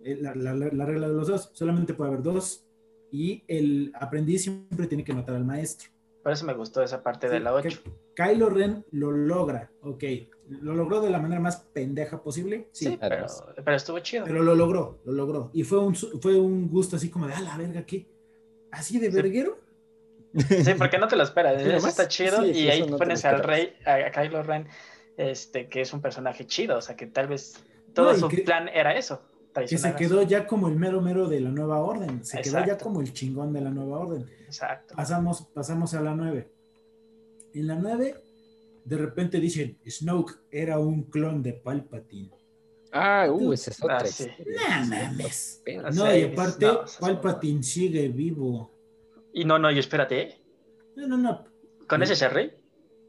la- 0.00 0.34
la 0.54 0.84
regla 0.86 1.08
de 1.08 1.14
los 1.14 1.28
dos, 1.28 1.50
solamente 1.54 1.92
puede 1.94 2.10
haber 2.12 2.22
dos, 2.22 2.64
y 3.10 3.42
el 3.48 3.90
aprendiz 3.94 4.42
siempre 4.42 4.86
tiene 4.86 5.04
que 5.04 5.14
matar 5.14 5.34
al 5.36 5.44
maestro. 5.44 5.90
Por 6.22 6.32
eso 6.32 6.44
me 6.44 6.52
gustó 6.54 6.82
esa 6.82 7.02
parte 7.02 7.28
de 7.28 7.40
la 7.40 7.54
8. 7.54 7.68
que 7.82 7.90
Kylo 8.14 8.50
Ren 8.50 8.84
lo 8.90 9.10
logra, 9.12 9.70
ok, 9.82 10.04
lo 10.48 10.74
logró 10.74 11.00
de 11.00 11.10
la 11.10 11.18
manera 11.20 11.40
más 11.40 11.58
pendeja 11.72 12.20
posible, 12.22 12.68
sí, 12.72 12.86
Sí, 12.86 12.98
pero, 13.00 13.26
pero 13.64 13.76
estuvo 13.76 13.98
chido. 14.00 14.24
pero 14.24 14.42
lo 14.42 14.54
logró, 14.54 14.98
lo 15.04 15.12
logró. 15.12 15.50
Y 15.52 15.62
fue 15.62 15.78
un, 15.78 15.94
su- 15.94 16.18
fue 16.20 16.36
un 16.36 16.68
gusto 16.68 16.96
así 16.96 17.08
como 17.10 17.26
de, 17.28 17.34
a 17.34 17.40
la 17.40 17.56
verga, 17.56 17.82
¿qué? 17.86 18.06
así 18.72 18.98
de 18.98 19.08
verguero. 19.10 19.58
Sí, 20.36 20.74
porque 20.76 20.98
no 20.98 21.08
te 21.08 21.16
lo 21.16 21.22
esperas. 21.22 21.62
Eso 21.62 21.88
está 21.88 22.06
chido. 22.08 22.42
Sí, 22.42 22.50
y 22.50 22.68
ahí 22.68 22.86
no 22.86 22.98
pones 22.98 23.24
al 23.24 23.42
rey, 23.42 23.72
a, 23.86 24.10
Kylo 24.10 24.42
Ren, 24.42 24.66
este, 25.16 25.68
que 25.68 25.80
es 25.80 25.92
un 25.94 26.02
personaje 26.02 26.46
chido. 26.46 26.76
O 26.78 26.82
sea, 26.82 26.96
que 26.96 27.06
tal 27.06 27.28
vez 27.28 27.54
todo 27.94 28.12
No, 28.12 28.18
su 28.18 28.28
que- 28.28 28.42
plan 28.42 28.68
era 28.68 28.94
eso. 28.96 29.22
Que 29.54 29.78
se 29.78 29.94
quedó 29.96 30.22
ya 30.22 30.46
como 30.46 30.68
el 30.68 30.76
mero 30.76 31.00
mero 31.00 31.26
de 31.28 31.40
la 31.40 31.48
nueva 31.50 31.78
orden. 31.80 32.24
Se 32.24 32.40
quedó 32.42 32.64
ya 32.64 32.76
como 32.78 33.00
el 33.00 33.12
chingón 33.12 33.52
de 33.52 33.60
la 33.62 33.70
nueva 33.70 33.98
orden. 34.00 34.26
Exacto. 34.48 34.94
Pasamos, 34.96 35.46
pasamos 35.54 35.92
a 35.92 36.00
la 36.00 36.14
9. 36.14 36.50
En 37.52 37.66
la 37.66 37.76
9, 37.76 38.14
de 38.84 38.96
repente 38.96 39.38
dicen, 39.40 39.78
Snoke 39.86 40.40
era 40.50 40.78
un 40.78 41.04
clon 41.04 41.42
de 41.42 41.52
Palpatine. 41.52 42.30
Ah, 42.90 43.26
uh, 43.30 43.52
esa 43.52 43.70
es 43.70 43.82
otra. 43.82 43.98
Ah, 43.98 44.06
sí. 44.06 44.30
mames. 44.88 45.62
No, 45.84 45.92
sea, 45.92 46.18
y 46.18 46.24
aparte, 46.24 46.66
no, 46.66 46.80
Palpatine 46.98 47.62
sigue 47.62 48.08
vivo. 48.08 48.72
Y 49.34 49.44
no, 49.44 49.58
no, 49.58 49.70
yo 49.70 49.80
espérate. 49.80 50.20
¿eh? 50.20 50.42
No, 50.96 51.06
no, 51.06 51.18
no. 51.18 51.44
¿Con 51.86 52.02
ese 52.02 52.14
es 52.14 52.32
rey? 52.32 52.54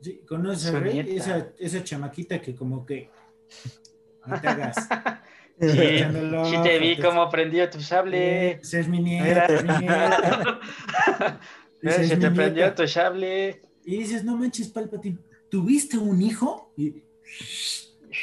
Sí, 0.02 0.22
¿Conoces 0.28 0.68
a 0.68 0.72
Su 0.72 0.80
Rey? 0.80 1.00
Esa, 1.00 1.52
esa 1.58 1.84
chamaquita 1.84 2.42
que 2.42 2.56
como 2.56 2.86
que... 2.86 3.10
No 4.26 4.40
te 4.40 4.48
hagas. 4.48 4.88
Sí, 5.60 5.68
sí 6.52 6.56
te 6.64 6.80
vi 6.80 6.98
cómo 6.98 7.30
prendió 7.30 7.70
tu 7.70 7.82
sable. 7.82 8.52
Esa 8.62 8.80
es 8.80 8.88
mi 8.88 9.00
nieta, 9.00 9.46
es 9.46 9.64
mi 9.64 9.78
nieta. 9.80 10.60
Mira, 11.82 11.96
Esa 11.96 12.02
es 12.02 12.08
se 12.10 12.16
mi 12.16 12.22
te 12.22 12.30
nieta. 12.30 12.34
prendió 12.34 12.74
tu 12.74 12.88
sable. 12.88 13.62
Y 13.84 13.98
dices, 13.98 14.24
no 14.24 14.38
manches, 14.38 14.70
Palpatine, 14.70 15.18
¿tuviste 15.50 15.98
un 15.98 16.22
hijo? 16.22 16.74
Y, 16.78 16.92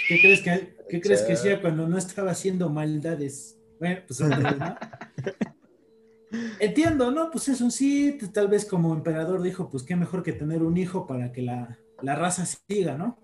¿Qué 0.09 0.21
crees 0.21 0.41
que, 0.43 0.77
qué 0.89 1.01
crees 1.01 1.23
que 1.23 1.33
hacía 1.35 1.61
cuando 1.61 1.87
no 1.89 1.99
estaba 1.99 2.31
haciendo 2.31 2.71
maldades? 2.71 3.59
Bueno, 3.79 4.01
pues 4.07 4.21
antes, 4.23 4.59
¿no? 4.59 4.77
Entiendo, 6.59 7.11
¿no? 7.11 7.31
Pues 7.31 7.49
es 7.49 7.61
un 7.61 7.71
Sith, 7.71 8.33
tal 8.33 8.49
vez 8.49 8.65
como 8.65 8.95
emperador 8.95 9.43
dijo, 9.43 9.71
pues 9.71 9.83
qué 9.83 9.95
mejor 9.97 10.23
que 10.23 10.33
tener 10.33 10.63
un 10.63 10.77
hijo 10.77 11.07
para 11.07 11.33
que 11.33 11.43
la, 11.43 11.79
la 12.03 12.15
raza 12.15 12.45
siga, 12.47 12.97
¿no? 12.97 13.19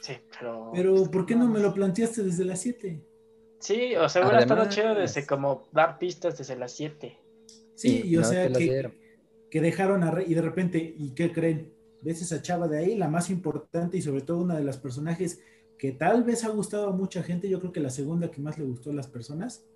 Sí, 0.00 0.14
pero. 0.38 0.70
Pero 0.74 1.10
¿por 1.10 1.26
qué 1.26 1.34
no 1.34 1.46
me 1.48 1.60
lo 1.60 1.72
planteaste 1.74 2.22
desde 2.22 2.44
las 2.44 2.60
7? 2.60 3.02
Sí, 3.66 3.96
o 3.96 4.08
sea, 4.08 4.22
hubiera 4.22 4.38
estado 4.38 4.68
chido 4.68 4.94
desde 4.94 5.26
como 5.26 5.66
dar 5.72 5.98
pistas 5.98 6.38
desde 6.38 6.54
las 6.54 6.70
7. 6.70 7.18
Sí, 7.74 8.02
y 8.04 8.16
o 8.16 8.20
no 8.20 8.26
sea 8.28 8.52
que, 8.52 8.92
que 9.50 9.60
dejaron 9.60 10.04
a 10.04 10.12
Rey 10.12 10.26
y 10.28 10.34
de 10.34 10.42
repente, 10.42 10.94
¿y 10.96 11.10
qué 11.14 11.32
creen? 11.32 11.74
¿Ves 12.00 12.22
esa 12.22 12.40
chava 12.40 12.68
de 12.68 12.78
ahí? 12.78 12.94
La 12.94 13.08
más 13.08 13.28
importante 13.28 13.96
y 13.96 14.02
sobre 14.02 14.20
todo 14.20 14.38
una 14.38 14.56
de 14.56 14.62
las 14.62 14.78
personajes 14.78 15.40
que 15.80 15.90
tal 15.90 16.22
vez 16.22 16.44
ha 16.44 16.50
gustado 16.50 16.86
a 16.90 16.92
mucha 16.92 17.24
gente, 17.24 17.48
yo 17.48 17.58
creo 17.58 17.72
que 17.72 17.80
la 17.80 17.90
segunda 17.90 18.30
que 18.30 18.40
más 18.40 18.56
le 18.56 18.64
gustó 18.66 18.90
a 18.90 18.94
las 18.94 19.08
personas, 19.08 19.66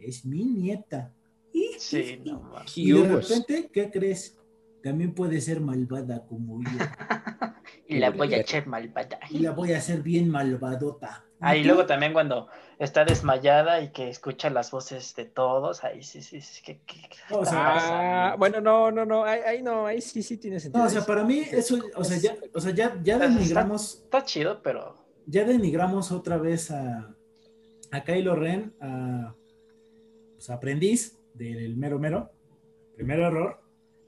es 0.00 0.24
mi 0.24 0.44
nieta. 0.44 1.14
Y, 1.52 1.68
Sí, 1.78 2.20
no 2.24 2.52
y 2.74 2.90
de 2.90 3.08
repente, 3.08 3.70
¿qué 3.72 3.92
crees? 3.92 4.36
También 4.82 5.14
puede 5.14 5.40
ser 5.40 5.60
malvada 5.60 6.26
como 6.26 6.60
yo. 6.64 6.68
Y 7.90 7.98
la 7.98 8.10
voy 8.10 8.32
a 8.34 8.38
echar 8.38 8.66
malvada. 8.66 9.18
Y 9.30 9.38
la 9.40 9.50
voy 9.52 9.72
a 9.72 9.78
hacer 9.78 10.02
bien 10.02 10.30
malvadota. 10.30 11.24
Ah, 11.40 11.56
y 11.56 11.64
luego 11.64 11.86
también 11.86 12.12
cuando 12.12 12.48
está 12.78 13.04
desmayada 13.04 13.80
y 13.80 13.92
que 13.92 14.10
escucha 14.10 14.50
las 14.50 14.70
voces 14.70 15.14
de 15.16 15.24
todos, 15.24 15.82
ahí 15.84 16.02
sí, 16.02 16.20
sí, 16.22 16.40
sí, 16.42 16.62
que, 16.62 16.80
que- 16.84 17.08
o 17.30 17.44
sea? 17.46 18.32
Ah, 18.32 18.36
bueno, 18.36 18.60
no, 18.60 18.90
no, 18.92 19.06
no, 19.06 19.24
ahí, 19.24 19.40
ahí 19.46 19.62
no, 19.62 19.86
ahí 19.86 20.02
sí, 20.02 20.22
sí 20.22 20.36
tiene 20.36 20.60
sentido. 20.60 20.82
No, 20.84 20.88
o 20.88 20.90
sea, 20.90 21.04
para 21.06 21.24
mí 21.24 21.42
eso, 21.50 21.78
o 21.96 22.04
sea, 22.04 22.18
ya, 22.18 22.36
o 22.52 22.60
sea, 22.60 22.72
ya, 22.72 23.00
ya 23.02 23.18
denigramos, 23.18 24.02
Está 24.04 24.22
chido, 24.22 24.62
pero 24.62 24.98
ya 25.26 25.44
denigramos 25.44 26.12
otra 26.12 26.36
vez 26.36 26.70
a, 26.70 27.14
a 27.90 28.04
Kylo 28.04 28.36
Ren, 28.36 28.74
a 28.80 29.34
pues, 30.34 30.50
aprendiz 30.50 31.18
del 31.34 31.76
mero 31.76 31.98
mero. 31.98 32.30
Primer 32.96 33.18
error. 33.20 33.60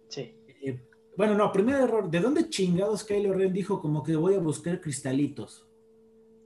sí. 0.09 0.37
Eh, 0.65 0.79
bueno, 1.17 1.35
no, 1.35 1.53
primer 1.53 1.81
error. 1.81 2.11
¿De 2.11 2.21
dónde 2.21 2.49
chingados 2.49 3.05
Kylo 3.05 3.33
Ren 3.35 3.53
dijo 3.53 3.81
como 3.81 4.03
que 4.03 4.17
voy 4.17 4.35
a 4.35 4.39
buscar 4.39 4.81
cristalitos? 4.81 5.67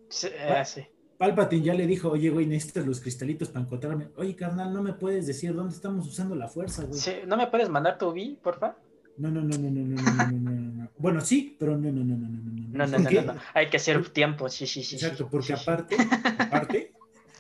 Sí, 0.09 0.29
Ah. 0.49 0.61
eh, 0.61 0.65
sí. 0.65 0.83
Palpatine 1.19 1.65
ya 1.65 1.75
le 1.75 1.87
dijo, 1.87 2.11
oye, 2.11 2.29
güey, 2.29 2.45
necesitas 2.47 2.87
los 2.87 3.01
cristalitos 3.01 3.49
para 3.49 3.65
encontrarme. 3.65 4.11
Oye, 4.17 4.37
carnal, 4.37 4.73
no 4.75 4.83
me 4.83 4.93
puedes 4.93 5.27
decir 5.27 5.55
dónde 5.55 5.75
estamos 5.75 6.07
usando 6.07 6.35
la 6.35 6.47
fuerza, 6.47 6.85
güey. 6.85 7.01
Sí, 7.01 7.13
¿No 7.27 7.39
me 7.39 7.47
puedes 7.47 7.71
mandar 7.71 7.97
tu 7.97 8.09
V, 8.09 8.37
porfa? 8.43 8.77
No, 9.17 9.31
no, 9.31 9.41
no, 9.41 9.57
no, 9.57 9.71
no, 9.71 9.81
no, 9.81 9.95
no, 9.95 10.13
no, 10.13 10.39
no, 10.39 10.51
no, 10.51 10.73
no. 10.83 10.91
Bueno, 10.99 11.23
sí, 11.23 11.57
pero 11.59 11.73
no, 11.79 11.91
no, 11.91 12.05
no, 12.05 12.17
no, 12.19 12.29
no, 12.29 12.29
no. 12.29 12.69
No, 12.69 12.87
no, 12.87 12.99
no, 12.99 13.11
no, 13.11 13.33
no. 13.33 13.41
Hay 13.55 13.71
que 13.71 13.79
hacer 13.79 14.11
tiempo, 14.11 14.51
sí, 14.51 14.67
sí, 14.67 14.83
sí. 14.83 14.97
Exacto, 14.97 15.27
porque 15.31 15.55
aparte, 15.55 15.97
aparte, 16.39 16.93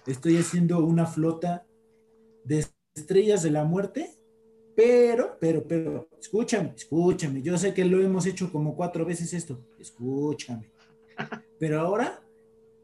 estoy 0.06 0.38
haciendo 0.38 0.78
una 0.78 1.04
flota 1.04 1.66
de 2.44 2.64
estrellas 2.94 3.42
de 3.42 3.50
la 3.50 3.64
muerte, 3.64 4.10
pero, 4.76 5.36
pero, 5.40 5.64
pero, 5.66 6.08
escúchame, 6.20 6.72
escúchame. 6.76 7.42
Yo 7.42 7.56
sé 7.58 7.72
que 7.74 7.84
lo 7.84 8.00
hemos 8.00 8.26
hecho 8.26 8.52
como 8.52 8.76
cuatro 8.76 9.04
veces 9.04 9.32
esto. 9.32 9.58
Escúchame. 9.80 10.70
Pero 11.58 11.80
ahora, 11.80 12.20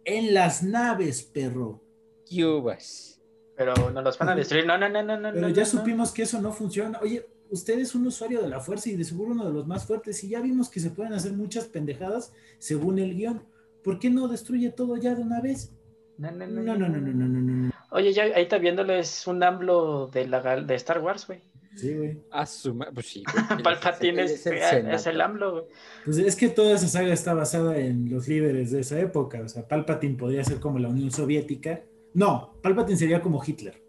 en 0.05 0.32
las 0.34 0.62
naves, 0.62 1.22
perro. 1.22 1.80
Cubas. 2.28 3.20
Pero 3.57 3.74
nos 3.90 4.03
los 4.03 4.18
van 4.18 4.30
a 4.30 4.34
destruir. 4.34 4.66
No, 4.66 4.78
no, 4.78 4.88
no, 4.88 5.03
no, 5.03 5.18
no. 5.20 5.28
Pero 5.32 5.49
no, 5.49 5.55
ya 5.55 5.62
no, 5.64 5.68
supimos 5.68 6.11
que 6.12 6.22
eso 6.22 6.40
no 6.40 6.51
funciona. 6.53 6.99
Oye, 7.03 7.26
usted 7.51 7.78
es 7.78 7.95
un 7.95 8.07
usuario 8.07 8.40
de 8.40 8.49
la 8.49 8.61
fuerza 8.61 8.88
y 8.88 8.97
de 8.97 9.05
seguro 9.05 9.32
uno 9.32 9.45
de 9.45 9.53
los 9.53 9.66
más 9.66 9.84
fuertes. 9.84 10.24
Y 10.24 10.28
ya 10.30 10.40
vimos 10.40 10.70
que 10.70 10.80
se 10.80 10.90
pueden 10.90 11.12
hacer 11.12 11.32
muchas 11.34 11.66
pendejadas 11.66 12.32
según 12.59 12.99
el 12.99 13.14
guion. 13.14 13.45
¿Por 13.84 13.99
qué 13.99 14.09
no 14.09 14.28
destruye 14.28 14.70
todo 14.70 14.97
ya 14.97 15.14
de 15.14 15.22
una 15.22 15.40
vez? 15.43 15.72
No, 16.16 16.30
no, 16.30 16.47
No, 16.47 16.62
no, 16.62 16.76
no, 16.76 16.88
no, 16.88 16.99
no, 17.01 17.12
no, 17.12 17.28
no. 17.28 17.66
no. 17.66 17.72
Oye, 17.90 18.12
ya 18.14 18.22
ahí 18.22 18.45
está 18.45 18.57
viéndolo, 18.57 18.95
es 18.95 19.26
un 19.26 19.43
AMLO 19.43 20.07
de, 20.07 20.26
la, 20.26 20.43
gal- 20.43 20.64
de 20.66 20.74
Star 20.76 21.01
Wars, 21.03 21.26
güey. 21.26 21.40
Sí, 21.76 21.94
güey. 21.96 22.18
A 22.30 22.44
su 22.46 22.78
pues 22.94 23.06
sí. 23.06 23.22
Palpatine 23.64 24.24
es, 24.24 24.46
el 24.46 24.54
es 24.58 25.06
el. 25.06 25.20
AMLO, 25.20 25.52
güey. 25.52 25.64
Pues 26.04 26.18
es 26.18 26.36
que 26.36 26.48
toda 26.48 26.74
esa 26.74 26.86
saga 26.88 27.12
está 27.12 27.32
basada 27.34 27.78
en 27.78 28.10
los 28.10 28.28
líderes 28.28 28.70
de 28.72 28.80
esa 28.80 29.00
época. 29.00 29.40
O 29.42 29.48
sea, 29.48 29.66
Palpatine 29.66 30.16
podría 30.16 30.44
ser 30.44 30.60
como 30.60 30.78
la 30.78 30.88
Unión 30.88 31.10
Soviética. 31.10 31.82
No, 32.14 32.58
Palpatine 32.62 32.98
sería 32.98 33.22
como 33.22 33.42
Hitler. 33.44 33.80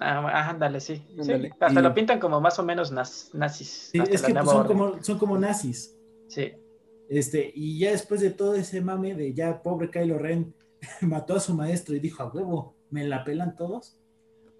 Ah, 0.00 0.26
ah, 0.32 0.50
ándale, 0.50 0.80
sí. 0.80 0.96
sí. 0.96 1.20
Ándale. 1.20 1.50
Hasta 1.60 1.80
Y- 1.80 1.82
lo 1.82 1.94
pintan 1.94 2.18
como 2.18 2.40
más 2.40 2.58
o 2.58 2.64
menos 2.64 2.92
naz- 2.92 3.32
nazis. 3.34 3.90
Sí, 3.92 3.98
es 3.98 4.22
que 4.22 4.32
pues, 4.34 4.46
son, 4.50 4.66
como, 4.66 5.02
son 5.02 5.18
como 5.18 5.38
nazis. 5.38 5.96
Sí. 6.28 6.52
Este, 7.08 7.52
y 7.54 7.78
ya 7.78 7.90
después 7.90 8.20
de 8.22 8.30
todo 8.30 8.54
ese 8.54 8.80
mame 8.80 9.14
de 9.14 9.34
ya 9.34 9.62
pobre 9.62 9.90
Kylo 9.90 10.18
Ren 10.18 10.54
mató 11.02 11.36
a 11.36 11.40
su 11.40 11.54
maestro 11.54 11.94
y 11.94 12.00
dijo 12.00 12.22
a 12.22 12.32
huevo, 12.32 12.74
¿me 12.90 13.04
la 13.06 13.22
pelan 13.22 13.54
todos? 13.54 13.98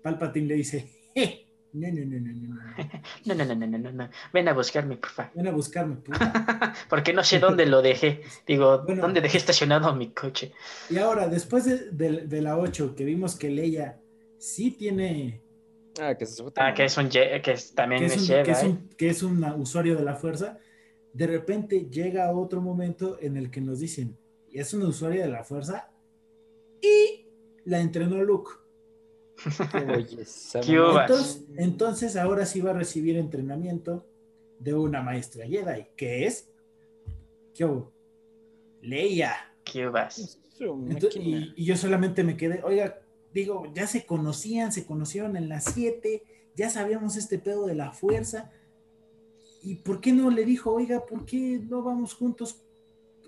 Palpatine 0.03 0.49
le 0.49 0.55
dice, 0.57 0.89
"Je, 1.15 1.47
no, 1.75 1.89
no, 1.89 2.05
no, 2.05 2.21
no, 2.21 2.33
no, 2.33 2.55
no, 2.55 2.61
No, 3.27 3.35
no, 3.35 3.45
no, 3.45 3.55
no, 3.55 3.67
no, 3.67 3.79
no, 3.79 3.93
no. 3.93 4.11
Ven 4.33 4.49
a 4.49 4.53
buscarme, 4.53 4.97
por 4.97 5.11
favor. 5.11 5.33
ven 5.35 5.47
a 5.47 5.51
buscarme, 5.53 5.97
puta. 5.97 6.75
Porque 6.91 7.13
no 7.13 7.25
sé 7.25 7.39
dónde 7.39 7.67
lo 7.67 7.81
dejé. 7.83 8.23
Digo, 8.47 8.83
Bueno. 8.85 9.03
¿dónde 9.03 9.21
dejé 9.21 9.39
estacionado 9.39 9.95
mi 9.95 10.11
coche? 10.13 10.53
Y 10.91 10.99
ahora, 10.99 11.29
después 11.29 11.65
de, 11.65 11.91
de- 11.91 12.27
de 12.27 12.43
la 12.43 12.59
8, 12.59 12.95
que 12.95 13.05
vimos 13.05 13.37
que 13.37 13.49
Leia 13.51 13.99
sí 14.39 14.73
tiene, 14.73 15.43
Ah, 16.01 16.15
que 16.17 16.25
sube 16.27 16.53
Ah, 16.57 16.73
que 16.75 16.85
es 16.85 16.97
un 16.97 17.09
que 17.09 17.43
es- 17.53 17.75
también 17.75 18.01
que 18.01 18.07
es, 18.07 18.15
es, 18.15 18.21
un, 18.23 18.27
Jedi. 18.29 18.45
que, 18.45 18.51
es 18.53 18.63
un, 18.63 18.89
que 18.97 19.09
es 19.09 19.23
un 19.23 19.45
usuario 19.45 19.97
de 19.97 20.03
la 20.05 20.15
fuerza, 20.15 20.59
de 21.13 21.27
repente 21.27 21.89
llega 21.91 22.33
otro 22.33 22.61
momento 22.63 23.19
en 23.21 23.37
el 23.37 23.51
que 23.51 23.61
nos 23.61 23.81
dicen, 23.81 24.17
es 24.53 24.73
un 24.75 24.83
usuario 24.83 25.23
de 25.23 25.29
la 25.29 25.45
fuerza 25.45 25.91
y 26.81 27.27
la 27.65 27.81
entrenó 27.81 28.23
Luke. 28.23 28.51
Entonces, 30.55 31.45
entonces 31.57 32.17
ahora 32.17 32.47
sí 32.47 32.61
va 32.61 32.71
a 32.71 32.75
recibir 32.75 33.17
entrenamiento 33.17 34.07
de 34.59 34.75
una 34.75 35.03
maestra 35.03 35.47
Jedi, 35.47 35.87
que 35.97 36.27
es 36.27 36.49
¿qué 37.55 37.65
hubo? 37.65 37.93
Leia. 38.81 39.35
¿Qué 39.65 39.87
vas? 39.87 40.39
Entonces, 40.61 41.23
y 41.25 41.65
yo 41.65 41.77
solamente 41.77 42.23
me 42.25 42.37
quedé, 42.37 42.63
oiga, 42.63 43.01
digo, 43.33 43.65
ya 43.75 43.87
se 43.87 44.07
conocían, 44.07 44.73
se 44.73 44.87
conocieron 44.87 45.37
en 45.37 45.49
las 45.49 45.65
7, 45.65 46.23
ya 46.57 46.71
sabíamos 46.71 47.17
este 47.17 47.39
pedo 47.39 47.67
de 47.67 47.75
la 47.75 47.93
fuerza. 47.93 48.51
¿Y 49.63 49.77
por 49.77 50.01
qué 50.01 50.13
no 50.13 50.31
le 50.31 50.45
dijo, 50.45 50.73
oiga, 50.73 51.05
por 51.07 51.25
qué 51.25 51.61
no 51.69 51.83
vamos 51.83 52.15
juntos 52.15 52.63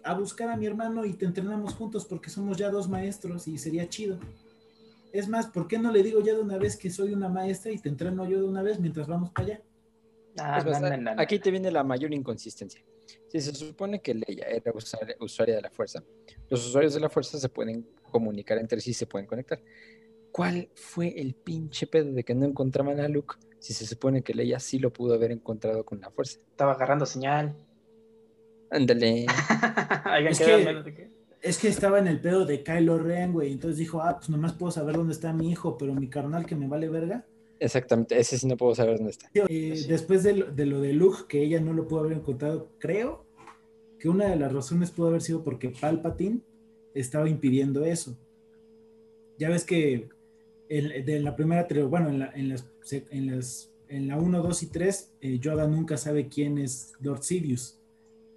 a 0.02 0.14
buscar 0.14 0.50
a 0.50 0.56
mi 0.56 0.66
hermano 0.66 1.04
y 1.04 1.14
te 1.14 1.24
entrenamos 1.24 1.74
juntos 1.74 2.04
porque 2.04 2.30
somos 2.30 2.56
ya 2.56 2.70
dos 2.70 2.88
maestros 2.88 3.48
y 3.48 3.58
sería 3.58 3.88
chido? 3.88 4.18
Es 5.14 5.28
más, 5.28 5.46
¿por 5.46 5.68
qué 5.68 5.78
no 5.78 5.92
le 5.92 6.02
digo 6.02 6.20
ya 6.20 6.34
de 6.34 6.40
una 6.40 6.58
vez 6.58 6.76
que 6.76 6.90
soy 6.90 7.12
una 7.12 7.28
maestra 7.28 7.70
y 7.70 7.78
te 7.78 7.88
entreno 7.88 8.28
yo 8.28 8.38
de 8.38 8.48
una 8.48 8.62
vez 8.62 8.80
mientras 8.80 9.06
vamos 9.06 9.30
para 9.30 9.46
allá? 9.46 9.62
Ah, 10.36 10.60
no, 10.66 10.80
no, 10.80 10.96
no. 10.96 11.22
Aquí 11.22 11.38
te 11.38 11.52
viene 11.52 11.70
la 11.70 11.84
mayor 11.84 12.12
inconsistencia. 12.12 12.84
Si 13.28 13.40
se 13.40 13.54
supone 13.54 14.02
que 14.02 14.12
Leia 14.12 14.46
era 14.48 14.72
usuaria, 14.74 15.14
usuaria 15.20 15.54
de 15.54 15.62
la 15.62 15.70
fuerza, 15.70 16.02
los 16.50 16.66
usuarios 16.66 16.94
de 16.94 17.00
la 17.00 17.08
fuerza 17.08 17.38
se 17.38 17.48
pueden 17.48 17.86
comunicar 18.10 18.58
entre 18.58 18.80
sí, 18.80 18.92
se 18.92 19.06
pueden 19.06 19.28
conectar. 19.28 19.62
¿Cuál 20.32 20.68
fue 20.74 21.14
el 21.16 21.36
pinche 21.36 21.86
pedo 21.86 22.12
de 22.12 22.24
que 22.24 22.34
no 22.34 22.44
encontraban 22.44 22.98
a 22.98 23.06
Luke 23.06 23.36
si 23.60 23.72
se 23.72 23.86
supone 23.86 24.22
que 24.22 24.34
Leia 24.34 24.58
sí 24.58 24.80
lo 24.80 24.92
pudo 24.92 25.14
haber 25.14 25.30
encontrado 25.30 25.84
con 25.84 26.00
la 26.00 26.10
fuerza? 26.10 26.40
Estaba 26.50 26.72
agarrando 26.72 27.06
señal. 27.06 27.54
Ándale. 28.68 29.26
Es 31.44 31.58
que 31.58 31.68
estaba 31.68 31.98
en 31.98 32.08
el 32.08 32.20
pedo 32.20 32.44
de 32.44 32.62
Kylo 32.62 32.98
Ren, 32.98 33.32
güey. 33.32 33.52
Entonces 33.52 33.78
dijo, 33.78 34.00
ah, 34.00 34.16
pues 34.16 34.30
nomás 34.30 34.54
puedo 34.54 34.72
saber 34.72 34.96
dónde 34.96 35.12
está 35.12 35.32
mi 35.32 35.50
hijo, 35.50 35.78
pero 35.78 35.94
mi 35.94 36.08
carnal 36.08 36.46
que 36.46 36.56
me 36.56 36.66
vale 36.66 36.88
verga, 36.88 37.24
Exactamente, 37.60 38.18
ese 38.18 38.36
sí 38.36 38.46
no 38.46 38.56
puedo 38.56 38.74
saber 38.74 38.96
dónde 38.96 39.12
está. 39.12 39.30
Eh, 39.32 39.84
después 39.88 40.22
de 40.22 40.34
lo, 40.34 40.52
de 40.52 40.66
lo 40.66 40.80
de 40.80 40.92
Luke, 40.92 41.22
que 41.28 41.42
ella 41.42 41.60
no 41.60 41.72
lo 41.72 41.86
pudo 41.86 42.00
haber 42.00 42.12
encontrado, 42.14 42.68
creo 42.78 43.24
que 43.98 44.08
una 44.08 44.28
de 44.28 44.36
las 44.36 44.52
razones 44.52 44.90
pudo 44.90 45.08
haber 45.08 45.22
sido 45.22 45.42
porque 45.42 45.70
Palpatine 45.70 46.40
estaba 46.94 47.28
impidiendo 47.28 47.84
eso. 47.84 48.18
Ya 49.38 49.48
ves 49.48 49.64
que 49.64 50.08
en, 50.68 51.04
de 51.04 51.20
la 51.20 51.36
primera 51.36 51.66
bueno, 51.88 52.08
en, 52.10 52.18
la, 52.18 52.32
en, 52.34 52.48
las, 52.50 52.66
en, 53.10 53.34
las, 53.34 53.72
en 53.88 54.08
la 54.08 54.18
1, 54.18 54.42
2 54.42 54.62
y 54.62 54.66
3, 54.66 55.12
eh, 55.20 55.38
Yoda 55.38 55.66
nunca 55.66 55.96
sabe 55.96 56.28
quién 56.28 56.58
es 56.58 56.92
Lord 57.00 57.22
Sidious. 57.22 57.80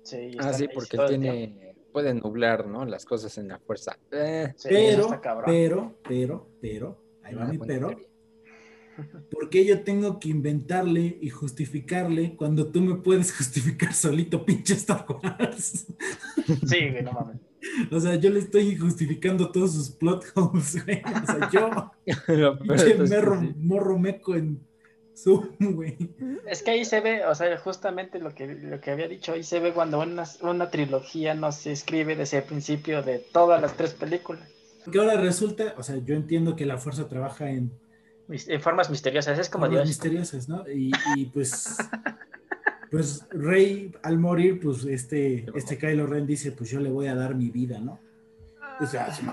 Sí, 0.04 0.38
Ah, 0.40 0.54
sí, 0.54 0.68
porque 0.74 0.96
él 0.96 1.04
tiene, 1.10 1.76
puede 1.98 2.14
nublar, 2.14 2.68
¿no? 2.68 2.86
Las 2.86 3.06
cosas 3.06 3.40
en 3.40 3.48
la 3.48 3.58
fuerza. 3.58 3.98
Eh, 4.12 4.54
pero, 4.70 5.20
pero, 5.48 5.98
pero, 6.08 6.48
pero, 6.62 7.04
ahí 7.24 7.34
va 7.34 7.46
mi 7.46 7.58
pero. 7.58 7.88
teoría. 7.88 8.08
¿Por 9.32 9.50
qué 9.50 9.66
yo 9.66 9.84
tengo 9.84 10.20
que 10.20 10.30
inventarle 10.30 11.18
y 11.20 11.32
justificarle 11.32 12.36
cuando 12.36 12.68
tú 12.72 12.82
me 12.82 12.98
puedes 12.98 13.34
justificar 13.38 13.96
solito, 13.96 14.46
pinche 14.46 14.76
Star 14.76 15.08
Wars? 15.10 15.88
Sí, 16.68 16.90
güey, 16.92 17.02
no 17.02 17.14
mames. 17.14 17.38
O 17.92 18.00
sea, 18.00 18.14
yo 18.14 18.30
le 18.30 18.42
estoy 18.42 18.78
justificando 18.78 19.52
todos 19.52 19.74
sus 19.74 19.90
plot 19.90 20.24
holes, 20.36 20.86
güey. 20.86 21.02
O 21.02 21.26
sea, 21.26 21.50
yo, 21.52 22.60
pinche 22.60 22.96
merro- 23.10 23.42
sí. 23.42 23.56
morro 23.58 23.98
meco 23.98 24.36
en 24.36 24.67
Zoom, 25.18 25.48
güey. 25.60 25.98
Es 26.48 26.62
que 26.62 26.72
ahí 26.72 26.86
se 26.86 27.02
ve, 27.02 27.26
o 27.26 27.34
sea, 27.34 27.58
justamente 27.58 28.20
lo 28.20 28.36
que, 28.36 28.48
lo 28.48 28.80
que 28.80 28.92
había 28.92 29.08
dicho, 29.08 29.34
ahí 29.34 29.44
se 29.44 29.60
ve 29.60 29.74
cuando 29.74 30.00
una, 30.00 30.24
una 30.42 30.70
trilogía 30.70 31.34
no 31.34 31.52
se 31.52 31.72
escribe 31.72 32.16
desde 32.16 32.38
el 32.38 32.44
principio 32.44 33.02
de 33.02 33.20
todas 33.20 33.62
las 33.62 33.76
tres 33.76 33.94
películas. 33.94 34.48
Porque 34.84 35.00
ahora 35.00 35.18
resulta, 35.18 35.74
o 35.78 35.84
sea, 35.84 35.98
yo 35.98 36.16
entiendo 36.16 36.56
que 36.56 36.66
la 36.66 36.78
fuerza 36.78 37.08
trabaja 37.08 37.50
en 37.50 37.72
formas 38.62 38.90
misteriosas, 38.90 39.40
es 39.40 39.50
como 39.50 39.68
Dios. 39.68 39.88
misteriosas, 39.88 40.48
¿no? 40.48 40.70
Y, 40.70 40.92
y, 41.16 41.26
pues, 41.26 41.78
pues 42.92 43.26
Rey 43.32 43.94
al 44.04 44.20
morir, 44.20 44.60
pues 44.60 44.86
este, 44.86 45.46
este 45.56 45.78
Kylo 45.78 46.06
Ren 46.06 46.28
dice, 46.28 46.52
pues 46.52 46.70
yo 46.70 46.80
le 46.80 46.90
voy 46.90 47.08
a 47.08 47.16
dar 47.16 47.36
mi 47.36 47.50
vida, 47.50 47.80
¿no? 47.80 48.00
O 48.80 48.86
sea, 48.86 49.12
se 49.14 49.24
me- 49.24 49.32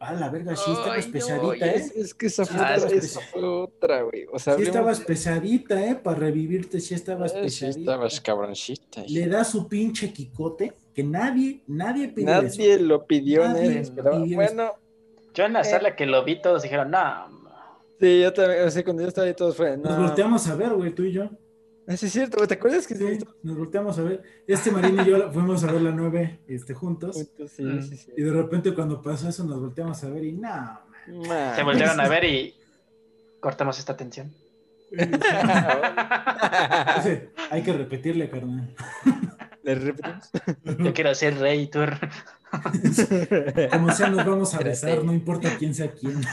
ah, 0.00 0.14
la 0.14 0.28
verga, 0.28 0.56
sí 0.56 0.70
estabas 0.72 1.04
Ay, 1.06 1.12
pesadita, 1.12 1.66
es, 1.66 1.90
¿eh? 1.90 2.00
es 2.00 2.14
que 2.14 2.26
esa 2.26 2.44
Sí, 2.44 2.54
fue, 2.54 2.96
esa 2.96 3.20
fue 3.20 3.44
otra, 3.44 4.02
güey. 4.02 4.26
O 4.32 4.38
sea, 4.38 4.54
Sí 4.54 4.62
hablemos 4.62 4.68
estabas 4.68 5.00
pesadita, 5.00 5.84
¿eh? 5.84 5.94
Para 5.94 6.18
revivirte, 6.18 6.80
sí 6.80 6.94
estabas 6.94 7.32
Eh, 7.32 7.48
sí 7.50 7.64
pesadita. 7.66 7.78
estabas 7.92 8.20
cabroncita. 8.20 9.02
Le 9.06 9.28
da 9.28 9.44
su 9.44 9.68
pinche 9.68 10.12
Quicote, 10.12 10.72
que 10.94 11.04
nadie, 11.04 11.60
nadie 11.66 12.08
pidió 12.08 12.26
Nadie 12.42 12.74
eso. 12.74 12.82
lo 12.82 13.06
pidió, 13.06 13.46
Nadie 13.48 13.80
esperaba. 13.80 14.22
pidió 14.22 14.36
Bueno, 14.36 14.72
Yo 15.34 15.44
en 15.46 15.52
la 15.54 15.60
Eh. 15.62 15.64
sala 15.64 15.96
que 15.96 16.06
lo 16.06 16.22
vi, 16.24 16.40
todos 16.40 16.62
dijeron, 16.62 16.92
no, 16.92 17.00
sí, 18.00 18.20
yo 18.22 18.32
también, 18.32 18.62
o 18.66 18.70
sea, 18.70 18.84
cuando 18.84 19.02
yo 19.02 19.08
estaba 19.08 19.26
ahí 19.26 19.34
todos 19.34 19.56
fue, 19.56 19.76
Nos 19.76 19.96
no. 19.96 20.02
volteamos 20.06 20.46
a 20.48 20.54
ver, 20.54 20.70
güey, 20.74 20.92
tú 20.94 21.02
y 21.02 21.10
yo. 21.12 21.28
Ah, 21.86 21.96
Sí, 21.96 22.06
es 22.06 22.12
cierto, 22.12 22.46
¿te 22.46 22.54
acuerdas 22.54 22.86
que 22.86 22.94
Sí, 22.94 23.18
nos 23.42 23.58
volteamos 23.58 23.98
a 23.98 24.02
ver. 24.02 24.22
Este 24.46 24.70
Marín 24.70 24.98
y 25.00 25.04
yo 25.04 25.30
fuimos 25.32 25.62
a 25.64 25.72
ver 25.72 25.82
la 25.82 25.90
9 25.90 26.40
este, 26.48 26.72
juntos. 26.74 27.16
Sí, 27.48 27.62
Mm. 27.62 27.82
sí, 27.82 27.96
sí. 27.96 28.12
Y 28.16 28.22
de 28.22 28.32
repente 28.32 28.72
cuando 28.74 29.02
pasó 29.02 29.28
eso 29.28 29.44
nos 29.44 29.60
volteamos 29.60 30.02
a 30.02 30.08
ver 30.10 30.24
y 30.24 30.32
no. 30.32 30.48
Man. 30.48 31.54
se 31.54 31.62
volvieron 31.62 32.00
a 32.00 32.08
ver 32.08 32.24
y 32.24 32.54
cortamos 33.40 33.78
esta 33.78 33.96
tensión. 33.96 34.32
Hay 37.50 37.62
que 37.62 37.72
repetirle, 37.72 38.30
carnal. 38.30 38.74
¿Le 39.62 39.74
repetimos? 39.74 40.30
Yo 40.78 40.94
quiero 40.94 41.14
ser 41.14 41.38
rey, 41.38 41.66
tú. 41.68 41.80
Como 43.72 43.90
sea, 43.92 44.08
nos 44.10 44.24
vamos 44.24 44.54
a 44.54 44.58
besar, 44.60 45.04
no 45.04 45.12
importa 45.12 45.56
quién 45.58 45.74
sea 45.74 45.92
quién. 45.92 46.20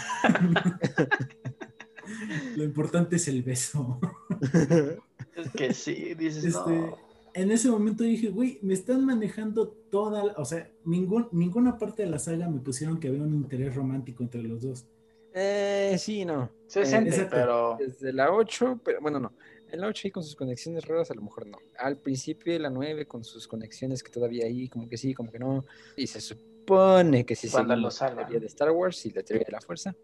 Lo 2.55 2.63
importante 2.63 3.15
es 3.17 3.27
el 3.27 3.43
beso. 3.43 3.99
Es 5.35 5.49
que 5.51 5.73
sí, 5.73 6.13
dices, 6.15 6.43
Este, 6.43 6.69
no. 6.71 6.97
en 7.33 7.51
ese 7.51 7.69
momento 7.69 8.03
dije, 8.03 8.29
güey, 8.29 8.59
me 8.61 8.73
están 8.73 9.05
manejando 9.05 9.67
toda, 9.89 10.23
la- 10.25 10.33
o 10.33 10.45
sea, 10.45 10.69
ningún, 10.85 11.27
ninguna 11.31 11.77
parte 11.77 12.03
de 12.03 12.09
la 12.09 12.19
saga 12.19 12.49
me 12.49 12.59
pusieron 12.59 12.99
que 12.99 13.07
había 13.07 13.21
un 13.23 13.33
interés 13.33 13.75
romántico 13.75 14.23
entre 14.23 14.43
los 14.43 14.61
dos. 14.61 14.85
Eh, 15.33 15.95
sí, 15.97 16.25
no. 16.25 16.49
Se 16.67 16.81
Eh, 16.81 16.85
siente, 16.85 17.09
exacto. 17.11 17.35
pero 17.35 17.77
Desde 17.79 18.11
la 18.11 18.31
8, 18.33 18.79
pero 18.83 18.99
bueno, 19.01 19.19
no. 19.19 19.31
En 19.71 19.79
la 19.79 19.87
8 19.87 20.09
y 20.09 20.11
con 20.11 20.21
sus 20.23 20.35
conexiones 20.35 20.85
raras, 20.85 21.09
a 21.11 21.13
lo 21.13 21.21
mejor 21.21 21.47
no. 21.47 21.57
Al 21.79 21.95
principio 21.97 22.51
de 22.51 22.59
la 22.59 22.69
9, 22.69 23.05
con 23.05 23.23
sus 23.23 23.47
conexiones 23.47 24.03
que 24.03 24.11
todavía 24.11 24.45
hay, 24.45 24.67
como 24.67 24.89
que 24.89 24.97
sí, 24.97 25.13
como 25.13 25.31
que 25.31 25.39
no. 25.39 25.63
Y 25.95 26.07
se 26.07 26.19
supone 26.19 27.25
que 27.25 27.35
si 27.37 27.47
Cuando 27.49 27.73
seguimos 27.75 28.01
lo 28.01 28.07
la 28.07 28.15
teoría 28.17 28.39
de 28.41 28.45
Star 28.47 28.71
Wars 28.71 29.05
y 29.05 29.11
la 29.11 29.23
teoría 29.23 29.45
de 29.45 29.51
la 29.53 29.61
fuerza, 29.61 29.95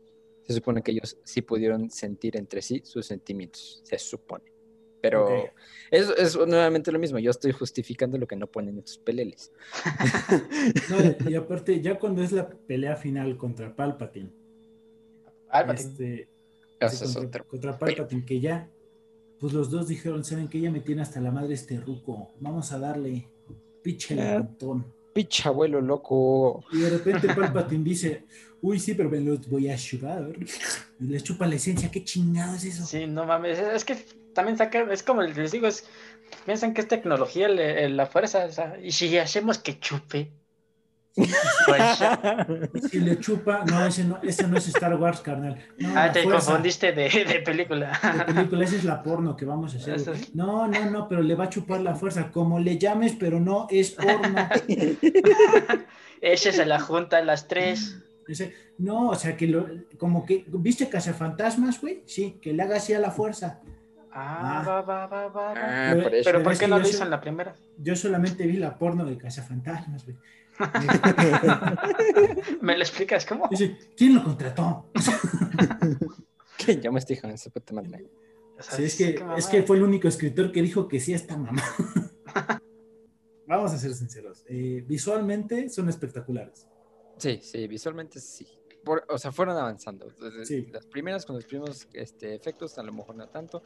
se 0.44 0.54
supone 0.54 0.82
que 0.82 0.92
ellos 0.92 1.18
sí 1.26 1.42
pudieron 1.42 1.90
sentir 1.92 2.38
entre 2.38 2.62
sí 2.62 2.82
sus 2.86 3.06
sentimientos. 3.06 3.82
Se 3.84 4.00
supone. 4.00 4.46
Pero 5.02 5.26
Ok. 5.28 5.52
es, 5.92 6.10
es 6.18 6.36
nuevamente 6.36 6.92
lo 6.92 7.00
mismo. 7.00 7.20
Yo 7.20 7.32
estoy 7.32 7.52
justificando 7.52 8.18
lo 8.18 8.28
que 8.28 8.36
no 8.36 8.48
ponen 8.48 8.78
en 8.80 8.88
sus 8.88 8.98
peleles. 8.98 9.52
No, 10.90 11.30
y 11.30 11.36
aparte, 11.36 11.80
ya 11.82 11.98
cuando 12.00 12.22
es 12.24 12.32
la 12.32 12.50
pelea 12.50 12.96
final 12.96 13.38
contra 13.38 13.76
Palpatine, 13.76 14.30
Palpatine. 15.52 16.28
este, 16.80 17.10
contra, 17.12 17.22
otro. 17.42 17.48
contra 17.48 17.78
Palpatine, 17.80 18.26
que 18.26 18.40
ya, 18.40 18.70
pues 19.40 19.54
los 19.54 19.70
dos 19.70 19.88
dijeron, 19.88 20.24
saben 20.24 20.48
que 20.48 20.58
ella 20.58 20.72
me 20.72 20.82
tiene 20.82 21.02
hasta 21.02 21.22
la 21.22 21.32
madre 21.32 21.54
este 21.54 21.80
ruco, 21.80 22.34
vamos 22.40 22.72
a 22.72 22.80
darle 22.80 23.28
pinche 23.84 24.14
Ah. 24.20 24.24
levantón. 24.32 24.94
Picha 25.14 25.50
abuelo 25.50 25.82
loco. 25.82 26.64
Y 26.72 26.78
de 26.80 26.90
repente 26.92 27.28
Palpatine 27.34 27.84
dice, 27.84 28.24
uy, 28.62 28.80
sí, 28.80 28.94
pero 28.94 29.10
me 29.10 29.20
los 29.20 29.48
voy 29.50 29.68
a 29.70 29.76
chupar. 29.76 30.32
Y 31.00 31.06
les 31.06 31.24
chupa 31.24 31.48
la 31.48 31.56
esencia, 31.56 31.90
qué 31.90 32.04
chingado 32.04 32.56
es 32.56 32.66
eso. 32.66 32.86
Sí, 32.86 33.08
no 33.08 33.26
mames. 33.26 33.58
Es 33.58 33.84
que 33.84 33.98
también 34.38 34.58
saca, 34.58 34.86
es 34.92 35.04
como 35.04 35.22
les 35.22 35.52
digo, 35.52 35.68
es, 35.68 35.86
piensan 36.46 36.74
que 36.74 36.82
es 36.82 36.88
tecnología 36.88 37.50
le- 37.50 37.90
la 37.90 38.06
fuerza. 38.06 38.46
o 38.46 38.52
sea, 38.52 38.78
y 38.82 38.92
si 38.92 39.18
hacemos 39.18 39.58
que 39.58 39.80
chupe, 39.80 40.32
pues. 41.16 41.34
Y 42.94 43.00
le 43.00 43.20
chupa, 43.20 43.64
no, 43.66 43.86
ese 43.88 44.04
no, 44.04 44.20
ese 44.22 44.48
no 44.48 44.56
es 44.58 44.68
Star 44.68 44.96
Wars, 44.96 45.22
carnal. 45.22 45.58
No, 45.80 45.92
Ah, 45.96 46.12
te 46.12 46.22
fuerza. 46.24 46.46
confundiste 46.46 46.92
de, 46.92 47.10
de 47.10 47.26
de 47.26 47.40
película. 47.40 48.00
película, 48.28 48.64
esa 48.64 48.76
es 48.76 48.84
la 48.84 49.02
porno 49.02 49.36
que 49.36 49.46
vamos 49.46 49.74
a 49.74 49.78
hacer. 49.78 49.96
Es- 49.96 50.36
No, 50.36 50.68
no, 50.68 50.86
no, 50.92 51.08
pero 51.10 51.22
le 51.24 51.34
va 51.36 51.46
a 51.46 51.50
chupar 51.50 51.82
la 51.82 51.96
fuerza, 51.96 52.32
como 52.32 52.60
le 52.60 52.78
llames, 52.78 53.14
pero 53.20 53.40
no 53.40 53.68
es 53.72 53.92
porno. 53.92 54.48
Ese 56.22 56.52
se 56.52 56.66
la 56.66 56.80
junta 56.80 57.18
a 57.18 57.24
las 57.24 57.48
tres. 57.48 57.98
Dice, 58.28 58.54
no, 58.78 59.10
o 59.10 59.16
sea, 59.16 59.38
que 59.38 59.48
lo, 59.48 59.68
como 59.98 60.26
que, 60.26 60.44
¿viste 60.48 60.90
Cazafantasmas, 60.90 61.80
güey? 61.80 62.04
Sí, 62.06 62.38
que 62.42 62.54
le 62.54 62.62
haga 62.64 62.78
así 62.78 62.94
a 62.94 63.00
la 63.00 63.12
fuerza. 63.12 63.62
Ah, 64.20 64.62
Ah. 64.62 64.64
va, 64.68 64.82
va, 64.82 65.06
va, 65.08 65.28
va. 65.28 65.52
Ah, 65.52 65.90
Pero- 65.92 66.04
por 66.04 66.16
eso. 66.16 66.24
Pero 66.26 66.38
pero 66.40 66.44
¿por 66.44 66.54
es 66.54 66.60
qué 66.60 66.68
no 66.68 66.80
lo 66.80 66.88
hizo 66.88 67.04
en 67.04 67.10
la 67.12 67.22
primera? 67.22 67.56
Yo 67.78 67.96
solamente 67.96 68.46
vi 68.48 68.58
la 68.58 68.76
porno 68.78 69.06
de 69.06 69.16
Cazafantasmas, 69.18 70.06
güey. 70.06 70.18
¿Me 72.62 72.76
lo 72.76 72.84
explicas 72.84 73.26
cómo? 73.28 73.48
Dice, 73.50 73.78
¿quién 73.96 74.16
lo 74.16 74.24
contrató? 74.24 74.90
Que 76.58 76.78
ya 76.82 76.90
me 76.92 76.98
estoy 77.00 77.16
dejando 77.16 77.36
ese 77.36 77.52
puta 77.52 77.74
madre. 77.76 78.10
Sí, 78.60 78.84
es 78.86 78.96
que, 78.96 79.24
es 79.38 79.46
que 79.46 79.62
fue 79.62 79.78
el 79.78 79.84
único 79.84 80.08
escritor 80.08 80.52
que 80.52 80.64
dijo 80.64 80.88
que 80.88 81.00
sí 81.00 81.14
a 81.14 81.18
esta 81.18 81.38
mamá. 81.38 81.62
Vamos 83.48 83.72
a 83.72 83.78
ser 83.78 83.94
sinceros. 83.94 84.44
eh, 84.50 84.84
visualmente 84.88 85.70
son 85.70 85.88
espectaculares. 85.90 86.68
Sí, 87.18 87.40
sí, 87.42 87.68
visualmente 87.68 88.20
sí. 88.20 88.48
Por- 88.84 89.06
o 89.10 89.18
sea, 89.18 89.32
fueron 89.32 89.58
avanzando. 89.58 90.08
Desde 90.20 90.46
Sí. 90.46 90.68
Las 90.72 90.86
primeras 90.88 91.26
con 91.26 91.36
los 91.36 91.46
primeros 91.46 91.88
este, 91.94 92.36
efectos, 92.36 92.78
a 92.78 92.84
lo 92.84 92.92
mejor 92.94 93.16
no 93.16 93.28
tanto. 93.30 93.64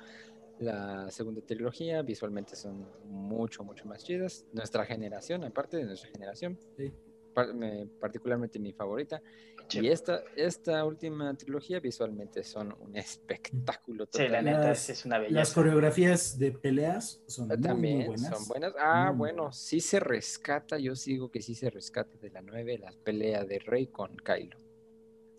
La 0.61 1.09
segunda 1.09 1.41
trilogía, 1.41 2.03
visualmente 2.03 2.55
son 2.55 2.85
mucho, 3.05 3.63
mucho 3.63 3.85
más 3.85 4.03
chidas. 4.03 4.45
Nuestra 4.53 4.85
generación, 4.85 5.43
aparte 5.43 5.77
de 5.77 5.85
nuestra 5.85 6.09
generación, 6.11 6.59
Sí. 6.77 6.93
par- 7.33 7.51
me- 7.53 7.87
particularmente 7.99 8.59
mi 8.59 8.71
favorita. 8.71 9.21
Sí. 9.67 9.79
Y 9.79 9.87
esta, 9.87 10.21
esta 10.35 10.85
última 10.85 11.33
trilogía, 11.35 11.79
visualmente 11.79 12.43
son 12.43 12.75
un 12.79 12.95
espectáculo 12.95 14.05
Sí, 14.11 14.27
la 14.27 14.41
neta 14.43 14.67
Las- 14.67 14.89
es 14.89 15.03
una 15.05 15.17
Las 15.17 15.29
belleza. 15.31 15.53
coreografías 15.55 16.37
de 16.37 16.51
peleas 16.51 17.23
son 17.25 17.47
muy, 17.47 17.57
muy 17.57 17.63
También 17.67 18.05
buenas. 18.05 18.37
son 18.37 18.47
buenas. 18.47 18.73
Ah, 18.77 19.11
bueno, 19.15 19.51
sí 19.53 19.79
se 19.79 19.99
rescata, 19.99 20.77
yo 20.77 20.95
sigo 20.95 21.31
que 21.31 21.41
sí 21.41 21.55
se 21.55 21.71
rescata 21.71 22.15
de 22.17 22.29
la 22.29 22.41
9, 22.43 22.77
la 22.77 22.91
pelea 23.03 23.45
de 23.45 23.57
Rey 23.59 23.87
con 23.87 24.15
Kylo. 24.17 24.57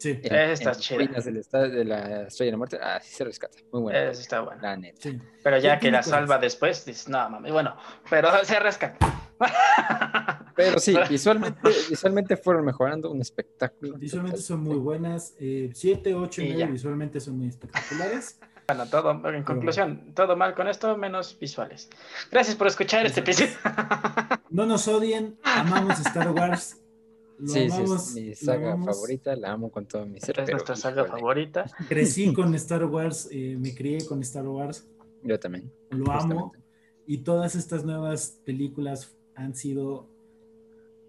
Sí, 0.03 0.19
En- 0.23 0.35
está 0.51 0.73
en 0.73 0.77
chida. 0.81 0.97
Ruinas 0.99 1.25
del 1.25 1.37
esta- 1.37 1.69
de 1.69 1.85
la 1.85 2.23
Estrella 2.23 2.49
de 2.49 2.51
la 2.53 2.57
Muerte, 2.59 2.79
ah, 2.83 2.99
sí 3.03 3.15
se 3.15 3.25
rescata. 3.25 3.57
Muy 3.73 3.83
bueno. 3.83 3.99
Eso 3.99 4.21
está 4.21 4.41
bueno. 4.41 4.61
La 4.61 4.77
neta. 4.77 4.99
sí. 5.01 5.19
Pero 5.45 5.59
ya 5.59 5.79
que 5.79 5.91
la 5.93 6.03
salva 6.03 6.39
después, 6.39 6.85
dices, 6.85 7.09
no, 7.09 7.29
mami, 7.31 7.51
bueno, 7.53 7.77
pero 8.11 8.29
se 8.45 8.59
rescata. 8.59 8.99
Pero 10.55 10.79
sí, 10.79 10.95
visualmente, 11.09 11.61
visualmente 11.89 12.37
fueron 12.37 12.65
mejorando 12.67 13.11
un 13.11 13.21
espectáculo. 13.23 13.97
Visualmente 13.97 14.37
total. 14.37 14.47
son 14.47 14.61
muy 14.63 14.77
buenas. 14.77 15.35
7, 15.39 16.15
8 16.15 16.43
y 16.43 16.45
Y 16.45 16.49
9 16.49 16.61
ya. 16.61 16.67
visualmente 16.67 17.21
son 17.21 17.39
muy 17.39 17.49
espectaculares. 17.49 18.39
Bueno, 18.69 18.87
todo, 18.89 19.11
en 19.29 19.43
conclusión, 19.43 20.15
todo 20.15 20.37
mal 20.37 20.55
con 20.55 20.69
esto, 20.69 20.97
menos 20.97 21.37
visuales. 21.39 21.91
Gracias 22.31 22.55
por 22.57 22.69
escuchar 22.69 23.05
este 23.05 23.21
episodio. 23.21 23.51
No 24.51 24.67
nos 24.67 24.87
odien, 24.87 25.37
amamos 25.43 25.99
Star 26.01 26.31
Wars. 26.31 26.77
Lo 27.43 27.49
Sí, 27.49 27.61
sí, 27.69 27.77
amamos, 27.77 28.09
es 28.09 28.15
mi 28.15 28.35
saga 28.35 28.73
amamos. 28.73 28.95
favorita, 28.97 29.37
la 29.37 29.53
amo 29.53 29.71
con 29.71 29.87
todo 29.87 30.07
mi 30.07 30.21
ser. 30.21 30.39
Es 30.39 30.45
pero, 30.47 30.57
nuestra 30.59 30.77
saga 30.77 31.03
híjole, 31.03 31.21
favorita. 31.21 31.65
Crecí 31.89 32.33
con 32.33 32.55
Star 32.55 32.85
Wars, 32.87 33.29
eh, 33.31 33.57
me 33.59 33.75
crié 33.75 34.05
con 34.07 34.21
Star 34.23 34.47
Wars, 34.49 34.87
Yo 35.25 35.39
también. 35.39 35.71
lo 35.91 36.05
amo. 36.11 36.21
justamente. 36.21 36.59
Y 37.07 37.19
todas 37.19 37.55
estas 37.55 37.85
nuevas 37.85 38.41
películas 38.45 39.17
han 39.35 39.55
sido, 39.57 40.07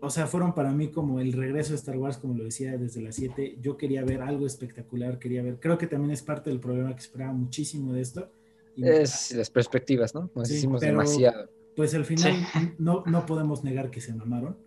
o 0.02 0.10
sea, 0.10 0.26
fueron 0.28 0.54
para 0.56 0.72
mí 0.72 0.90
como 0.90 1.20
el 1.20 1.34
regreso 1.34 1.70
de 1.72 1.76
Star 1.78 1.98
Wars, 1.98 2.18
como 2.18 2.34
lo 2.34 2.44
decía 2.46 2.78
desde 2.78 3.02
las 3.02 3.16
7. 3.16 3.58
Yo 3.62 3.78
quería 3.78 4.04
ver 4.04 4.22
algo 4.22 4.46
espectacular, 4.48 5.20
quería 5.20 5.44
ver, 5.44 5.60
creo 5.60 5.78
que 5.78 5.88
también 5.88 6.12
es 6.12 6.24
parte 6.24 6.50
del 6.50 6.60
problema 6.60 6.90
que 6.96 7.02
esperaba 7.02 7.32
muchísimo 7.34 7.94
de 7.94 8.02
esto. 8.02 8.30
Y 8.76 8.88
Es 8.88 9.32
las 9.36 9.52
perspectivas, 9.52 10.16
¿no? 10.16 10.32
Nos 10.36 10.48
Sí, 10.48 10.56
hicimos 10.56 10.80
pero- 10.80 10.94
demasiado. 10.94 11.50
pues 11.76 11.94
al 11.94 12.06
final 12.06 12.34
Sí. 12.54 12.72
no, 12.80 13.04
no 13.06 13.26
podemos 13.28 13.64
negar 13.64 13.92
que 13.92 14.02
se 14.02 14.14
mamaron. 14.16 14.58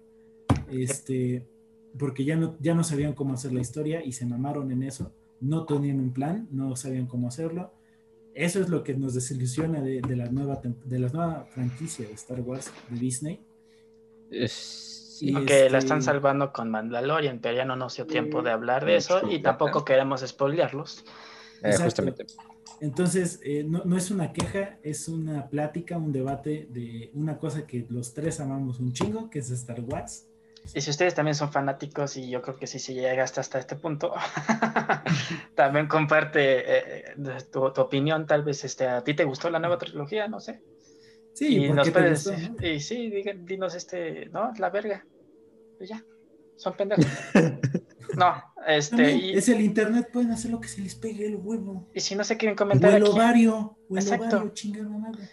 Este, 0.71 1.47
porque 1.99 2.24
ya 2.24 2.36
no, 2.36 2.57
ya 2.61 2.74
no 2.74 2.84
sabían 2.84 3.14
cómo 3.14 3.34
hacer 3.34 3.53
la 3.53 3.61
historia 3.61 4.05
y 4.05 4.12
se 4.12 4.26
mamaron 4.26 4.70
en 4.70 4.82
eso. 4.82 5.12
No 5.40 5.64
tenían 5.66 6.01
un 6.01 6.12
plan, 6.12 6.49
no 6.51 6.74
sabían 6.76 7.07
cómo 7.07 7.28
hacerlo. 7.28 7.72
Eso 8.34 8.61
es 8.61 8.68
lo 8.68 8.82
que 8.82 8.94
nos 8.94 9.14
desilusiona 9.14 9.80
de, 9.80 10.01
de 10.03 10.16
la, 10.16 10.26
nueva, 10.26 10.61
de 10.62 10.99
la 10.99 11.09
nueva 11.09 11.47
franquicia 11.47 12.07
de 12.07 12.12
Star 12.14 12.40
Wars 12.40 12.70
de 12.90 12.99
Disney. 12.99 13.40
Y 15.20 15.34
Aunque 15.34 15.61
la 15.61 15.64
este- 15.66 15.78
están 15.78 16.03
salvando 16.03 16.53
con 16.53 16.70
Mandalorian, 16.70 17.40
pero 17.40 17.57
ya 17.57 17.64
no 17.64 17.76
nos 17.76 17.97
dio 17.97 18.07
tiempo 18.07 18.42
de 18.42 18.51
hablar 18.51 18.84
de 18.84 18.97
eso 18.97 19.22
y 19.30 19.40
tampoco 19.40 19.84
queremos 19.84 20.20
spoilearlos. 20.26 21.05
eh, 21.62 21.74
justamente. 21.82 22.26
Entonces, 22.80 23.40
eh, 23.42 23.64
no, 23.64 23.82
no 23.86 23.97
es 23.97 24.11
una 24.11 24.34
queja, 24.34 24.78
es 24.82 25.09
una 25.09 25.49
plática, 25.49 25.97
un 25.97 26.12
debate 26.12 26.68
de 26.70 27.11
una 27.14 27.38
cosa 27.38 27.66
que 27.66 27.86
los 27.88 28.12
tres 28.12 28.38
amamos 28.40 28.78
un 28.80 28.92
chingo, 28.92 29.30
que 29.30 29.38
es 29.38 29.51
Star 29.51 29.80
Wars. 29.80 30.28
Y 30.75 30.81
si 30.81 30.91
ustedes 30.91 31.14
también 31.14 31.35
son 31.35 31.53
fanáticos, 31.53 32.17
y 32.17 32.29
yo 32.29 32.43
creo 32.43 32.57
que 32.57 32.67
sí, 32.67 32.79
si 32.79 32.95
llegaste 32.95 33.41
hasta 33.41 33.59
este 33.59 33.77
punto, 33.77 34.12
también 35.55 35.87
comparte 35.87 37.11
eh, 37.11 37.14
tu, 37.53 37.73
tu 37.73 37.81
opinión. 37.81 38.27
Tal 38.27 38.43
vez 38.43 38.64
este, 38.64 38.87
a 38.87 39.03
ti 39.03 39.14
te 39.14 39.25
gustó 39.25 39.51
la 39.51 39.59
nueva 39.59 39.79
trilogía, 39.79 40.29
no 40.29 40.41
sé. 40.41 40.62
Sí, 41.35 41.64
y 41.64 41.67
¿por 41.69 41.77
nos 41.77 41.91
puedes 41.91 42.27
gustó, 42.27 42.49
no? 42.61 42.67
y 42.67 42.81
sí, 42.81 43.11
digan- 43.11 43.45
dinos 43.45 43.75
este, 43.75 44.27
no, 44.27 44.53
la 44.59 44.71
verga. 44.71 45.05
Y 45.81 45.87
ya, 45.87 46.03
son 46.57 46.75
pendejos. 46.75 47.07
no, 48.17 48.43
este, 48.67 48.97
También, 48.97 49.19
y, 49.21 49.33
es 49.33 49.49
el 49.49 49.61
internet, 49.61 50.09
pueden 50.12 50.31
hacer 50.31 50.51
lo 50.51 50.61
que 50.61 50.69
se 50.69 50.81
les 50.81 50.95
pegue 50.95 51.27
el 51.27 51.37
huevo. 51.37 51.89
y 51.95 52.01
si 52.01 52.14
no 52.14 52.25
se 52.25 52.37
quieren 52.37 52.57
comentar 52.57 52.95
el 52.95 53.03
aquí, 53.03 53.12
ovario, 53.12 53.77
o 53.89 53.99
el 53.99 54.09
ovario, 54.09 54.51
chingada 54.55 54.89
madre. 54.89 55.29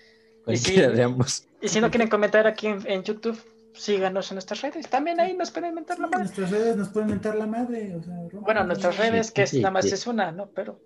De 0.46 1.04
ambos. 1.04 1.48
y 1.62 1.70
si 1.70 1.80
no 1.80 1.90
quieren 1.90 2.10
comentar 2.10 2.46
aquí 2.48 2.68
en, 2.68 2.86
en 2.86 3.04
YouTube, 3.04 3.40
síganos 3.74 4.32
en 4.32 4.36
nuestras 4.36 4.62
redes. 4.62 4.88
También 4.90 5.20
ahí 5.20 5.34
nos 5.36 5.52
pueden 5.52 5.74
mentar 5.76 5.98
la 6.00 6.06
En 6.06 6.12
madre. 6.12 6.24
nuestras 6.26 6.50
redes 6.52 6.76
nos 6.76 6.90
pueden 6.90 7.10
mentar 7.10 7.36
la 7.36 7.46
madre. 7.48 7.96
O 7.96 8.04
sea, 8.04 8.14
Bueno, 8.42 8.64
nuestras 8.64 8.98
redes, 8.98 9.32
que 9.32 9.44
es, 9.44 9.50
Sí, 9.52 9.60
nada 9.62 9.72
más 9.72 9.86
sí. 9.86 9.94
es 9.94 10.08
una, 10.08 10.32
¿no? 10.32 10.48
Pero 10.52 10.80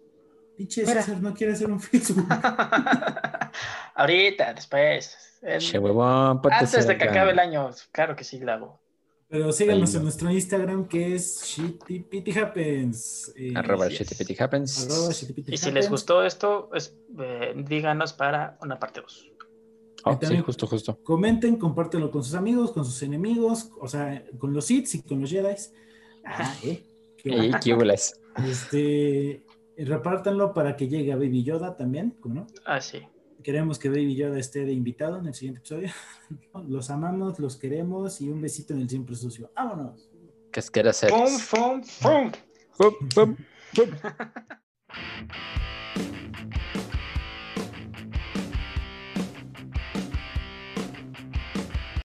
Pinche. 0.58 0.86
César 0.86 1.22
no 1.22 1.34
quiere 1.34 1.54
hacer 1.54 1.70
un 1.70 1.80
Facebook. 1.80 2.26
ahorita, 3.96 4.54
después. 4.54 5.18
en- 5.42 5.60
Che, 5.60 5.78
huevón, 5.80 6.42
antes 6.52 6.88
de 6.88 6.98
que 6.98 7.04
acabe 7.04 7.32
el 7.32 7.40
año, 7.40 7.70
claro 7.92 8.16
que 8.16 8.24
sí 8.24 8.40
la 8.40 8.56
hago. 8.56 8.80
Pero 9.30 9.52
síganos 9.52 9.94
en 9.94 10.04
nuestro 10.04 10.32
Instagram 10.32 10.88
que 10.88 11.16
es 11.16 11.42
ShittyPittyHappens. 11.44 13.34
Eh, 13.36 13.52
Arroba 13.56 13.86
Así 13.88 13.98
es. 14.02 14.10
Shitty 14.18 14.36
Happens. 14.42 14.86
arroba 14.90 15.12
Shitty 15.12 15.44
Y 15.54 15.58
si 15.58 15.72
les 15.72 15.90
gustó 15.90 16.24
esto, 16.24 16.70
es, 16.74 16.96
eh, 17.20 17.54
díganos 17.58 18.14
para 18.14 18.58
una 18.62 18.80
parte 18.80 19.02
2. 19.02 19.32
Oh, 20.10 20.20
sí, 20.22 20.38
justo, 20.39 20.68
justo. 20.68 20.99
Comenten, 21.03 21.58
compártelo 21.58 22.12
con 22.12 22.24
sus 22.24 22.36
amigos, 22.36 22.72
con 22.72 22.86
sus 22.86 23.01
enemigos, 23.03 23.72
o 23.80 23.88
sea, 23.88 24.24
con 24.38 24.53
los 24.53 24.66
Sith 24.66 24.95
y 24.95 25.01
con 25.01 25.22
los 25.22 25.30
Jedi. 25.30 25.55
Ah, 26.26 26.53
eh. 26.64 26.84
Qué 27.18 27.30
Y 27.30 27.36
bueno. 27.36 27.60
qué 27.64 27.74
huelas. 27.74 28.20
Este, 28.45 29.43
repártanlo 29.78 30.53
para 30.53 30.76
que 30.76 30.88
llegue 30.88 31.12
a 31.12 31.16
Baby 31.16 31.43
Yoda 31.43 31.76
también, 31.76 32.16
¿cómo 32.20 32.36
no? 32.36 32.47
Ah, 32.66 32.82
sí. 32.82 32.99
Queremos 33.43 33.80
que 33.80 33.89
Baby 33.89 34.16
Yoda 34.16 34.39
esté 34.39 34.66
de 34.66 34.74
invitado 34.74 35.20
en 35.20 35.28
el 35.28 35.34
siguiente 35.34 35.60
episodio. 35.60 35.89
Los 36.68 36.89
amamos, 36.89 37.39
los 37.39 37.55
queremos 37.55 38.20
y 38.22 38.30
un 38.30 38.41
besito 38.41 38.74
en 38.74 38.82
el 38.82 38.89
siempre 38.89 39.16
sucio. 39.16 39.51
¡Vámonos! 39.55 40.10
Casquera 40.51 40.91
¡Fum, 40.93 41.38
fum, 41.38 41.82
fum! 43.14 43.36